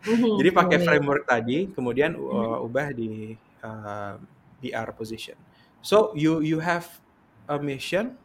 [0.09, 2.25] Mhm, jadi pakai framework tadi kemudian Hmm.
[2.25, 4.17] uh, ubah di uh,
[4.57, 5.37] PR position
[5.81, 6.87] so you you have
[7.49, 8.17] a mission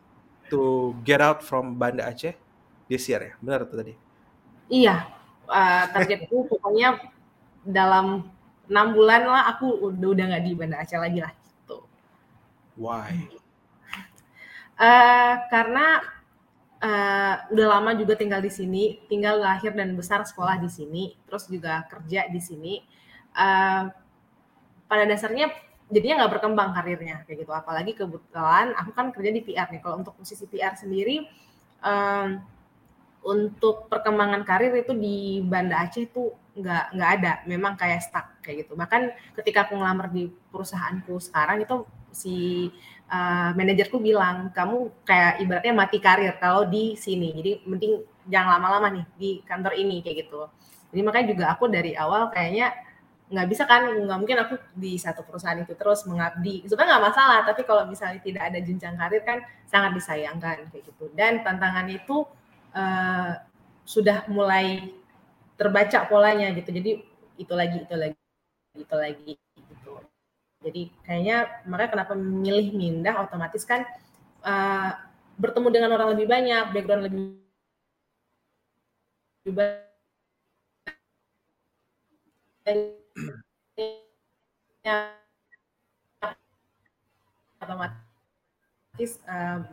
[0.51, 2.35] to get out from Banda Aceh
[2.89, 3.95] this year ya benar tuh tadi
[4.67, 5.07] Iya,
[5.47, 6.99] eh, targetku pokoknya
[7.63, 8.07] dalam
[8.71, 11.87] enam bulan lah aku udah udah nggak di Banda Aceh lagi lah gitu.
[12.77, 13.31] why
[14.77, 16.05] Eh, karena
[16.85, 21.49] eh, udah lama juga tinggal di sini, tinggal lahir dan besar sekolah di sini, terus
[21.49, 22.75] juga kerja di sini.
[23.33, 23.83] Eh,
[24.87, 25.49] pada dasarnya
[25.87, 27.53] jadinya nggak berkembang karirnya kayak gitu.
[27.55, 29.81] Apalagi kebetulan aku kan kerja di PR nih.
[29.83, 31.23] Kalau untuk posisi PR sendiri,
[31.83, 32.43] em,
[33.27, 37.33] untuk perkembangan karir itu di Banda Aceh itu nggak nggak ada.
[37.47, 38.79] Memang kayak stuck kayak gitu.
[38.79, 42.37] Bahkan ketika aku ngelamar di perusahaanku sekarang itu si
[43.11, 47.35] uh, manajerku bilang kamu kayak ibaratnya mati karir kalau di sini.
[47.35, 50.51] Jadi mending jangan lama-lama nih di kantor ini kayak gitu.
[50.95, 52.86] Jadi makanya juga aku dari awal kayaknya
[53.27, 56.63] nggak bisa kan nggak mungkin aku di satu perusahaan itu terus mengabdi.
[56.67, 61.11] Sebenarnya nggak masalah tapi kalau misalnya tidak ada jenjang karir kan sangat disayangkan kayak gitu.
[61.11, 62.23] Dan tantangannya itu
[62.75, 63.33] uh,
[63.83, 64.95] sudah mulai
[65.59, 66.71] terbaca polanya gitu.
[66.71, 66.91] Jadi
[67.37, 68.19] itu lagi itu lagi
[68.79, 69.93] itu lagi gitu.
[70.63, 73.83] Jadi kayaknya makanya kenapa memilih mindah otomatis kan
[74.47, 74.91] uh,
[75.37, 77.43] bertemu dengan orang lebih banyak background lebih
[82.67, 85.01] lebih banyak
[87.61, 89.65] otomatis uh,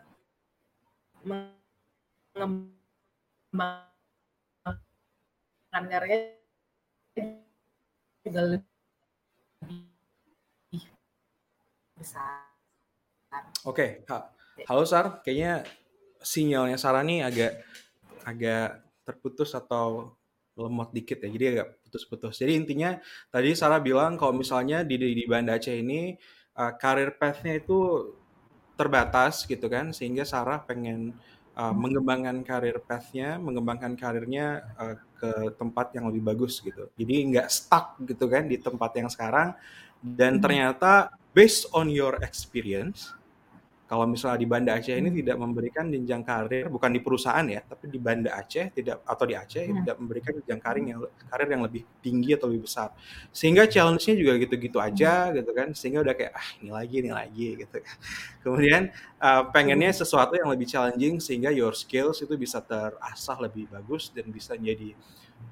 [1.24, 2.76] mengembangkan
[5.91, 6.40] karya
[8.24, 8.64] juga lebih
[11.99, 12.48] besar.
[13.64, 14.28] Oke, ha-
[14.68, 15.64] halo Sar, kayaknya
[16.24, 17.52] sinyalnya Sarah nih agak
[18.24, 20.15] agak terputus atau
[20.53, 22.38] lemot dikit ya, jadi agak putus-putus.
[22.38, 22.97] Jadi intinya
[23.34, 26.13] tadi Sarah bilang kalau misalnya di di, Banda Aceh ini
[26.57, 28.09] uh, karir path-nya itu
[28.77, 31.17] terbatas gitu kan, sehingga Sarah pengen
[31.57, 36.89] uh, mengembangkan karir path-nya, mengembangkan karirnya uh, ke tempat yang lebih bagus gitu.
[36.93, 39.57] Jadi nggak stuck gitu kan di tempat yang sekarang.
[40.03, 40.43] Dan Hmm.
[40.43, 43.15] ternyata based on your experience,
[43.94, 45.20] kalau misalnya di Banda Aceh ini Hmm.
[45.22, 49.38] tidak memberikan jenjang karir, bukan di perusahaan ya, tapi di Banda Aceh tidak atau di
[49.38, 49.86] Aceh Hmm.
[49.86, 50.99] tidak memberikan jenjang karir yang
[51.30, 52.90] karir yang lebih tinggi atau lebih besar.
[53.30, 55.78] Sehingga challenge-nya juga gitu-gitu aja gitu kan.
[55.78, 57.98] Sehingga udah kayak ah ini lagi ini lagi gitu kan.
[58.44, 58.90] Kemudian
[59.22, 64.26] uh, pengennya sesuatu yang lebih challenging sehingga your skills itu bisa terasah lebih bagus dan
[64.34, 64.98] bisa menjadi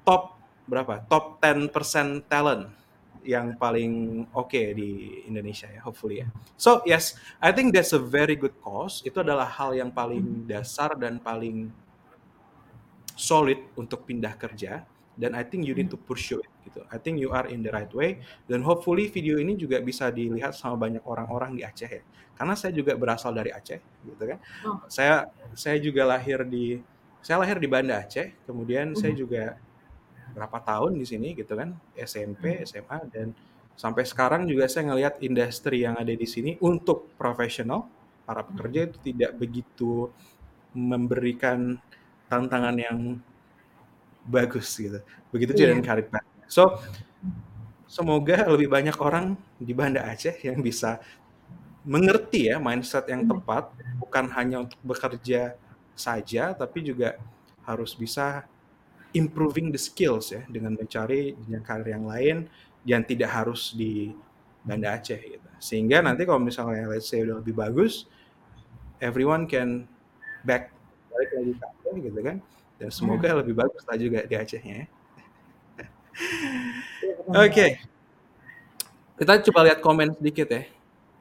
[0.02, 0.34] top
[0.66, 1.06] berapa?
[1.06, 2.81] Top 10% talent
[3.22, 6.28] yang paling oke di Indonesia ya, hopefully ya.
[6.58, 9.02] So yes, I think that's a very good cause.
[9.06, 11.70] Itu adalah hal yang paling dasar dan paling
[13.14, 14.82] solid untuk pindah kerja.
[15.12, 16.80] Dan I think you need to pursue it gitu.
[16.88, 18.24] I think you are in the right way.
[18.48, 22.02] Dan hopefully video ini juga bisa dilihat sama banyak orang-orang di Aceh ya.
[22.32, 23.78] Karena saya juga berasal dari Aceh
[24.08, 24.40] gitu kan.
[24.64, 24.80] Oh.
[24.88, 26.80] Saya saya juga lahir di
[27.20, 28.32] saya lahir di Banda Aceh.
[28.48, 29.60] Kemudian saya juga
[30.34, 33.32] berapa tahun di sini gitu kan SMP SMA dan
[33.76, 37.88] sampai sekarang juga saya ngelihat industri yang ada di sini untuk profesional
[38.24, 40.08] para pekerja itu tidak begitu
[40.72, 41.76] memberikan
[42.28, 42.98] tantangan yang
[44.24, 45.02] bagus gitu.
[45.34, 45.70] Begitu juga Iya.
[45.76, 46.06] dengan karir
[46.46, 46.76] so
[47.88, 51.00] semoga lebih banyak orang di Banda Aceh yang bisa
[51.82, 55.58] mengerti ya mindset yang tepat bukan hanya untuk bekerja
[55.98, 57.18] saja tapi juga
[57.66, 58.46] harus bisa
[59.12, 62.36] improving the skills ya dengan mencari jenjang karir yang lain
[62.82, 64.10] yang tidak harus di
[64.64, 65.48] Banda Aceh gitu.
[65.62, 68.06] Sehingga nanti kalau misalnya let's say udah lebih bagus
[69.02, 69.84] everyone can
[70.46, 70.70] back
[71.10, 72.36] balik lagi ke Aceh gitu kan.
[72.80, 74.86] Dan semoga lebih bagus lah juga di Acehnya ya.
[77.46, 77.66] Oke.
[79.18, 80.62] Kita coba lihat komen sedikit ya.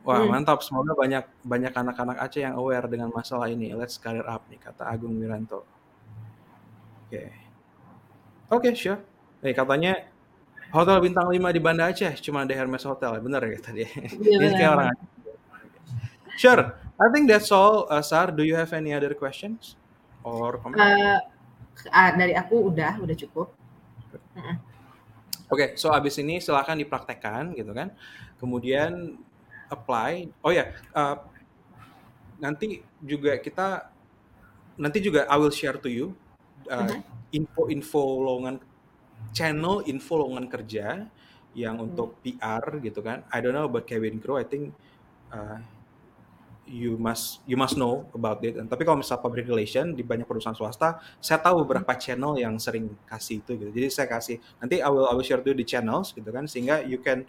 [0.02, 0.34] Wah, hmm.
[0.34, 0.66] mantap.
[0.66, 3.74] Semoga banyak banyak anak-anak Aceh yang aware dengan masalah ini.
[3.78, 5.62] Let's career up nih, kata Agung Wiranto.
[7.06, 7.14] Oke.
[7.14, 7.51] Okay.
[8.52, 9.00] Oke, okay, sure.
[9.40, 10.12] Nih, katanya
[10.76, 13.16] hotel bintang 5 di Banda Aceh cuma ada Hermes Hotel.
[13.24, 13.88] Bener ya tadi?
[13.88, 14.88] Iya, Ini kayak orang.
[16.36, 16.76] Sure.
[17.00, 17.88] I think that's all.
[17.88, 19.80] Uh, Sar, do you have any other questions
[20.28, 20.84] or comment?
[20.84, 21.24] Uh,
[21.96, 23.56] uh, dari aku udah, udah cukup.
[24.36, 24.60] Oke,
[25.48, 27.96] okay, so abis ini silahkan dipraktekkan gitu kan.
[28.36, 29.16] Kemudian
[29.72, 30.28] apply.
[30.44, 31.24] Oh ya, yeah, uh,
[32.44, 33.88] nanti juga kita
[34.76, 36.20] nanti juga I will share to you
[36.68, 37.00] uh, uh-huh.
[37.32, 38.56] info-info lowongan
[39.32, 41.08] channel info lowongan kerja
[41.56, 41.88] yang uh-huh.
[41.88, 43.24] untuk PR gitu kan.
[43.32, 44.40] I don't know about Kevin Crow.
[44.40, 44.76] I think
[45.32, 45.60] uh,
[46.72, 48.56] you must you must know about it.
[48.56, 52.94] Tapi kalau misal public relation di banyak perusahaan swasta, saya tahu beberapa channel yang sering
[53.04, 53.72] kasih itu gitu.
[53.76, 56.48] Jadi saya kasih nanti I will I will share to you the channels gitu kan
[56.48, 57.28] sehingga you can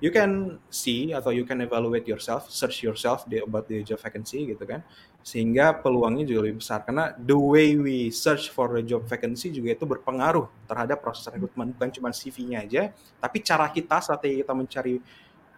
[0.00, 4.44] you can see atau you can evaluate yourself, search yourself the, about the job vacancy
[4.52, 4.84] gitu kan.
[5.26, 9.74] Sehingga peluangnya juga lebih besar karena the way we search for the job vacancy juga
[9.74, 12.82] itu berpengaruh terhadap proses rekrutmen bukan cuma CV-nya aja,
[13.18, 14.94] tapi cara kita strategi kita mencari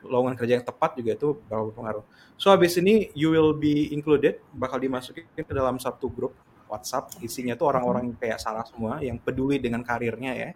[0.06, 2.04] lowongan kerja yang tepat juga itu bakal berpengaruh.
[2.38, 6.32] So habis ini you will be included, bakal dimasukin ke dalam satu grup
[6.68, 10.50] WhatsApp, isinya tuh orang-orang kayak salah semua yang peduli dengan karirnya ya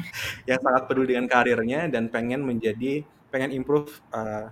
[0.48, 4.48] yang sangat peduli dengan karirnya dan pengen menjadi pengen improve uh,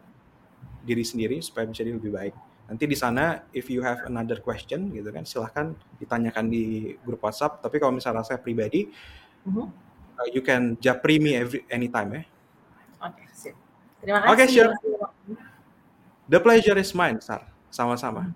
[0.83, 2.35] diri sendiri supaya bisa jadi lebih baik.
[2.67, 7.63] Nanti di sana if you have another question gitu kan silahkan ditanyakan di grup WhatsApp.
[7.63, 8.91] Tapi kalau misalnya saya pribadi,
[9.47, 9.69] uh-huh.
[10.19, 12.23] uh, you can japri me every anytime ya.
[13.03, 13.55] Oke, okay, sip.
[14.03, 14.31] Terima kasih.
[14.31, 14.73] Oke, okay, sure.
[16.31, 17.45] The pleasure is mine, Sar.
[17.69, 18.31] Sama-sama.
[18.31, 18.35] Hmm.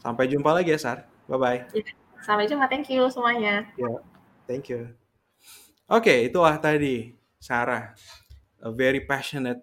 [0.00, 0.98] Sampai jumpa lagi ya, Sar.
[1.26, 1.74] Bye-bye.
[1.74, 1.92] Iya.
[2.22, 2.66] Sampai jumpa.
[2.70, 3.66] Thank you semuanya.
[3.74, 3.98] Ya, yeah.
[4.46, 4.94] thank you.
[5.86, 7.94] Oke, okay, itulah tadi Sarah,
[8.58, 9.62] a very passionate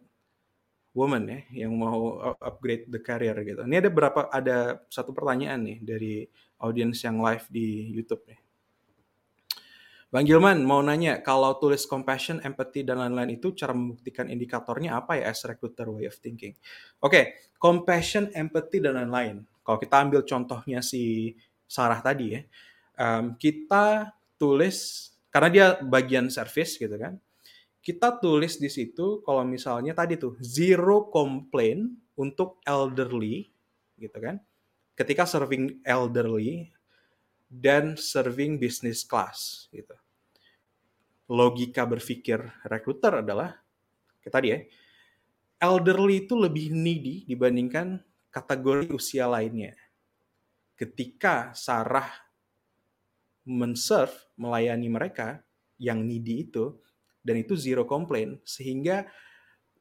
[0.96, 3.68] woman ya yang mau upgrade the career gitu.
[3.68, 6.14] Ini ada berapa ada satu pertanyaan nih dari
[6.64, 8.40] audiens yang live di YouTube nih.
[10.14, 15.20] Bang Gilman mau nanya kalau tulis compassion, empathy dan lain-lain itu cara membuktikan indikatornya apa
[15.20, 16.56] ya as recruiter way of thinking.
[17.04, 17.24] Oke, okay,
[17.60, 19.44] compassion, empathy dan lain-lain.
[19.60, 21.36] Kalau kita ambil contohnya si
[21.68, 22.42] Sarah tadi ya,
[22.96, 27.18] um, kita tulis karena dia bagian service gitu kan.
[27.82, 33.50] Kita tulis di situ kalau misalnya tadi tuh zero complaint untuk elderly
[33.98, 34.38] gitu kan.
[34.94, 36.70] Ketika serving elderly
[37.50, 39.98] dan serving business class gitu.
[41.34, 42.38] Logika berpikir
[42.70, 43.58] recruiter adalah
[44.22, 44.60] kita tadi ya,
[45.60, 48.00] elderly itu lebih needy dibandingkan
[48.32, 49.76] kategori usia lainnya.
[50.78, 52.23] Ketika Sarah
[53.44, 55.44] menserve, melayani mereka
[55.80, 56.80] yang needy itu,
[57.24, 59.08] dan itu zero complaint, sehingga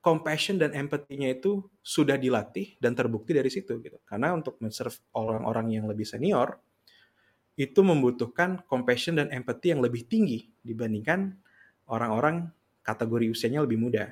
[0.02, 4.02] compassion dan empathy-nya itu sudah dilatih dan terbukti dari situ gitu.
[4.02, 6.59] Karena untuk menserve orang-orang yang lebih senior
[7.55, 11.39] itu membutuhkan compassion dan empathy yang lebih tinggi dibandingkan
[11.86, 12.51] orang-orang
[12.82, 14.10] kategori usianya lebih muda.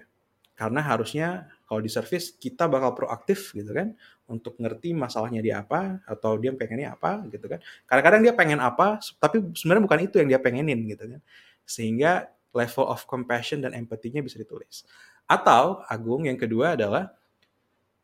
[0.60, 3.96] Karena harusnya kalau di service kita bakal proaktif gitu kan
[4.28, 7.64] untuk ngerti masalahnya dia apa atau dia pengennya apa gitu kan.
[7.88, 11.20] Kadang-kadang dia pengen apa tapi sebenarnya bukan itu yang dia pengenin gitu kan.
[11.64, 14.84] Sehingga level of compassion dan empathy-nya bisa ditulis.
[15.24, 17.08] Atau Agung yang kedua adalah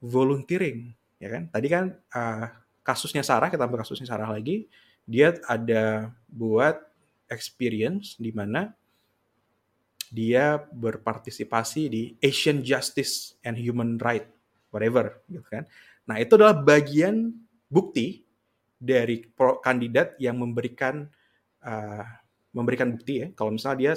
[0.00, 1.52] volunteering ya kan.
[1.52, 2.46] Tadi kan uh,
[2.80, 4.64] kasusnya Sarah kita ambil kasusnya Sarah lagi
[5.04, 6.80] dia ada buat
[7.28, 8.72] experience di mana
[10.10, 14.26] dia berpartisipasi di Asian Justice and Human Right
[14.70, 15.64] whatever gitu kan.
[16.06, 17.34] Nah, itu adalah bagian
[17.66, 18.22] bukti
[18.76, 21.08] dari pro kandidat yang memberikan
[21.64, 22.04] uh,
[22.52, 23.28] memberikan bukti ya.
[23.32, 23.92] Kalau misalnya dia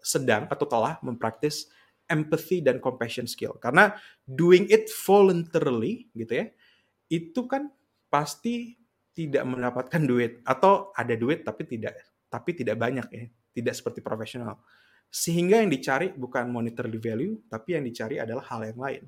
[0.00, 1.68] sedang atau telah mempraktis
[2.06, 3.58] empathy dan compassion skill.
[3.58, 3.92] Karena
[4.24, 6.46] doing it voluntarily gitu ya
[7.06, 7.70] itu kan
[8.10, 8.78] pasti
[9.12, 10.40] tidak mendapatkan duit.
[10.46, 11.98] Atau ada duit tapi tidak
[12.30, 13.26] tapi tidak banyak ya.
[13.56, 14.60] Tidak seperti profesional
[15.16, 19.02] sehingga yang dicari bukan monetary value, tapi yang dicari adalah hal yang lain.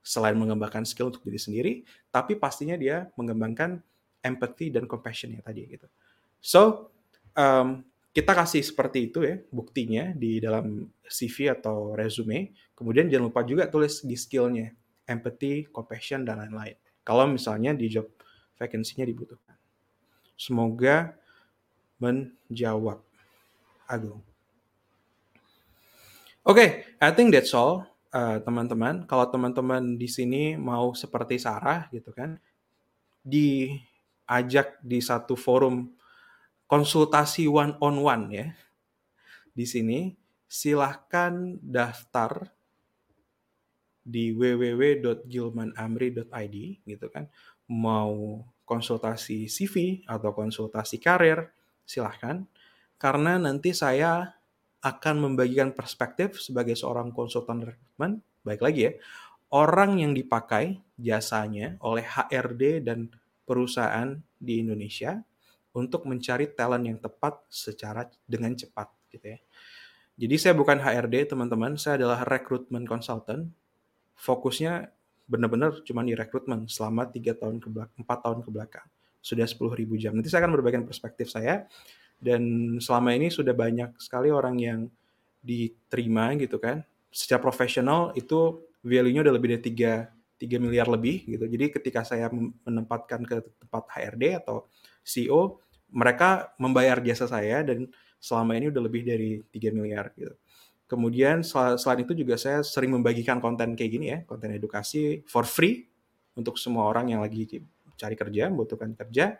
[0.00, 1.72] Selain mengembangkan skill untuk diri sendiri,
[2.08, 3.76] tapi pastinya dia mengembangkan
[4.24, 5.84] empathy dan compassion yang tadi gitu.
[6.40, 6.88] So,
[7.36, 7.84] um,
[8.16, 12.56] kita kasih seperti itu ya buktinya di dalam CV atau resume.
[12.72, 14.72] Kemudian jangan lupa juga tulis di skillnya
[15.04, 16.80] empathy, compassion dan lain-lain.
[17.04, 18.08] Kalau misalnya di job
[18.56, 19.60] vacancy-nya dibutuhkan.
[20.40, 21.12] Semoga
[22.00, 23.04] menjawab.
[23.84, 24.24] Agung.
[26.44, 26.68] Oke, okay,
[27.00, 29.08] I think that's all, uh, teman-teman.
[29.08, 32.36] Kalau teman-teman di sini mau seperti Sarah gitu kan,
[33.24, 35.96] diajak di satu forum
[36.68, 38.52] konsultasi one on one ya.
[39.56, 40.12] Di sini
[40.44, 42.52] silahkan daftar
[44.04, 47.24] di www.gilmanamri.id gitu kan.
[47.72, 51.48] Mau konsultasi CV atau konsultasi karir,
[51.88, 52.44] silahkan.
[53.00, 54.43] Karena nanti saya
[54.84, 58.92] akan membagikan perspektif sebagai seorang konsultan rekrutmen, baik lagi ya,
[59.56, 63.08] orang yang dipakai jasanya oleh HRD dan
[63.48, 65.24] perusahaan di Indonesia
[65.72, 69.38] untuk mencari talent yang tepat secara dengan cepat gitu ya.
[70.14, 73.50] Jadi saya bukan HRD teman-teman, saya adalah recruitment consultant.
[74.14, 74.92] Fokusnya
[75.26, 78.86] benar-benar cuma di rekrutmen selama tiga tahun ke belakang, 4 tahun ke belakang.
[79.18, 80.14] Sudah 10 ribu jam.
[80.14, 81.66] Nanti saya akan berbagikan perspektif saya
[82.20, 82.42] dan
[82.80, 84.80] selama ini sudah banyak sekali orang yang
[85.44, 86.80] diterima gitu kan.
[87.12, 91.44] Secara profesional itu value-nya udah lebih dari 3, 3 miliar lebih gitu.
[91.44, 92.32] Jadi ketika saya
[92.64, 94.66] menempatkan ke tempat HRD atau
[95.04, 95.60] CEO
[95.94, 97.86] mereka membayar jasa saya dan
[98.18, 100.34] selama ini udah lebih dari 3 miliar gitu.
[100.84, 105.88] Kemudian selain itu juga saya sering membagikan konten kayak gini ya konten edukasi for free
[106.36, 107.64] untuk semua orang yang lagi
[107.94, 109.38] cari kerja membutuhkan kerja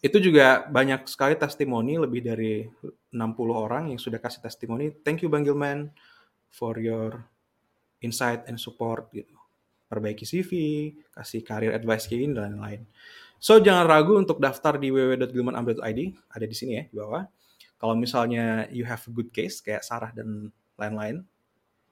[0.00, 2.64] itu juga banyak sekali testimoni lebih dari
[3.12, 3.12] 60
[3.52, 5.92] orang yang sudah kasih testimoni thank you Bang Gilman
[6.48, 7.20] for your
[8.00, 9.36] insight and support gitu.
[9.86, 10.50] Perbaiki CV
[11.12, 12.88] kasih career advice kayak dan lain-lain.
[13.40, 16.00] So jangan ragu untuk daftar di www.gilmanamri.id
[16.32, 17.24] ada di sini ya di bawah.
[17.80, 21.24] Kalau misalnya you have a good case kayak Sarah dan lain-lain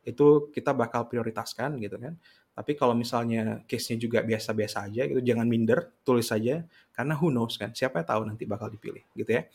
[0.08, 2.16] itu kita bakal prioritaskan gitu kan
[2.58, 7.54] tapi kalau misalnya case-nya juga biasa-biasa aja gitu, jangan minder, tulis saja karena who knows
[7.54, 9.46] kan, siapa yang tahu nanti bakal dipilih gitu ya.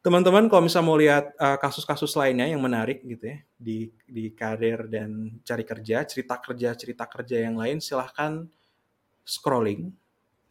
[0.00, 4.86] Teman-teman kalau misalnya mau lihat uh, kasus-kasus lainnya yang menarik gitu ya di di karir
[4.86, 8.46] dan cari kerja, cerita kerja, cerita kerja yang lain silahkan
[9.26, 9.90] scrolling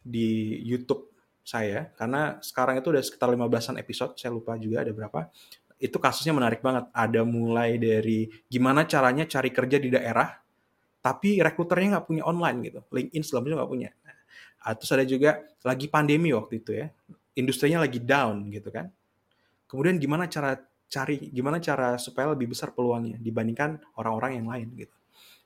[0.04, 1.08] di YouTube
[1.40, 5.32] saya karena sekarang itu udah sekitar 15-an episode, saya lupa juga ada berapa.
[5.80, 6.92] Itu kasusnya menarik banget.
[6.92, 10.28] Ada mulai dari gimana caranya cari kerja di daerah
[11.00, 12.80] tapi rekruternya nggak punya online gitu.
[12.92, 13.90] LinkedIn sebelumnya nggak punya.
[14.04, 15.30] Nah, terus ada juga
[15.64, 16.86] lagi pandemi waktu itu ya,
[17.36, 18.92] industrinya lagi down gitu kan.
[19.64, 20.60] Kemudian gimana cara
[20.90, 24.96] cari, gimana cara supaya lebih besar peluangnya dibandingkan orang-orang yang lain gitu.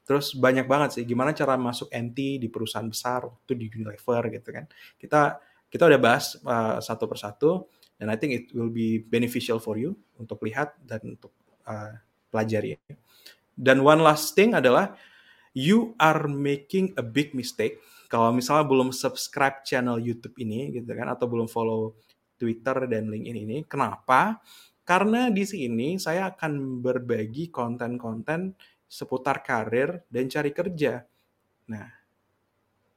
[0.04, 4.48] Terus banyak banget sih gimana cara masuk NT di perusahaan besar itu di Unilever gitu
[4.52, 4.64] kan.
[5.00, 5.40] Kita
[5.70, 9.96] kita udah bahas uh, satu persatu dan I think it will be beneficial for you
[10.20, 11.32] untuk lihat dan untuk
[11.64, 11.96] uh,
[12.28, 12.76] pelajari.
[13.54, 14.92] Dan one last thing adalah
[15.54, 17.78] you are making a big mistake
[18.10, 21.98] kalau misalnya belum subscribe channel YouTube ini gitu kan atau belum follow
[22.38, 23.58] Twitter dan LinkedIn ini.
[23.66, 24.38] Kenapa?
[24.84, 28.52] Karena di sini saya akan berbagi konten-konten
[28.84, 31.02] seputar karir dan cari kerja.
[31.72, 31.88] Nah,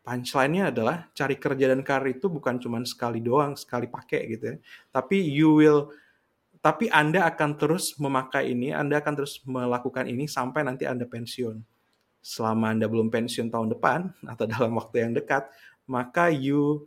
[0.04, 4.58] punchline-nya adalah cari kerja dan karir itu bukan cuma sekali doang, sekali pakai gitu ya.
[4.92, 5.90] Tapi you will
[6.62, 11.77] tapi Anda akan terus memakai ini, Anda akan terus melakukan ini sampai nanti Anda pensiun
[12.28, 15.48] selama Anda belum pensiun tahun depan atau dalam waktu yang dekat,
[15.88, 16.84] maka you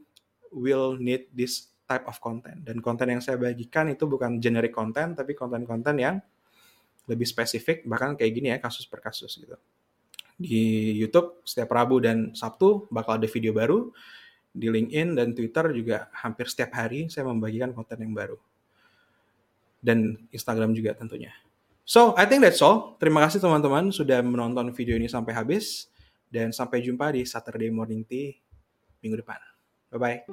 [0.53, 2.61] will need this type of content.
[2.61, 6.21] Dan konten yang saya bagikan itu bukan generic content, tapi konten-konten yang
[7.09, 9.57] lebih spesifik, bahkan kayak gini ya, kasus per kasus gitu.
[10.37, 13.89] Di YouTube setiap Rabu dan Sabtu bakal ada video baru.
[14.51, 18.39] Di LinkedIn dan Twitter juga hampir setiap hari saya membagikan konten yang baru.
[19.81, 21.33] Dan Instagram juga tentunya.
[21.91, 22.95] So, I think that's all.
[23.03, 25.91] Terima kasih teman-teman sudah menonton video ini sampai habis.
[26.31, 28.31] Dan sampai jumpa di Saturday Morning Tea
[29.03, 29.43] minggu depan.
[29.91, 30.31] Bye-bye.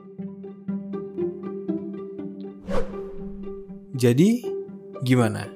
[3.97, 4.45] Jadi,
[5.01, 5.49] gimana?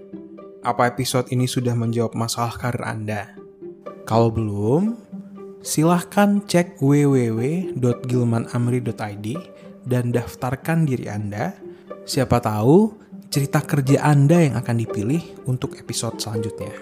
[0.66, 3.38] Apa episode ini sudah menjawab masalah karir Anda?
[4.10, 4.98] Kalau belum,
[5.62, 9.28] silahkan cek www.gilmanamri.id
[9.86, 11.54] dan daftarkan diri Anda.
[12.10, 12.98] Siapa tahu
[13.32, 16.76] cerita kerja Anda yang akan dipilih untuk episode selanjutnya.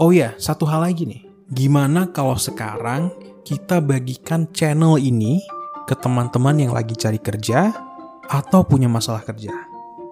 [0.00, 1.28] Oh ya, satu hal lagi nih.
[1.52, 3.12] Gimana kalau sekarang
[3.44, 5.44] kita bagikan channel ini
[5.84, 7.76] ke teman-teman yang lagi cari kerja
[8.24, 9.52] atau punya masalah kerja?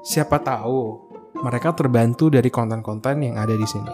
[0.05, 1.09] Siapa tahu
[1.41, 3.93] mereka terbantu dari konten-konten yang ada di sini.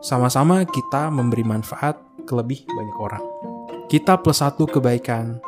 [0.00, 3.24] Sama-sama kita memberi manfaat ke lebih banyak orang.
[3.88, 5.40] Kita plus satu kebaikan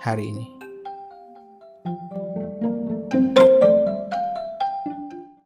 [0.00, 0.59] hari ini.